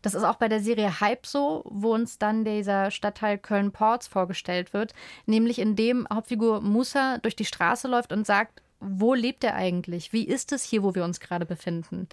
Das 0.03 0.15
ist 0.15 0.25
auch 0.25 0.37
bei 0.37 0.49
der 0.49 0.61
Serie 0.61 1.01
Hype 1.01 1.27
so, 1.27 1.63
wo 1.65 1.95
uns 1.95 2.19
dann 2.19 2.45
dieser 2.45 2.91
Stadtteil 2.91 3.39
Köln-Ports 3.39 4.09
vorgestellt 4.09 4.73
wird, 4.73 4.95
nämlich 5.27 5.59
in 5.59 5.77
dem 5.77 6.07
Hauptfigur 6.13 6.61
Musa 6.61 7.19
durch 7.19 7.37
die 7.37 7.45
Straße 7.45 7.89
läuft 7.89 8.13
und 8.13 8.27
sagt, 8.27 8.63
wo 8.81 9.15
lebt 9.15 9.45
er 9.45 9.55
eigentlich? 9.55 10.13
Wie 10.13 10.25
ist 10.25 10.53
es 10.53 10.65
hier, 10.65 10.83
wo 10.83 10.95
wir 10.95 11.05
uns 11.05 11.21
gerade 11.21 11.47
befinden? 11.47 12.09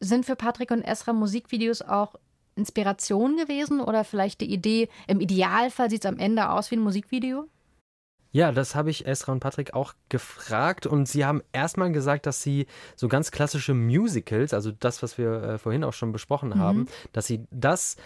Sind 0.00 0.26
für 0.26 0.36
Patrick 0.36 0.70
und 0.70 0.82
Esra 0.82 1.12
Musikvideos 1.12 1.82
auch 1.82 2.14
Inspiration 2.54 3.36
gewesen 3.36 3.80
oder 3.80 4.04
vielleicht 4.04 4.40
die 4.40 4.52
Idee, 4.52 4.88
im 5.06 5.20
Idealfall 5.20 5.90
sieht 5.90 6.04
es 6.04 6.08
am 6.08 6.18
Ende 6.18 6.50
aus 6.50 6.70
wie 6.70 6.76
ein 6.76 6.82
Musikvideo? 6.82 7.48
Ja, 8.32 8.50
das 8.50 8.74
habe 8.74 8.90
ich 8.90 9.06
Esra 9.06 9.32
und 9.32 9.40
Patrick 9.40 9.74
auch 9.74 9.92
gefragt 10.08 10.86
und 10.86 11.06
sie 11.06 11.24
haben 11.24 11.42
erstmal 11.52 11.92
gesagt, 11.92 12.26
dass 12.26 12.42
sie 12.42 12.66
so 12.96 13.08
ganz 13.08 13.30
klassische 13.30 13.74
Musicals, 13.74 14.54
also 14.54 14.72
das, 14.72 15.02
was 15.02 15.18
wir 15.18 15.42
äh, 15.42 15.58
vorhin 15.58 15.84
auch 15.84 15.92
schon 15.92 16.12
besprochen 16.12 16.50
Mhm. 16.50 16.58
haben, 16.58 16.86
dass 17.12 17.26
sie 17.26 17.46
das 17.50 17.96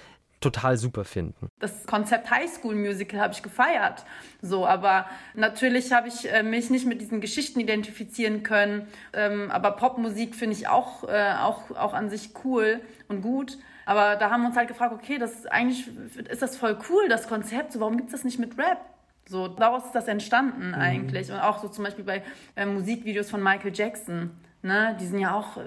total 0.40 0.76
super 0.76 1.04
finden. 1.04 1.48
Das 1.60 1.86
Konzept 1.86 2.30
Highschool 2.30 2.74
Musical 2.74 3.20
habe 3.20 3.32
ich 3.32 3.42
gefeiert. 3.42 4.04
So, 4.42 4.66
aber 4.66 5.06
natürlich 5.34 5.92
habe 5.92 6.08
ich 6.08 6.30
äh, 6.30 6.42
mich 6.42 6.68
nicht 6.70 6.86
mit 6.86 7.00
diesen 7.00 7.20
Geschichten 7.22 7.58
identifizieren 7.58 8.42
können. 8.42 8.86
Ähm, 9.14 9.50
aber 9.50 9.70
Popmusik 9.72 10.34
finde 10.34 10.54
ich 10.56 10.68
auch, 10.68 11.04
äh, 11.08 11.32
auch, 11.40 11.70
auch 11.70 11.94
an 11.94 12.10
sich 12.10 12.30
cool 12.44 12.80
und 13.08 13.22
gut. 13.22 13.56
Aber 13.86 14.16
da 14.16 14.30
haben 14.30 14.42
wir 14.42 14.48
uns 14.48 14.56
halt 14.56 14.68
gefragt, 14.68 14.92
okay, 14.92 15.16
das 15.18 15.32
ist 15.32 15.50
eigentlich 15.52 15.88
ist 16.28 16.42
das 16.42 16.56
voll 16.56 16.76
cool, 16.90 17.08
das 17.08 17.28
Konzept. 17.28 17.72
So, 17.72 17.80
warum 17.80 17.96
gibt 17.96 18.08
es 18.08 18.12
das 18.12 18.24
nicht 18.24 18.38
mit 18.38 18.58
Rap? 18.58 18.78
So, 19.28 19.48
daraus 19.48 19.86
ist 19.86 19.94
das 19.94 20.06
entstanden 20.06 20.74
eigentlich. 20.74 21.30
Und 21.32 21.40
auch 21.40 21.58
so 21.58 21.68
zum 21.68 21.84
Beispiel 21.84 22.04
bei 22.04 22.22
äh, 22.54 22.64
Musikvideos 22.64 23.28
von 23.28 23.42
Michael 23.42 23.72
Jackson. 23.74 24.30
Ne? 24.62 24.96
Die 25.00 25.06
sind 25.06 25.18
ja 25.18 25.34
auch 25.34 25.56
äh, 25.56 25.62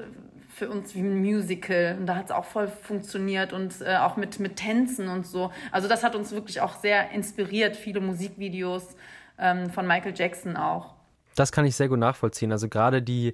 für 0.50 0.70
uns 0.70 0.96
wie 0.96 1.00
ein 1.00 1.20
Musical. 1.20 1.98
Und 2.00 2.06
da 2.06 2.16
hat 2.16 2.26
es 2.26 2.32
auch 2.32 2.46
voll 2.46 2.68
funktioniert 2.68 3.54
und 3.54 3.82
äh, 3.82 3.98
auch 3.98 4.18
mit, 4.18 4.40
mit 4.40 4.56
Tänzen 4.56 5.10
und 5.10 5.26
so. 5.26 5.52
Also 5.72 5.88
das 5.88 6.04
hat 6.04 6.16
uns 6.16 6.32
wirklich 6.32 6.62
auch 6.62 6.78
sehr 6.80 7.12
inspiriert, 7.12 7.76
viele 7.76 8.00
Musikvideos 8.00 8.96
ähm, 9.38 9.70
von 9.70 9.86
Michael 9.88 10.14
Jackson 10.16 10.56
auch. 10.56 10.96
Das 11.36 11.52
kann 11.52 11.66
ich 11.66 11.76
sehr 11.76 11.88
gut 11.88 12.00
nachvollziehen. 12.00 12.52
Also 12.52 12.68
gerade 12.68 13.02
die 13.02 13.34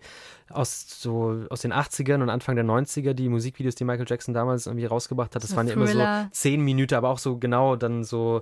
aus 0.49 0.85
so 1.01 1.43
aus 1.49 1.61
den 1.61 1.73
80ern 1.73 2.21
und 2.21 2.29
Anfang 2.29 2.55
der 2.55 2.65
90er, 2.65 3.13
die 3.13 3.29
Musikvideos, 3.29 3.75
die 3.75 3.83
Michael 3.83 4.05
Jackson 4.07 4.33
damals 4.33 4.67
irgendwie 4.67 4.85
rausgebracht 4.85 5.33
hat, 5.35 5.43
das 5.43 5.49
So 5.51 5.55
waren 5.55 5.67
ja 5.67 5.73
immer 5.73 5.87
so 5.87 5.93
Thriller. 5.93 6.27
zehn 6.31 6.61
Minuten, 6.61 6.93
aber 6.93 7.09
auch 7.09 7.17
so 7.17 7.37
genau 7.37 7.75
dann 7.75 8.03
so 8.03 8.41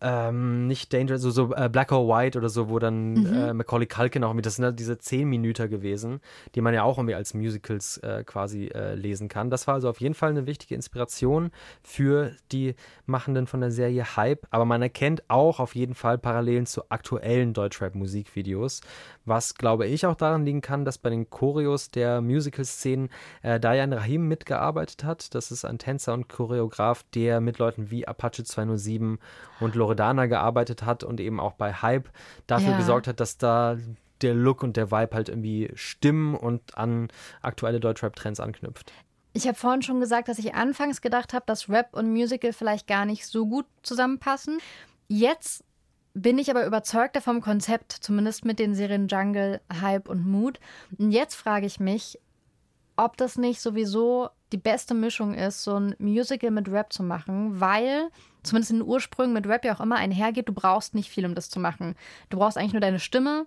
ähm, 0.00 0.66
nicht 0.66 0.92
Dangerous, 0.92 1.22
so, 1.22 1.30
so 1.30 1.54
äh, 1.54 1.68
Black 1.68 1.92
or 1.92 2.06
White 2.08 2.38
oder 2.38 2.48
so, 2.48 2.68
wo 2.68 2.78
dann 2.78 3.14
Mhm. 3.14 3.26
äh, 3.26 3.52
Macaulay 3.54 3.86
Culkin 3.86 4.22
auch 4.24 4.32
mit, 4.34 4.46
das 4.46 4.56
sind 4.56 4.64
halt 4.64 4.78
diese 4.78 4.98
zehn 4.98 5.28
Minuten 5.28 5.68
gewesen, 5.68 6.20
die 6.54 6.60
man 6.60 6.72
ja 6.74 6.82
auch 6.84 6.98
irgendwie 6.98 7.14
als 7.14 7.34
Musicals 7.34 7.98
äh, 7.98 8.22
quasi 8.24 8.66
äh, 8.68 8.94
lesen 8.94 9.28
kann. 9.28 9.50
Das 9.50 9.66
war 9.66 9.74
also 9.74 9.88
auf 9.88 10.00
jeden 10.00 10.14
Fall 10.14 10.30
eine 10.30 10.46
wichtige 10.46 10.74
Inspiration 10.74 11.50
für 11.82 12.32
die 12.52 12.74
Machenden 13.06 13.46
von 13.46 13.60
der 13.60 13.70
Serie 13.72 14.16
Hype, 14.16 14.46
aber 14.50 14.64
man 14.64 14.82
erkennt 14.82 15.22
auch 15.28 15.58
auf 15.60 15.74
jeden 15.74 15.94
Fall 15.94 16.18
Parallelen 16.18 16.66
zu 16.66 16.82
aktuellen 16.90 17.52
Deutschrap-Musikvideos, 17.54 18.80
was 19.24 19.54
glaube 19.54 19.86
ich 19.86 20.06
auch 20.06 20.14
daran 20.14 20.44
liegen 20.44 20.60
kann, 20.60 20.84
dass 20.84 20.98
bei 20.98 21.10
den 21.10 21.28
Choreos 21.30 21.90
der 21.90 22.20
Musical-Szenen 22.20 23.10
äh, 23.42 23.60
Dayan 23.60 23.92
Rahim 23.92 24.28
mitgearbeitet 24.28 25.04
hat. 25.04 25.34
Das 25.34 25.50
ist 25.50 25.64
ein 25.64 25.78
Tänzer 25.78 26.14
und 26.14 26.28
Choreograf, 26.28 27.04
der 27.14 27.40
mit 27.40 27.58
Leuten 27.58 27.90
wie 27.90 28.08
Apache 28.08 28.44
207 28.44 29.18
und 29.60 29.74
Loredana 29.74 30.26
gearbeitet 30.26 30.84
hat 30.84 31.04
und 31.04 31.20
eben 31.20 31.38
auch 31.40 31.52
bei 31.52 31.72
Hype 31.74 32.08
dafür 32.46 32.72
Ja. 32.72 32.76
gesorgt 32.78 33.06
hat, 33.06 33.20
dass 33.20 33.38
da 33.38 33.76
der 34.22 34.34
Look 34.34 34.62
und 34.62 34.76
der 34.76 34.90
Vibe 34.90 35.14
halt 35.16 35.28
irgendwie 35.28 35.70
stimmen 35.74 36.34
und 36.34 36.76
an 36.76 37.08
aktuelle 37.40 37.80
Deutschrap-Trends 37.80 38.40
anknüpft. 38.40 38.92
Ich 39.32 39.46
habe 39.46 39.56
vorhin 39.56 39.80
schon 39.82 40.00
gesagt, 40.00 40.28
dass 40.28 40.38
ich 40.38 40.54
anfangs 40.54 41.00
gedacht 41.00 41.32
habe, 41.32 41.44
dass 41.46 41.68
Rap 41.68 41.90
und 41.92 42.10
Musical 42.10 42.52
vielleicht 42.52 42.86
gar 42.86 43.04
nicht 43.06 43.26
so 43.26 43.46
gut 43.46 43.64
zusammenpassen. 43.82 44.58
Jetzt 45.08 45.64
bin 46.14 46.38
ich 46.38 46.50
aber 46.50 46.66
überzeugter 46.66 47.20
vom 47.20 47.40
Konzept, 47.40 47.92
zumindest 47.92 48.44
mit 48.44 48.58
den 48.58 48.74
Serien 48.74 49.08
Jungle, 49.08 49.60
Hype 49.80 50.08
und 50.08 50.26
Mood. 50.26 50.58
Und 50.98 51.12
jetzt 51.12 51.34
frage 51.34 51.66
ich 51.66 51.80
mich, 51.80 52.18
ob 52.96 53.16
das 53.16 53.38
nicht 53.38 53.60
sowieso 53.60 54.28
die 54.52 54.58
beste 54.58 54.94
Mischung 54.94 55.34
ist, 55.34 55.62
so 55.62 55.78
ein 55.78 55.94
Musical 55.98 56.50
mit 56.50 56.68
Rap 56.70 56.92
zu 56.92 57.02
machen, 57.02 57.60
weil 57.60 58.08
zumindest 58.42 58.72
in 58.72 58.78
den 58.78 58.88
Ursprüngen 58.88 59.32
mit 59.32 59.46
Rap 59.46 59.64
ja 59.64 59.74
auch 59.76 59.80
immer 59.80 59.96
einhergeht, 59.96 60.48
du 60.48 60.52
brauchst 60.52 60.94
nicht 60.94 61.08
viel, 61.10 61.24
um 61.24 61.34
das 61.34 61.48
zu 61.50 61.60
machen. 61.60 61.94
Du 62.30 62.38
brauchst 62.38 62.58
eigentlich 62.58 62.72
nur 62.72 62.80
deine 62.80 62.98
Stimme. 62.98 63.46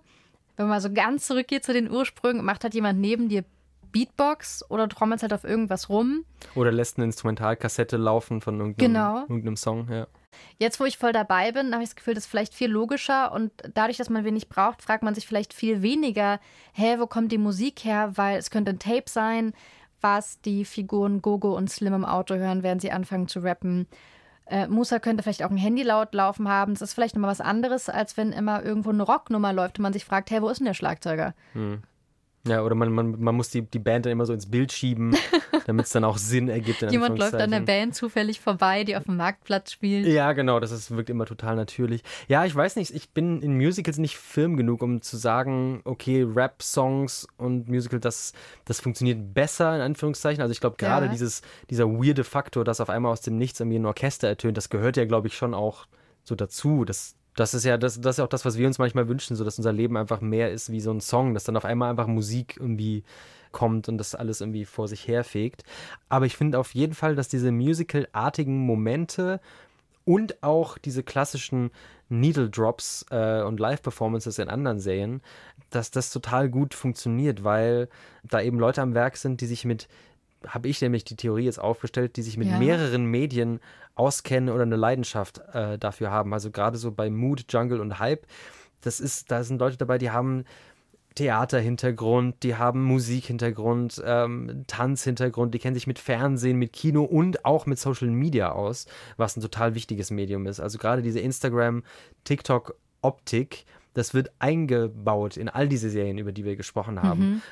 Wenn 0.56 0.66
man 0.66 0.76
mal 0.76 0.80
so 0.80 0.92
ganz 0.92 1.26
zurückgeht 1.26 1.64
zu 1.64 1.72
den 1.72 1.90
Ursprüngen, 1.90 2.44
macht 2.44 2.64
halt 2.64 2.74
jemand 2.74 3.00
neben 3.00 3.28
dir 3.28 3.44
Beatbox 3.92 4.68
oder 4.70 4.88
trommelst 4.88 5.22
halt 5.22 5.32
auf 5.32 5.44
irgendwas 5.44 5.88
rum. 5.88 6.24
Oder 6.54 6.72
lässt 6.72 6.96
eine 6.96 7.04
Instrumentalkassette 7.04 7.96
laufen 7.96 8.40
von 8.40 8.58
irgendeinem, 8.58 8.92
Genau. 8.92 9.20
irgendeinem 9.22 9.56
Song. 9.56 9.88
Ja. 9.90 10.06
Jetzt, 10.58 10.80
wo 10.80 10.84
ich 10.84 10.98
voll 10.98 11.12
dabei 11.12 11.52
bin, 11.52 11.72
habe 11.72 11.82
ich 11.82 11.90
das 11.90 11.96
Gefühl, 11.96 12.14
das 12.14 12.24
ist 12.24 12.30
vielleicht 12.30 12.54
viel 12.54 12.70
logischer 12.70 13.32
und 13.32 13.52
dadurch, 13.74 13.96
dass 13.96 14.10
man 14.10 14.24
wenig 14.24 14.48
braucht, 14.48 14.82
fragt 14.82 15.02
man 15.02 15.14
sich 15.14 15.26
vielleicht 15.26 15.54
viel 15.54 15.82
weniger, 15.82 16.40
hä, 16.72 16.96
wo 16.98 17.06
kommt 17.06 17.32
die 17.32 17.38
Musik 17.38 17.84
her? 17.84 18.12
Weil 18.14 18.38
es 18.38 18.50
könnte 18.50 18.70
ein 18.70 18.78
Tape 18.78 19.08
sein, 19.08 19.52
was 20.00 20.40
die 20.40 20.64
Figuren 20.64 21.22
Gogo 21.22 21.56
und 21.56 21.70
Slim 21.70 21.94
im 21.94 22.04
Auto 22.04 22.34
hören, 22.34 22.62
während 22.62 22.82
sie 22.82 22.92
anfangen 22.92 23.28
zu 23.28 23.40
rappen. 23.40 23.86
Äh, 24.46 24.66
Musa 24.68 24.98
könnte 24.98 25.22
vielleicht 25.22 25.42
auch 25.42 25.50
ein 25.50 25.56
Handy 25.56 25.82
laut 25.82 26.14
laufen 26.14 26.48
haben. 26.48 26.74
Das 26.74 26.82
ist 26.82 26.94
vielleicht 26.94 27.14
nochmal 27.14 27.30
was 27.30 27.40
anderes, 27.40 27.88
als 27.88 28.16
wenn 28.16 28.32
immer 28.32 28.62
irgendwo 28.62 28.90
eine 28.90 29.02
Rocknummer 29.02 29.52
läuft 29.52 29.78
und 29.78 29.82
man 29.82 29.92
sich 29.92 30.04
fragt, 30.04 30.30
hey, 30.30 30.42
wo 30.42 30.48
ist 30.48 30.58
denn 30.58 30.66
der 30.66 30.74
Schlagzeuger? 30.74 31.34
Hm. 31.54 31.82
Ja, 32.46 32.62
oder 32.62 32.74
man, 32.74 32.92
man, 32.92 33.18
man 33.18 33.34
muss 33.34 33.48
die, 33.48 33.62
die 33.62 33.78
Band 33.78 34.04
dann 34.04 34.12
immer 34.12 34.26
so 34.26 34.34
ins 34.34 34.50
Bild 34.50 34.70
schieben, 34.70 35.16
damit 35.66 35.86
es 35.86 35.92
dann 35.92 36.04
auch 36.04 36.18
Sinn 36.18 36.50
ergibt. 36.50 36.82
Jemand 36.82 37.18
läuft 37.18 37.34
an 37.34 37.50
der. 37.50 37.60
Band 37.60 37.94
zufällig 37.94 38.38
vorbei, 38.40 38.84
die 38.84 38.96
auf 38.96 39.04
dem 39.04 39.16
Marktplatz 39.16 39.72
spielt. 39.72 40.06
Ja, 40.06 40.34
genau, 40.34 40.60
das 40.60 40.70
ist, 40.70 40.90
wirkt 40.94 41.08
immer 41.08 41.24
total 41.24 41.56
natürlich. 41.56 42.02
Ja, 42.28 42.44
ich 42.44 42.54
weiß 42.54 42.76
nicht, 42.76 42.94
ich 42.94 43.10
bin 43.10 43.40
in 43.40 43.56
Musicals 43.56 43.96
nicht 43.96 44.18
firm 44.18 44.58
genug, 44.58 44.82
um 44.82 45.00
zu 45.00 45.16
sagen, 45.16 45.80
okay, 45.84 46.22
Rap-Songs 46.22 47.26
und 47.38 47.68
Musical, 47.68 47.98
das, 47.98 48.34
das 48.66 48.78
funktioniert 48.80 49.32
besser, 49.32 49.74
in 49.74 49.80
Anführungszeichen. 49.80 50.42
Also 50.42 50.52
ich 50.52 50.60
glaube, 50.60 50.76
gerade 50.76 51.06
Ja. 51.06 51.12
dieses, 51.12 51.40
dieser 51.70 51.88
weirde 51.88 52.24
Faktor, 52.24 52.64
dass 52.64 52.80
auf 52.80 52.90
einmal 52.90 53.12
aus 53.12 53.22
dem 53.22 53.38
Nichts 53.38 53.58
irgendwie 53.60 53.78
ein 53.78 53.86
Orchester 53.86 54.28
ertönt, 54.28 54.58
das 54.58 54.68
gehört 54.68 54.98
ja, 54.98 55.06
glaube 55.06 55.28
ich, 55.28 55.36
schon 55.36 55.54
auch 55.54 55.86
so 56.22 56.34
dazu. 56.34 56.84
Das, 56.84 57.16
das 57.34 57.54
ist 57.54 57.64
ja 57.64 57.76
das, 57.76 58.00
das 58.00 58.18
ist 58.18 58.24
auch 58.24 58.28
das, 58.28 58.44
was 58.44 58.58
wir 58.58 58.66
uns 58.66 58.78
manchmal 58.78 59.08
wünschen, 59.08 59.36
so 59.36 59.44
dass 59.44 59.58
unser 59.58 59.72
Leben 59.72 59.96
einfach 59.96 60.20
mehr 60.20 60.50
ist 60.52 60.70
wie 60.70 60.80
so 60.80 60.92
ein 60.92 61.00
Song, 61.00 61.34
dass 61.34 61.44
dann 61.44 61.56
auf 61.56 61.64
einmal 61.64 61.90
einfach 61.90 62.06
Musik 62.06 62.56
irgendwie 62.58 63.02
kommt 63.52 63.88
und 63.88 63.98
das 63.98 64.14
alles 64.14 64.40
irgendwie 64.40 64.64
vor 64.64 64.88
sich 64.88 65.08
herfegt. 65.08 65.62
Aber 66.08 66.26
ich 66.26 66.36
finde 66.36 66.58
auf 66.58 66.74
jeden 66.74 66.94
Fall, 66.94 67.14
dass 67.14 67.28
diese 67.28 67.52
musical-artigen 67.52 68.58
Momente 68.58 69.40
und 70.04 70.42
auch 70.42 70.76
diese 70.76 71.02
klassischen 71.02 71.70
Needle 72.08 72.50
Drops 72.50 73.06
äh, 73.10 73.42
und 73.42 73.58
Live-Performances 73.58 74.38
in 74.38 74.50
anderen 74.50 74.78
Serien, 74.78 75.22
dass 75.70 75.90
das 75.90 76.10
total 76.10 76.50
gut 76.50 76.74
funktioniert, 76.74 77.42
weil 77.42 77.88
da 78.22 78.40
eben 78.40 78.58
Leute 78.58 78.82
am 78.82 78.94
Werk 78.94 79.16
sind, 79.16 79.40
die 79.40 79.46
sich 79.46 79.64
mit, 79.64 79.88
habe 80.48 80.68
ich 80.68 80.80
nämlich 80.80 81.04
die 81.04 81.16
Theorie 81.16 81.44
jetzt 81.44 81.60
aufgestellt, 81.60 82.16
die 82.16 82.22
sich 82.22 82.36
mit 82.36 82.48
Ja. 82.48 82.58
mehreren 82.58 83.06
Medien 83.06 83.60
auskennen 83.94 84.52
oder 84.52 84.62
eine 84.62 84.76
Leidenschaft 84.76 85.40
äh, 85.52 85.78
dafür 85.78 86.10
haben. 86.10 86.32
Also 86.32 86.50
gerade 86.50 86.78
so 86.78 86.90
bei 86.92 87.10
Mood, 87.10 87.44
Jungle 87.48 87.80
und 87.80 87.98
Hype, 87.98 88.26
das 88.80 89.00
ist, 89.00 89.30
da 89.30 89.44
sind 89.44 89.58
Leute 89.60 89.76
dabei, 89.76 89.98
die 89.98 90.10
haben 90.10 90.44
Theaterhintergrund, 91.14 92.42
die 92.42 92.56
haben 92.56 92.82
Musikhintergrund, 92.82 94.02
ähm, 94.04 94.64
Tanzhintergrund, 94.66 95.54
die 95.54 95.58
kennen 95.60 95.74
sich 95.74 95.86
mit 95.86 95.98
Fernsehen, 96.00 96.58
mit 96.58 96.72
Kino 96.72 97.04
und 97.04 97.44
auch 97.44 97.66
mit 97.66 97.78
Social 97.78 98.08
Media 98.10 98.50
aus, 98.50 98.86
was 99.16 99.36
ein 99.36 99.40
total 99.40 99.74
wichtiges 99.74 100.10
Medium 100.10 100.46
ist. 100.46 100.60
Also 100.60 100.76
gerade 100.76 101.02
diese 101.02 101.20
Instagram, 101.20 101.84
TikTok-Optik, 102.24 103.64
das 103.94 104.12
wird 104.12 104.32
eingebaut 104.38 105.36
in 105.36 105.48
all 105.48 105.68
diese 105.68 105.88
Serien, 105.88 106.18
über 106.18 106.32
die 106.32 106.44
wir 106.44 106.56
gesprochen 106.56 107.00
haben. 107.02 107.20
Mhm. 107.20 107.42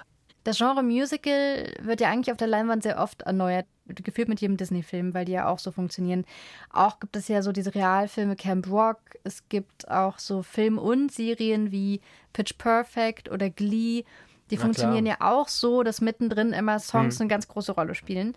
Das 0.45 0.59
Genre 0.59 0.82
Musical 0.82 1.72
wird 1.80 2.01
ja 2.01 2.11
eigentlich 2.11 2.32
auf 2.32 2.36
der 2.36 2.49
Leinwand 2.49 2.82
sehr 2.82 2.99
oft 2.99 3.22
erneuert, 3.22 3.66
gefühlt 3.86 4.28
mit 4.28 4.40
jedem 4.40 4.57
Disney-Film, 4.57 5.14
weil 5.14 5.24
die 5.24 5.32
ja 5.32 5.47
auch 5.49 5.59
so 5.59 5.70
funktionieren. 5.70 6.24
Auch 6.70 6.99
gibt 6.99 7.14
es 7.16 7.28
ja 7.28 7.43
so 7.43 7.53
diese 7.53 7.74
Realfilme 7.74 8.34
Camp 8.36 8.68
Rock. 8.70 8.99
Es 9.24 9.49
gibt 9.49 9.88
auch 9.88 10.18
so 10.18 10.43
Film- 10.43 10.78
und 10.78 11.12
Serien 11.12 11.70
wie 11.70 12.01
Pitch 12.32 12.57
Perfect 12.59 13.30
oder 13.30 13.51
Glee. 13.51 14.05
Die 14.51 14.57
Na 14.57 14.62
funktionieren 14.62 15.05
klar. 15.05 15.18
ja 15.20 15.32
auch 15.32 15.49
so, 15.49 15.82
dass 15.82 16.01
mittendrin 16.01 16.53
immer 16.53 16.78
Songs 16.80 17.16
Hm. 17.18 17.22
eine 17.22 17.28
ganz 17.28 17.49
große 17.49 17.72
Rolle 17.72 17.95
spielen. 17.95 18.34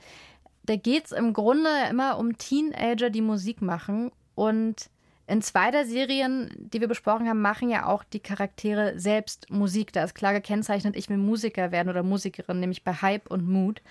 Da 0.64 0.76
geht 0.76 1.06
es 1.06 1.12
im 1.12 1.34
Grunde 1.34 1.70
immer 1.90 2.18
um 2.18 2.38
Teenager, 2.38 3.10
die 3.10 3.22
Musik 3.22 3.62
machen. 3.62 4.12
Und 4.36 4.90
in 5.28 5.42
zwei 5.42 5.72
der 5.72 5.86
Serien, 5.86 6.52
die 6.56 6.82
wir 6.82 6.88
besprochen 6.88 7.28
haben, 7.28 7.42
machen 7.42 7.70
ja 7.70 7.88
auch 7.88 8.04
die 8.04 8.20
Charaktere 8.20 9.00
selbst 9.00 9.50
Musik. 9.50 9.92
Da 9.92 10.04
ist 10.04 10.14
klar 10.14 10.34
gekennzeichnet, 10.34 10.96
ich 10.96 11.10
will 11.10 11.18
Musiker 11.18 11.72
werden 11.72 11.90
oder 11.90 12.04
Musikerin, 12.04 12.60
nämlich 12.60 12.84
bei 12.84 12.94
Hype 12.94 13.32
und 13.32 13.48
Mood. 13.48 13.82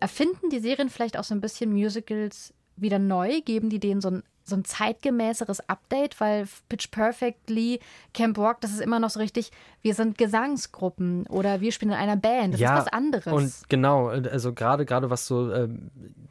Erfinden 0.00 0.48
die 0.48 0.60
Serien 0.60 0.88
vielleicht 0.88 1.18
auch 1.18 1.24
so 1.24 1.34
ein 1.34 1.42
bisschen 1.42 1.72
Musicals 1.72 2.54
wieder 2.80 2.98
neu? 2.98 3.40
Geben 3.42 3.70
die 3.70 3.80
denen 3.80 4.00
so 4.00 4.10
ein, 4.10 4.22
so 4.44 4.56
ein 4.56 4.64
zeitgemäßeres 4.64 5.68
Update? 5.68 6.20
Weil 6.20 6.46
Pitch 6.68 6.90
Perfect, 6.90 7.50
Lee, 7.50 7.80
Camp 8.14 8.38
Rock, 8.38 8.60
das 8.60 8.72
ist 8.72 8.80
immer 8.80 8.98
noch 8.98 9.10
so 9.10 9.20
richtig, 9.20 9.50
wir 9.82 9.94
sind 9.94 10.18
Gesangsgruppen 10.18 11.26
oder 11.26 11.60
wir 11.60 11.72
spielen 11.72 11.92
in 11.92 11.98
einer 11.98 12.16
Band. 12.16 12.54
Das 12.54 12.60
ist 12.60 12.68
was 12.68 12.88
anderes. 12.88 13.32
Und 13.32 13.68
genau, 13.68 14.08
also 14.08 14.52
gerade 14.52 14.84
gerade 14.84 15.10
was 15.10 15.26
so, 15.26 15.52
ähm, 15.52 15.90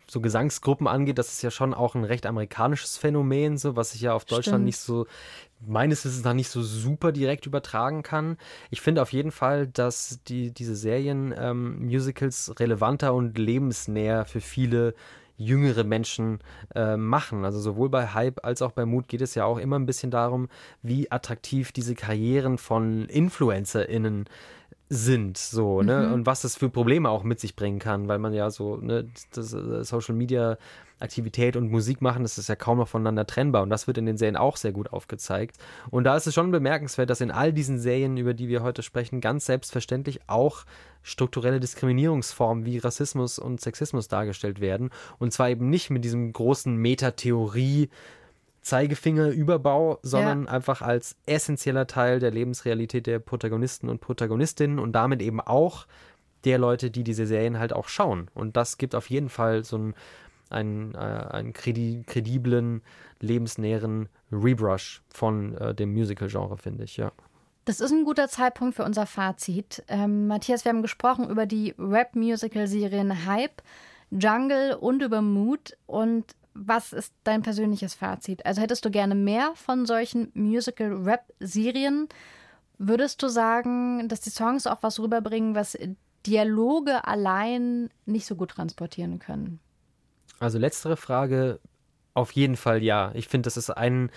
so 0.10 0.22
Gesangsgruppen 0.22 0.88
angeht, 0.88 1.18
das 1.18 1.32
ist 1.32 1.42
ja 1.42 1.52
schon 1.52 1.74
auch 1.74 1.96
ein 1.96 2.04
recht 2.04 2.26
amerikanisches 2.26 2.98
Phänomen, 2.98 3.58
so 3.58 3.76
was 3.76 3.92
sich 3.92 4.02
ja 4.02 4.14
auf 4.14 4.26
Deutschland 4.26 4.58
Stimmt. 4.58 4.66
nicht 4.66 4.80
so 4.80 5.06
meines 5.66 6.06
Wissens 6.06 6.24
nach 6.24 6.34
nicht 6.34 6.50
so 6.50 6.62
super 6.62 7.12
direkt 7.12 7.46
übertragen 7.46 8.04
kann. 8.04 8.38
Ich 8.70 8.82
finde 8.82 9.02
auf 9.02 9.12
jeden 9.12 9.32
Fall, 9.32 9.68
dass 9.68 10.20
die, 10.28 10.52
diese 10.52 10.76
Serien 10.76 11.34
ähm, 11.38 11.86
Musicals 11.86 12.54
relevanter 12.60 13.14
und 13.14 13.38
lebensnäher 13.38 14.26
für 14.26 14.42
viele 14.42 14.94
jüngere 15.40 15.84
Menschen 15.84 16.40
äh, 16.76 16.98
machen. 16.98 17.46
Also 17.46 17.60
sowohl 17.60 17.90
bei 17.90 18.14
Hype 18.14 18.44
als 18.46 18.62
auch 18.62 18.74
bei 18.74 18.86
Mut 18.86 19.08
geht 19.08 19.22
es 19.22 19.34
ja 19.34 19.46
auch 19.46 19.58
immer 19.58 19.80
ein 19.80 19.86
bisschen 19.88 20.12
darum, 20.12 20.50
wie 20.84 21.12
attraktiv 21.12 21.72
diese 21.72 21.96
Karrieren 21.96 22.58
von 22.58 23.08
InfluencerInnen 23.08 24.26
sind, 24.26 24.30
so, 25.38 25.84
ne? 25.84 26.08
Mhm. 26.08 26.14
Und 26.14 26.26
was 26.26 26.42
das 26.42 26.56
für 26.56 26.70
Probleme 26.70 27.10
auch 27.10 27.24
mit 27.24 27.40
sich 27.40 27.56
bringen 27.56 27.80
kann, 27.80 28.08
weil 28.08 28.18
man 28.18 28.34
ja 28.34 28.50
so, 28.50 28.78
ne, 28.78 29.08
das, 29.34 29.54
äh, 29.54 29.84
Social 29.84 30.16
Media 30.16 30.58
Aktivität 31.00 31.56
und 31.56 31.72
Musik 31.72 32.02
machen, 32.02 32.24
das 32.24 32.38
ist 32.38 32.50
ja 32.50 32.56
kaum 32.56 32.80
noch 32.80 32.88
voneinander 32.88 33.26
trennbar 33.26 33.64
und 33.64 33.70
das 33.70 33.88
wird 33.88 33.98
in 33.98 34.06
den 34.06 34.18
Serien 34.18 34.36
auch 34.36 34.58
sehr 34.58 34.72
gut 34.72 34.92
aufgezeigt. 34.92 35.58
Und 35.92 36.04
da 36.04 36.18
ist 36.18 36.28
es 36.28 36.34
schon 36.34 36.52
bemerkenswert, 36.52 37.10
dass 37.10 37.22
in 37.22 37.32
all 37.32 37.54
diesen 37.54 37.80
Serien, 37.80 38.18
über 38.18 38.34
die 38.34 38.50
wir 38.50 38.64
heute 38.64 38.84
sprechen, 38.84 39.22
ganz 39.22 39.46
selbstverständlich 39.46 40.20
auch 40.28 40.66
strukturelle 41.02 41.60
Diskriminierungsformen 41.60 42.66
wie 42.66 42.80
Rassismus 42.80 43.40
und 43.40 43.62
Sexismus 43.62 44.10
dargestellt 44.10 44.60
werden. 44.60 44.90
Und 45.20 45.32
zwar 45.32 45.50
eben 45.50 45.70
nicht 45.70 45.90
mit 45.90 46.04
diesem 46.04 46.34
großen 46.34 46.76
Metatheorie, 46.76 47.90
Zeigefingerüberbau, 48.62 50.00
sondern 50.04 50.46
Ja. 50.46 50.52
einfach 50.52 50.82
als 50.82 51.16
essentieller 51.26 51.88
Teil 51.88 52.20
der 52.20 52.32
Lebensrealität 52.32 53.08
der 53.08 53.20
Protagonisten 53.20 53.90
und 53.90 54.02
Protagonistinnen 54.02 54.80
und 54.80 54.94
damit 54.94 55.22
eben 55.22 55.42
auch 55.42 55.86
der 56.46 56.58
Leute, 56.58 56.92
die 56.92 57.04
diese 57.04 57.26
Serien 57.26 57.60
halt 57.60 57.74
auch 57.74 57.88
schauen. 57.88 58.30
Und 58.34 58.56
das 58.58 58.78
gibt 58.78 58.96
auf 58.96 59.10
jeden 59.10 59.30
Fall 59.30 59.64
so 59.66 59.76
einen, 59.76 59.94
einen, 60.50 60.96
äh, 60.96 60.98
einen 60.98 61.54
kredi 61.54 62.04
krediblen, 62.06 62.82
lebensnäheren 63.20 64.08
Rebrush 64.32 65.02
von 65.10 65.56
äh, 65.58 65.76
dem 65.76 65.92
Musical-Genre, 65.94 66.58
finde 66.58 66.84
ich, 66.86 66.98
ja. 66.98 67.12
Das 67.66 67.82
ist 67.82 67.92
ein 67.92 68.04
guter 68.06 68.30
Zeitpunkt 68.30 68.76
für 68.76 68.84
unser 68.84 69.06
Fazit. 69.06 69.84
Ähm, 69.90 70.28
Matthias, 70.28 70.66
wir 70.66 70.70
haben 70.70 70.82
gesprochen 70.82 71.30
über 71.30 71.46
die 71.46 71.76
Rap-Musical-Serien 71.78 73.26
Hype, 73.26 73.62
Jungle 74.12 74.74
und 74.80 75.04
über 75.04 75.22
Mood. 75.22 75.78
Und 75.86 76.26
was 76.66 76.94
ist 76.94 77.14
dein 77.24 77.42
persönliches 77.42 77.94
Fazit? 77.94 78.46
Also 78.46 78.62
hättest 78.62 78.84
du 78.86 78.92
gerne 78.92 79.16
mehr 79.16 79.54
von 79.56 79.86
solchen 79.86 80.32
Musical-Rap-Serien? 80.34 82.08
Würdest 82.78 83.22
du 83.24 83.28
sagen, 83.28 84.08
dass 84.08 84.22
die 84.22 84.30
Songs 84.30 84.68
auch 84.68 84.82
was 84.82 85.00
rüberbringen, 85.00 85.56
was 85.56 85.78
Dialoge 86.26 87.06
allein 87.08 87.90
nicht 88.06 88.26
so 88.26 88.36
gut 88.36 88.52
transportieren 88.52 89.20
können? 89.20 89.60
Also 90.40 90.58
letztere 90.58 90.98
Frage, 90.98 91.60
auf 92.14 92.32
jeden 92.32 92.56
Fall 92.56 92.84
ja. 92.84 93.12
Ich 93.16 93.28
finde, 93.28 93.48
das 93.48 93.58
ist 93.58 93.70
ein 93.70 94.12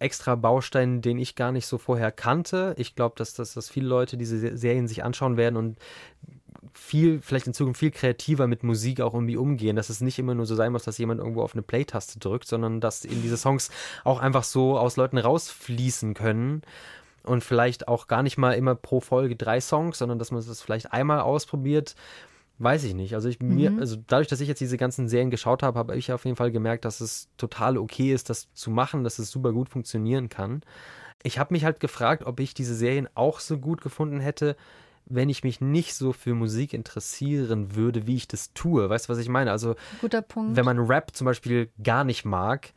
extra 0.00 0.36
Baustein, 0.36 1.00
den 1.02 1.18
ich 1.18 1.34
gar 1.34 1.52
nicht 1.52 1.66
so 1.66 1.78
vorher 1.78 2.12
kannte. 2.12 2.74
Ich 2.78 2.94
glaube, 2.94 3.14
dass, 3.18 3.34
dass, 3.34 3.54
dass 3.54 3.68
viele 3.68 3.88
Leute 3.88 4.16
diese 4.16 4.38
Se- 4.38 4.56
Serien 4.56 4.86
sich 4.86 5.02
anschauen 5.02 5.36
werden 5.36 5.56
und 5.56 5.78
viel, 6.74 7.20
vielleicht 7.20 7.46
in 7.46 7.54
Zukunft 7.54 7.80
viel 7.80 7.90
kreativer 7.90 8.46
mit 8.46 8.62
Musik 8.62 9.00
auch 9.00 9.14
irgendwie 9.14 9.36
umgehen, 9.36 9.76
dass 9.76 9.88
es 9.90 10.00
nicht 10.00 10.18
immer 10.18 10.34
nur 10.34 10.46
so 10.46 10.54
sein 10.54 10.72
muss, 10.72 10.84
dass 10.84 10.98
jemand 10.98 11.20
irgendwo 11.20 11.42
auf 11.42 11.54
eine 11.54 11.62
Play-Taste 11.62 12.18
drückt, 12.18 12.46
sondern 12.48 12.80
dass 12.80 13.04
eben 13.04 13.22
diese 13.22 13.36
Songs 13.36 13.70
auch 14.04 14.20
einfach 14.20 14.44
so 14.44 14.78
aus 14.78 14.96
Leuten 14.96 15.18
rausfließen 15.18 16.14
können 16.14 16.62
und 17.24 17.44
vielleicht 17.44 17.88
auch 17.88 18.06
gar 18.06 18.22
nicht 18.22 18.38
mal 18.38 18.52
immer 18.52 18.74
pro 18.74 19.00
Folge 19.00 19.36
drei 19.36 19.60
Songs, 19.60 19.98
sondern 19.98 20.18
dass 20.18 20.30
man 20.30 20.44
das 20.44 20.62
vielleicht 20.62 20.92
einmal 20.92 21.20
ausprobiert. 21.20 21.94
Weiß 22.60 22.82
ich 22.82 22.94
nicht. 22.94 23.14
Also 23.14 23.28
ich 23.28 23.38
mir, 23.40 23.70
Mhm. 23.70 23.78
also 23.78 23.96
dadurch, 24.08 24.26
dass 24.26 24.40
ich 24.40 24.48
jetzt 24.48 24.60
diese 24.60 24.76
ganzen 24.78 25.08
Serien 25.08 25.30
geschaut 25.30 25.62
habe, 25.62 25.78
habe 25.78 25.96
ich 25.96 26.12
auf 26.12 26.24
jeden 26.24 26.36
Fall 26.36 26.50
gemerkt, 26.50 26.84
dass 26.84 27.00
es 27.00 27.28
total 27.36 27.78
okay 27.78 28.12
ist, 28.12 28.30
das 28.30 28.48
zu 28.52 28.70
machen, 28.70 29.04
dass 29.04 29.20
es 29.20 29.30
super 29.30 29.52
gut 29.52 29.68
funktionieren 29.68 30.28
kann. 30.28 30.62
Ich 31.22 31.38
habe 31.38 31.54
mich 31.54 31.64
halt 31.64 31.78
gefragt, 31.78 32.24
ob 32.24 32.40
ich 32.40 32.54
diese 32.54 32.74
Serien 32.74 33.08
auch 33.14 33.38
so 33.38 33.58
gut 33.58 33.80
gefunden 33.80 34.18
hätte, 34.18 34.56
wenn 35.08 35.28
ich 35.28 35.42
mich 35.42 35.60
nicht 35.60 35.94
so 35.94 36.12
für 36.12 36.34
Musik 36.34 36.72
interessieren 36.74 37.74
würde, 37.74 38.06
wie 38.06 38.16
ich 38.16 38.28
das 38.28 38.52
tue. 38.52 38.88
Weißt 38.88 39.08
du, 39.08 39.12
was 39.12 39.18
ich 39.18 39.28
meine? 39.28 39.50
Also 39.50 39.74
Guter 40.00 40.22
Punkt. 40.22 40.56
wenn 40.56 40.64
man 40.64 40.78
Rap 40.78 41.14
zum 41.14 41.24
Beispiel 41.24 41.70
gar 41.82 42.04
nicht 42.04 42.24
mag, 42.24 42.72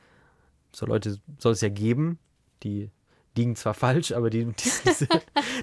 so 0.71 0.85
Leute 0.85 1.19
soll 1.37 1.53
es 1.53 1.61
ja 1.61 1.69
geben, 1.69 2.19
die 2.63 2.89
liegen 3.35 3.55
zwar 3.55 3.73
falsch, 3.73 4.11
aber 4.11 4.29
die, 4.29 4.45
diese, 4.45 5.07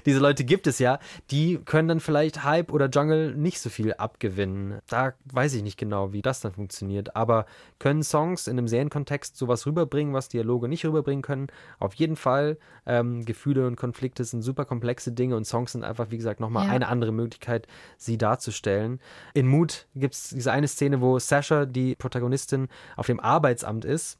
diese 0.05 0.19
Leute 0.19 0.43
gibt 0.43 0.67
es 0.67 0.79
ja, 0.79 0.99
die 1.31 1.59
können 1.65 1.87
dann 1.87 1.99
vielleicht 1.99 2.43
Hype 2.43 2.71
oder 2.71 2.89
Jungle 2.89 3.35
nicht 3.35 3.59
so 3.59 3.69
viel 3.69 3.93
abgewinnen. 3.93 4.79
Da 4.87 5.13
weiß 5.31 5.53
ich 5.53 5.63
nicht 5.63 5.77
genau, 5.77 6.11
wie 6.11 6.21
das 6.21 6.41
dann 6.41 6.53
funktioniert. 6.53 7.15
Aber 7.15 7.45
können 7.77 8.03
Songs 8.03 8.47
in 8.47 8.57
einem 8.57 8.67
Serienkontext 8.67 9.37
sowas 9.37 9.65
rüberbringen, 9.65 10.13
was 10.13 10.29
Dialoge 10.29 10.67
nicht 10.67 10.85
rüberbringen 10.85 11.21
können? 11.21 11.47
Auf 11.79 11.93
jeden 11.93 12.15
Fall. 12.15 12.57
Ähm, 12.85 13.23
Gefühle 13.25 13.67
und 13.67 13.75
Konflikte 13.75 14.23
sind 14.23 14.41
super 14.41 14.65
komplexe 14.65 15.11
Dinge 15.11 15.35
und 15.35 15.45
Songs 15.45 15.73
sind 15.73 15.83
einfach, 15.83 16.09
wie 16.09 16.17
gesagt, 16.17 16.39
nochmal 16.39 16.65
Ja. 16.65 16.71
eine 16.71 16.87
andere 16.87 17.11
Möglichkeit, 17.11 17.67
sie 17.97 18.17
darzustellen. 18.17 18.99
In 19.33 19.47
Mut 19.47 19.87
gibt 19.95 20.15
es 20.15 20.29
diese 20.29 20.51
eine 20.51 20.67
Szene, 20.67 21.01
wo 21.01 21.19
Sasha, 21.19 21.65
die 21.65 21.95
Protagonistin, 21.95 22.67
auf 22.95 23.05
dem 23.05 23.19
Arbeitsamt 23.19 23.85
ist 23.85 24.17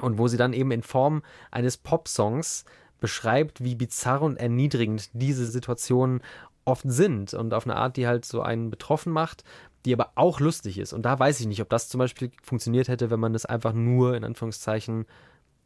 und 0.00 0.18
wo 0.18 0.28
sie 0.28 0.36
dann 0.36 0.52
eben 0.52 0.70
in 0.70 0.82
Form 0.82 1.22
eines 1.50 1.76
Popsongs 1.76 2.64
beschreibt, 3.00 3.62
wie 3.62 3.74
bizarr 3.74 4.22
und 4.22 4.36
erniedrigend 4.36 5.10
diese 5.12 5.46
Situationen 5.46 6.22
oft 6.64 6.84
sind 6.86 7.34
und 7.34 7.52
auf 7.52 7.66
eine 7.66 7.76
Art, 7.76 7.96
die 7.96 8.06
halt 8.06 8.24
so 8.24 8.40
einen 8.40 8.70
betroffen 8.70 9.12
macht, 9.12 9.44
die 9.84 9.92
aber 9.92 10.12
auch 10.14 10.40
lustig 10.40 10.78
ist. 10.78 10.92
Und 10.92 11.02
da 11.02 11.18
weiß 11.18 11.40
ich 11.40 11.46
nicht, 11.46 11.60
ob 11.60 11.68
das 11.68 11.88
zum 11.88 11.98
Beispiel 11.98 12.30
funktioniert 12.42 12.88
hätte, 12.88 13.10
wenn 13.10 13.20
man 13.20 13.32
das 13.32 13.44
einfach 13.44 13.74
nur 13.74 14.16
in 14.16 14.24
Anführungszeichen 14.24 15.06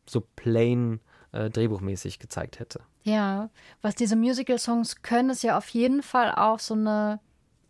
so 0.07 0.27
plain 0.35 1.01
äh, 1.33 1.51
drehbuchmäßig 1.51 2.19
gezeigt 2.19 2.59
hätte. 2.59 2.81
Ja, 3.05 3.51
was 3.83 3.95
diese 3.95 4.17
Musical-Songs 4.17 5.03
können, 5.03 5.31
ist 5.31 5.43
ja 5.43 5.57
auf 5.57 5.69
jeden 5.69 6.03
Fall 6.03 6.33
auch 6.35 6.59
so 6.59 6.75
eine 6.75 7.21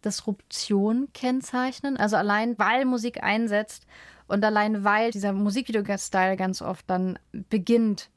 Disruption 0.05 1.09
kennzeichnen. 1.13 1.97
Also 1.97 2.17
allein, 2.17 2.59
weil 2.59 2.85
Musik 2.85 3.23
einsetzt 3.23 3.87
und 4.29 4.45
allein, 4.45 4.85
weil 4.85 5.11
dieser 5.11 5.33
Musikvideo-Style 5.33 6.37
ganz 6.37 6.63
oft 6.63 6.89
dann 6.89 7.19
beginnt. 7.33 8.11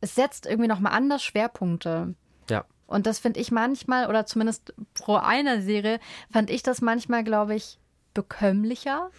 Es 0.00 0.14
setzt 0.14 0.46
irgendwie 0.46 0.68
nochmal 0.68 0.92
anders 0.92 1.22
Schwerpunkte. 1.22 2.14
Ja. 2.48 2.64
Und 2.86 3.06
das 3.06 3.18
finde 3.18 3.40
ich 3.40 3.50
manchmal, 3.50 4.08
oder 4.08 4.24
zumindest 4.24 4.74
pro 4.94 5.16
einer 5.16 5.60
Serie, 5.60 5.98
fand 6.30 6.48
ich 6.48 6.62
das 6.62 6.80
manchmal, 6.80 7.24
glaube 7.24 7.54
ich, 7.54 7.78
bekömmlicher 8.14 9.10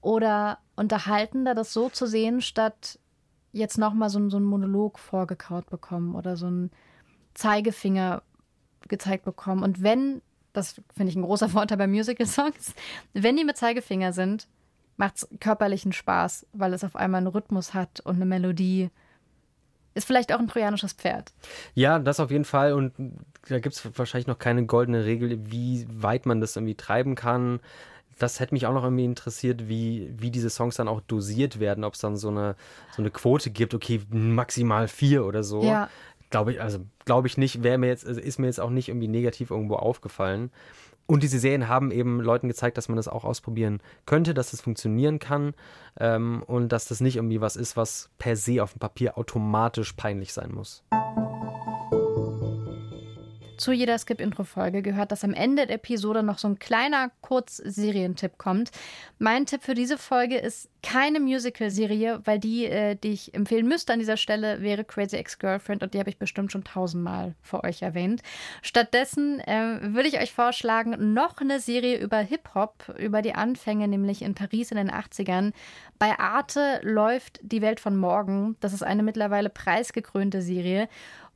oder 0.00 0.58
unterhaltender, 0.76 1.54
das 1.54 1.72
so 1.72 1.88
zu 1.88 2.06
sehen, 2.06 2.40
statt 2.40 2.98
jetzt 3.52 3.78
nochmal 3.78 4.08
so, 4.10 4.28
so 4.28 4.36
einen 4.36 4.46
Monolog 4.46 4.98
vorgekaut 4.98 5.68
bekommen 5.68 6.14
oder 6.14 6.36
so 6.36 6.46
einen 6.46 6.70
Zeigefinger 7.34 8.22
gezeigt 8.88 9.24
bekommen. 9.24 9.62
Und 9.62 9.82
wenn, 9.82 10.22
das 10.52 10.80
finde 10.96 11.10
ich 11.10 11.16
ein 11.16 11.22
großer 11.22 11.48
Vorteil 11.50 11.78
bei 11.78 11.86
Musical-Songs, 11.86 12.74
wenn 13.12 13.36
die 13.36 13.44
mit 13.44 13.56
Zeigefinger 13.56 14.12
sind, 14.12 14.48
macht 15.00 15.16
es 15.16 15.28
körperlichen 15.40 15.92
Spaß, 15.92 16.46
weil 16.52 16.74
es 16.74 16.84
auf 16.84 16.94
einmal 16.94 17.20
einen 17.20 17.26
Rhythmus 17.26 17.72
hat 17.72 18.00
und 18.00 18.16
eine 18.16 18.26
Melodie. 18.26 18.90
Ist 19.94 20.06
vielleicht 20.06 20.32
auch 20.32 20.38
ein 20.38 20.46
trojanisches 20.46 20.92
Pferd. 20.92 21.32
Ja, 21.74 21.98
das 21.98 22.20
auf 22.20 22.30
jeden 22.30 22.44
Fall. 22.44 22.74
Und 22.74 22.92
da 23.48 23.58
gibt 23.58 23.74
es 23.74 23.98
wahrscheinlich 23.98 24.28
noch 24.28 24.38
keine 24.38 24.66
goldene 24.66 25.06
Regel, 25.06 25.50
wie 25.50 25.86
weit 25.90 26.26
man 26.26 26.42
das 26.42 26.54
irgendwie 26.54 26.76
treiben 26.76 27.14
kann. 27.14 27.60
Das 28.18 28.40
hätte 28.40 28.54
mich 28.54 28.66
auch 28.66 28.74
noch 28.74 28.84
irgendwie 28.84 29.06
interessiert, 29.06 29.70
wie, 29.70 30.12
wie 30.18 30.30
diese 30.30 30.50
Songs 30.50 30.76
dann 30.76 30.86
auch 30.86 31.00
dosiert 31.00 31.58
werden, 31.58 31.82
ob 31.82 31.94
es 31.94 32.00
dann 32.00 32.18
so 32.18 32.28
eine, 32.28 32.54
so 32.94 33.00
eine 33.00 33.10
Quote 33.10 33.50
gibt, 33.50 33.72
okay, 33.72 34.02
maximal 34.10 34.86
vier 34.86 35.24
oder 35.24 35.42
so. 35.42 35.64
Ja. 35.64 35.88
Glaube 36.28 36.52
ich, 36.52 36.60
also 36.60 36.80
glaube 37.06 37.26
ich 37.26 37.38
nicht, 37.38 37.62
wäre 37.62 37.78
mir 37.78 37.86
jetzt, 37.86 38.06
also 38.06 38.20
ist 38.20 38.38
mir 38.38 38.48
jetzt 38.48 38.60
auch 38.60 38.70
nicht 38.70 38.90
irgendwie 38.90 39.08
negativ 39.08 39.50
irgendwo 39.50 39.76
aufgefallen. 39.76 40.52
Und 41.10 41.24
diese 41.24 41.40
Serien 41.40 41.66
haben 41.66 41.90
eben 41.90 42.20
Leuten 42.20 42.46
gezeigt, 42.46 42.78
dass 42.78 42.88
man 42.88 42.94
das 42.94 43.08
auch 43.08 43.24
ausprobieren 43.24 43.82
könnte, 44.06 44.32
dass 44.32 44.52
das 44.52 44.60
funktionieren 44.60 45.18
kann 45.18 45.54
ähm, 45.98 46.44
und 46.46 46.68
dass 46.68 46.84
das 46.84 47.00
nicht 47.00 47.16
irgendwie 47.16 47.40
was 47.40 47.56
ist, 47.56 47.76
was 47.76 48.10
per 48.18 48.36
se 48.36 48.62
auf 48.62 48.74
dem 48.74 48.78
Papier 48.78 49.18
automatisch 49.18 49.94
peinlich 49.94 50.32
sein 50.32 50.52
muss. 50.52 50.84
Zu 53.60 53.72
jeder 53.72 53.98
Skip-Intro-Folge 53.98 54.80
gehört, 54.80 55.12
dass 55.12 55.22
am 55.22 55.34
Ende 55.34 55.66
der 55.66 55.76
Episode 55.76 56.22
noch 56.22 56.38
so 56.38 56.48
ein 56.48 56.58
kleiner 56.58 57.10
Kurz-Serientipp 57.20 58.38
kommt. 58.38 58.70
Mein 59.18 59.44
Tipp 59.44 59.62
für 59.62 59.74
diese 59.74 59.98
Folge 59.98 60.38
ist 60.38 60.70
keine 60.82 61.20
Musical-Serie, 61.20 62.22
weil 62.24 62.38
die, 62.38 62.64
äh, 62.64 62.96
die 62.96 63.10
ich 63.10 63.34
empfehlen 63.34 63.68
müsste 63.68 63.92
an 63.92 63.98
dieser 63.98 64.16
Stelle, 64.16 64.62
wäre 64.62 64.82
Crazy 64.82 65.16
Ex-Girlfriend 65.16 65.82
und 65.82 65.92
die 65.92 65.98
habe 65.98 66.08
ich 66.08 66.16
bestimmt 66.16 66.52
schon 66.52 66.64
tausendmal 66.64 67.34
vor 67.42 67.62
euch 67.64 67.82
erwähnt. 67.82 68.22
Stattdessen 68.62 69.40
äh, 69.40 69.92
würde 69.92 70.08
ich 70.08 70.18
euch 70.18 70.32
vorschlagen, 70.32 71.12
noch 71.12 71.36
eine 71.36 71.60
Serie 71.60 71.98
über 71.98 72.16
Hip-Hop, 72.16 72.94
über 72.98 73.20
die 73.20 73.34
Anfänge, 73.34 73.88
nämlich 73.88 74.22
in 74.22 74.34
Paris 74.34 74.70
in 74.70 74.78
den 74.78 74.90
80ern. 74.90 75.52
Bei 75.98 76.18
Arte 76.18 76.80
läuft 76.82 77.40
Die 77.42 77.60
Welt 77.60 77.78
von 77.78 77.94
morgen. 77.94 78.56
Das 78.60 78.72
ist 78.72 78.82
eine 78.82 79.02
mittlerweile 79.02 79.50
preisgekrönte 79.50 80.40
Serie. 80.40 80.88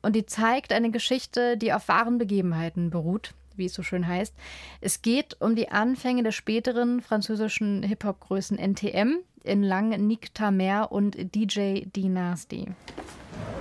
Und 0.04 0.12
die 0.12 0.26
zeigt 0.26 0.74
eine 0.74 0.90
Geschichte, 0.90 1.56
die 1.56 1.72
auf 1.72 1.88
wahren 1.88 2.18
Begebenheiten 2.18 2.90
beruht, 2.90 3.32
wie 3.56 3.64
es 3.64 3.72
so 3.72 3.82
schön 3.82 4.06
heißt. 4.06 4.34
Es 4.82 5.00
geht 5.00 5.40
um 5.40 5.56
die 5.56 5.70
Anfänge 5.70 6.22
der 6.22 6.30
späteren 6.30 7.00
französischen 7.00 7.82
Hip-Hop-Größen 7.82 8.58
NTM 8.58 9.20
in 9.44 9.62
Lang, 9.62 9.88
Nick 10.06 10.34
Tamer 10.34 10.92
und 10.92 11.16
DJ 11.34 11.86
D-Nasty. 11.86 12.66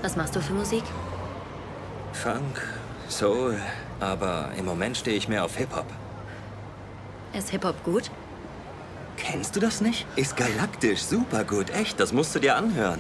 Was 0.01 0.17
machst 0.17 0.35
du 0.35 0.41
für 0.41 0.51
Musik? 0.51 0.83
Funk, 2.11 2.61
Soul, 3.07 3.57
aber 4.01 4.51
im 4.57 4.65
Moment 4.65 4.97
stehe 4.97 5.15
ich 5.15 5.29
mehr 5.29 5.45
auf 5.45 5.55
Hip-Hop. 5.55 5.87
Ist 7.31 7.51
Hip-Hop 7.51 7.85
gut? 7.85 8.11
Kennst 9.15 9.55
du 9.55 9.61
das 9.61 9.79
nicht? 9.79 10.05
Ist 10.17 10.35
galaktisch, 10.35 11.03
super 11.03 11.45
gut, 11.45 11.69
echt, 11.69 12.01
das 12.01 12.11
musst 12.11 12.35
du 12.35 12.39
dir 12.39 12.57
anhören. 12.57 12.99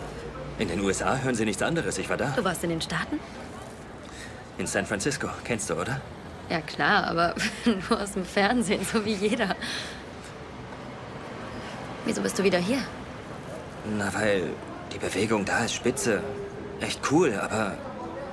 In 0.59 0.67
den 0.67 0.79
USA 0.81 1.17
hören 1.17 1.35
sie 1.35 1.45
nichts 1.45 1.61
anderes, 1.61 1.97
ich 1.97 2.09
war 2.09 2.17
da. 2.17 2.33
Du 2.35 2.43
warst 2.43 2.63
in 2.63 2.69
den 2.69 2.81
Staaten? 2.81 3.19
In 4.57 4.67
San 4.67 4.85
Francisco, 4.85 5.27
kennst 5.43 5.69
du, 5.69 5.75
oder? 5.75 5.99
Ja, 6.49 6.61
klar, 6.61 7.07
aber 7.07 7.33
nur 7.65 8.01
aus 8.01 8.13
dem 8.13 8.25
Fernsehen, 8.25 8.85
so 8.85 9.03
wie 9.03 9.13
jeder. 9.13 9.55
Wieso 12.05 12.21
bist 12.21 12.37
du 12.37 12.43
wieder 12.43 12.59
hier? 12.59 12.77
Na, 13.97 14.13
weil 14.13 14.49
die 14.93 14.99
Bewegung 14.99 15.45
da 15.45 15.65
ist 15.65 15.73
spitze. 15.73 16.21
Echt 16.81 16.99
cool, 17.11 17.33
aber 17.33 17.77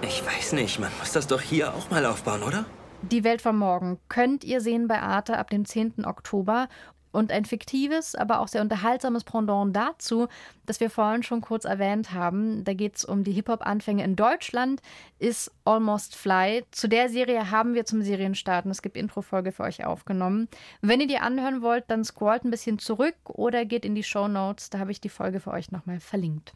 ich 0.02 0.24
weiß 0.24 0.52
nicht, 0.52 0.78
man 0.78 0.90
muss 0.98 1.12
das 1.12 1.26
doch 1.26 1.40
hier 1.40 1.74
auch 1.74 1.90
mal 1.90 2.04
aufbauen, 2.04 2.42
oder? 2.42 2.64
Die 3.02 3.24
Welt 3.24 3.40
von 3.40 3.56
morgen 3.56 3.98
könnt 4.08 4.44
ihr 4.44 4.60
sehen 4.60 4.86
bei 4.86 5.00
Arte 5.00 5.38
ab 5.38 5.48
dem 5.48 5.64
10. 5.64 6.04
Oktober. 6.04 6.68
Und 7.12 7.32
ein 7.32 7.44
fiktives, 7.44 8.14
aber 8.14 8.40
auch 8.40 8.48
sehr 8.48 8.62
unterhaltsames 8.62 9.24
Pendant 9.24 9.74
dazu, 9.74 10.28
das 10.66 10.78
wir 10.80 10.90
vorhin 10.90 11.22
schon 11.22 11.40
kurz 11.40 11.64
erwähnt 11.64 12.12
haben, 12.12 12.62
da 12.64 12.74
geht 12.74 12.96
es 12.96 13.04
um 13.04 13.24
die 13.24 13.32
Hip-Hop-Anfänge 13.32 14.04
in 14.04 14.14
Deutschland, 14.14 14.80
ist 15.18 15.50
Almost 15.64 16.14
Fly. 16.14 16.64
Zu 16.70 16.88
der 16.88 17.08
Serie 17.08 17.50
haben 17.50 17.74
wir 17.74 17.84
zum 17.84 18.02
Serienstarten, 18.02 18.70
es 18.70 18.82
gibt 18.82 18.96
Intro-Folge 18.96 19.52
für 19.52 19.64
euch 19.64 19.84
aufgenommen. 19.84 20.48
Wenn 20.80 21.00
ihr 21.00 21.08
die 21.08 21.18
anhören 21.18 21.62
wollt, 21.62 21.84
dann 21.88 22.04
scrollt 22.04 22.44
ein 22.44 22.50
bisschen 22.50 22.78
zurück 22.78 23.16
oder 23.26 23.64
geht 23.64 23.84
in 23.84 23.94
die 23.94 24.04
Show 24.04 24.28
Notes, 24.28 24.70
da 24.70 24.78
habe 24.78 24.92
ich 24.92 25.00
die 25.00 25.08
Folge 25.08 25.40
für 25.40 25.50
euch 25.50 25.72
nochmal 25.72 25.98
verlinkt. 25.98 26.52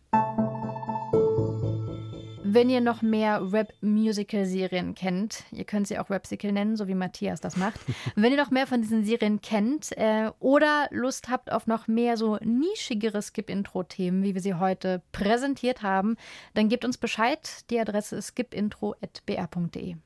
Wenn 2.55 2.71
ihr 2.71 2.81
noch 2.81 3.03
mehr 3.03 3.53
Rap-Musical-Serien 3.53 4.95
kennt, 4.95 5.43
ihr 5.51 5.65
könnt 5.65 5.89
sie 5.89 5.99
auch 5.99 6.09
Rapsicle 6.09 6.53
nennen, 6.53 6.77
so 6.77 6.87
wie 6.87 6.95
Matthias 6.95 7.41
das 7.41 7.57
macht. 7.57 7.81
Wenn 8.15 8.31
ihr 8.31 8.39
noch 8.39 8.53
mehr 8.53 8.69
von 8.69 8.81
diesen 8.81 9.05
Serien 9.05 9.41
kennt 9.41 9.91
äh, 9.99 10.31
oder 10.39 10.87
Lust 10.93 11.29
habt 11.29 11.51
auf 11.51 11.67
noch 11.67 11.89
mehr 11.89 12.17
so 12.17 12.39
nischigere 12.45 13.23
Skip-Intro-Themen, 13.23 14.23
wie 14.23 14.35
wir 14.35 14.41
sie 14.41 14.55
heute 14.55 15.03
präsentiert 15.11 15.83
haben, 15.83 16.17
dann 16.55 16.69
gebt 16.69 16.85
uns 16.85 16.97
Bescheid. 16.97 17.69
Die 17.71 17.81
Adresse 17.81 18.15
ist 18.15 18.29
skipintro.br.de. 18.29 19.97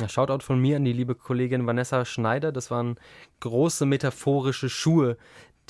Ja, 0.00 0.08
Shoutout 0.08 0.44
von 0.44 0.60
mir 0.60 0.76
an 0.76 0.84
die 0.84 0.92
liebe 0.92 1.16
Kollegin 1.16 1.66
Vanessa 1.66 2.04
Schneider. 2.04 2.52
Das 2.52 2.70
waren 2.70 2.96
große 3.40 3.86
metaphorische 3.86 4.68
Schuhe, 4.68 5.16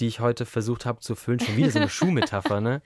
die 0.01 0.07
ich 0.07 0.21
heute 0.21 0.47
versucht 0.47 0.87
habe 0.87 1.01
zu 1.01 1.15
füllen. 1.15 1.41
Schon 1.41 1.57
wieder 1.57 1.71
so 1.71 1.79
eine 1.79 1.89
Schuhmetapher, 1.91 2.61
ne? 2.61 2.83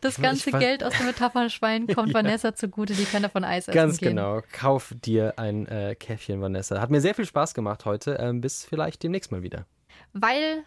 Das 0.00 0.18
Ich 0.18 0.22
ganze 0.22 0.50
Geld 0.52 0.84
aus 0.84 0.92
dem 0.96 1.06
Metaphernschwein 1.06 1.86
kommt 1.86 2.08
Ja. 2.12 2.14
Vanessa 2.14 2.54
zugute, 2.54 2.94
die 2.94 3.04
kann 3.04 3.22
davon 3.22 3.44
Eis 3.44 3.68
essen 3.68 3.74
Ganz 3.74 3.98
gehen. 3.98 4.10
genau. 4.10 4.40
Kauf 4.52 4.94
dir 5.02 5.38
ein 5.38 5.66
äh, 5.66 5.94
Käffchen, 5.94 6.40
Vanessa. 6.40 6.80
Hat 6.80 6.90
mir 6.90 7.00
sehr 7.00 7.14
viel 7.14 7.26
Spaß 7.26 7.54
gemacht 7.54 7.84
heute. 7.84 8.16
Ähm, 8.20 8.40
bis 8.40 8.64
vielleicht 8.64 9.02
demnächst 9.02 9.32
mal 9.32 9.42
wieder. 9.42 9.66
Weil 10.12 10.64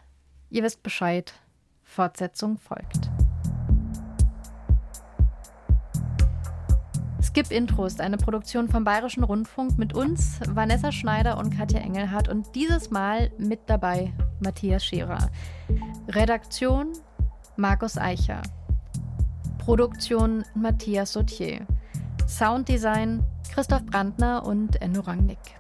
ihr 0.50 0.64
wisst 0.64 0.84
Bescheid, 0.84 1.34
Fortsetzung 1.84 2.58
folgt. 2.58 3.10
Skip 7.36 7.52
Intro 7.52 7.86
ist 7.86 8.00
eine 8.00 8.16
Produktion 8.16 8.70
vom 8.70 8.86
Bayerischen 8.86 9.26
Rundfunk 9.26 9.78
mit 9.78 9.94
uns, 9.94 10.40
Vanessa 10.48 10.94
Schneider 10.94 11.38
und 11.38 11.50
Katja 11.50 11.82
Engelhardt 11.82 12.30
und 12.30 12.56
dieses 12.56 12.92
Mal 12.92 13.30
mit 13.38 13.60
dabei 13.66 14.14
Matthias 14.40 14.86
Scherer. 14.86 15.30
Redaktion 16.08 16.94
Markus 17.58 17.98
Eicher. 17.98 18.42
Produktion 19.58 20.46
Matthias 20.56 21.12
Sautier. 21.12 21.68
Sounddesign 22.26 23.22
Christoph 23.54 23.86
Brandner 23.86 24.46
und 24.46 24.82
Enno 24.82 25.02
Rangnick. 25.02 25.60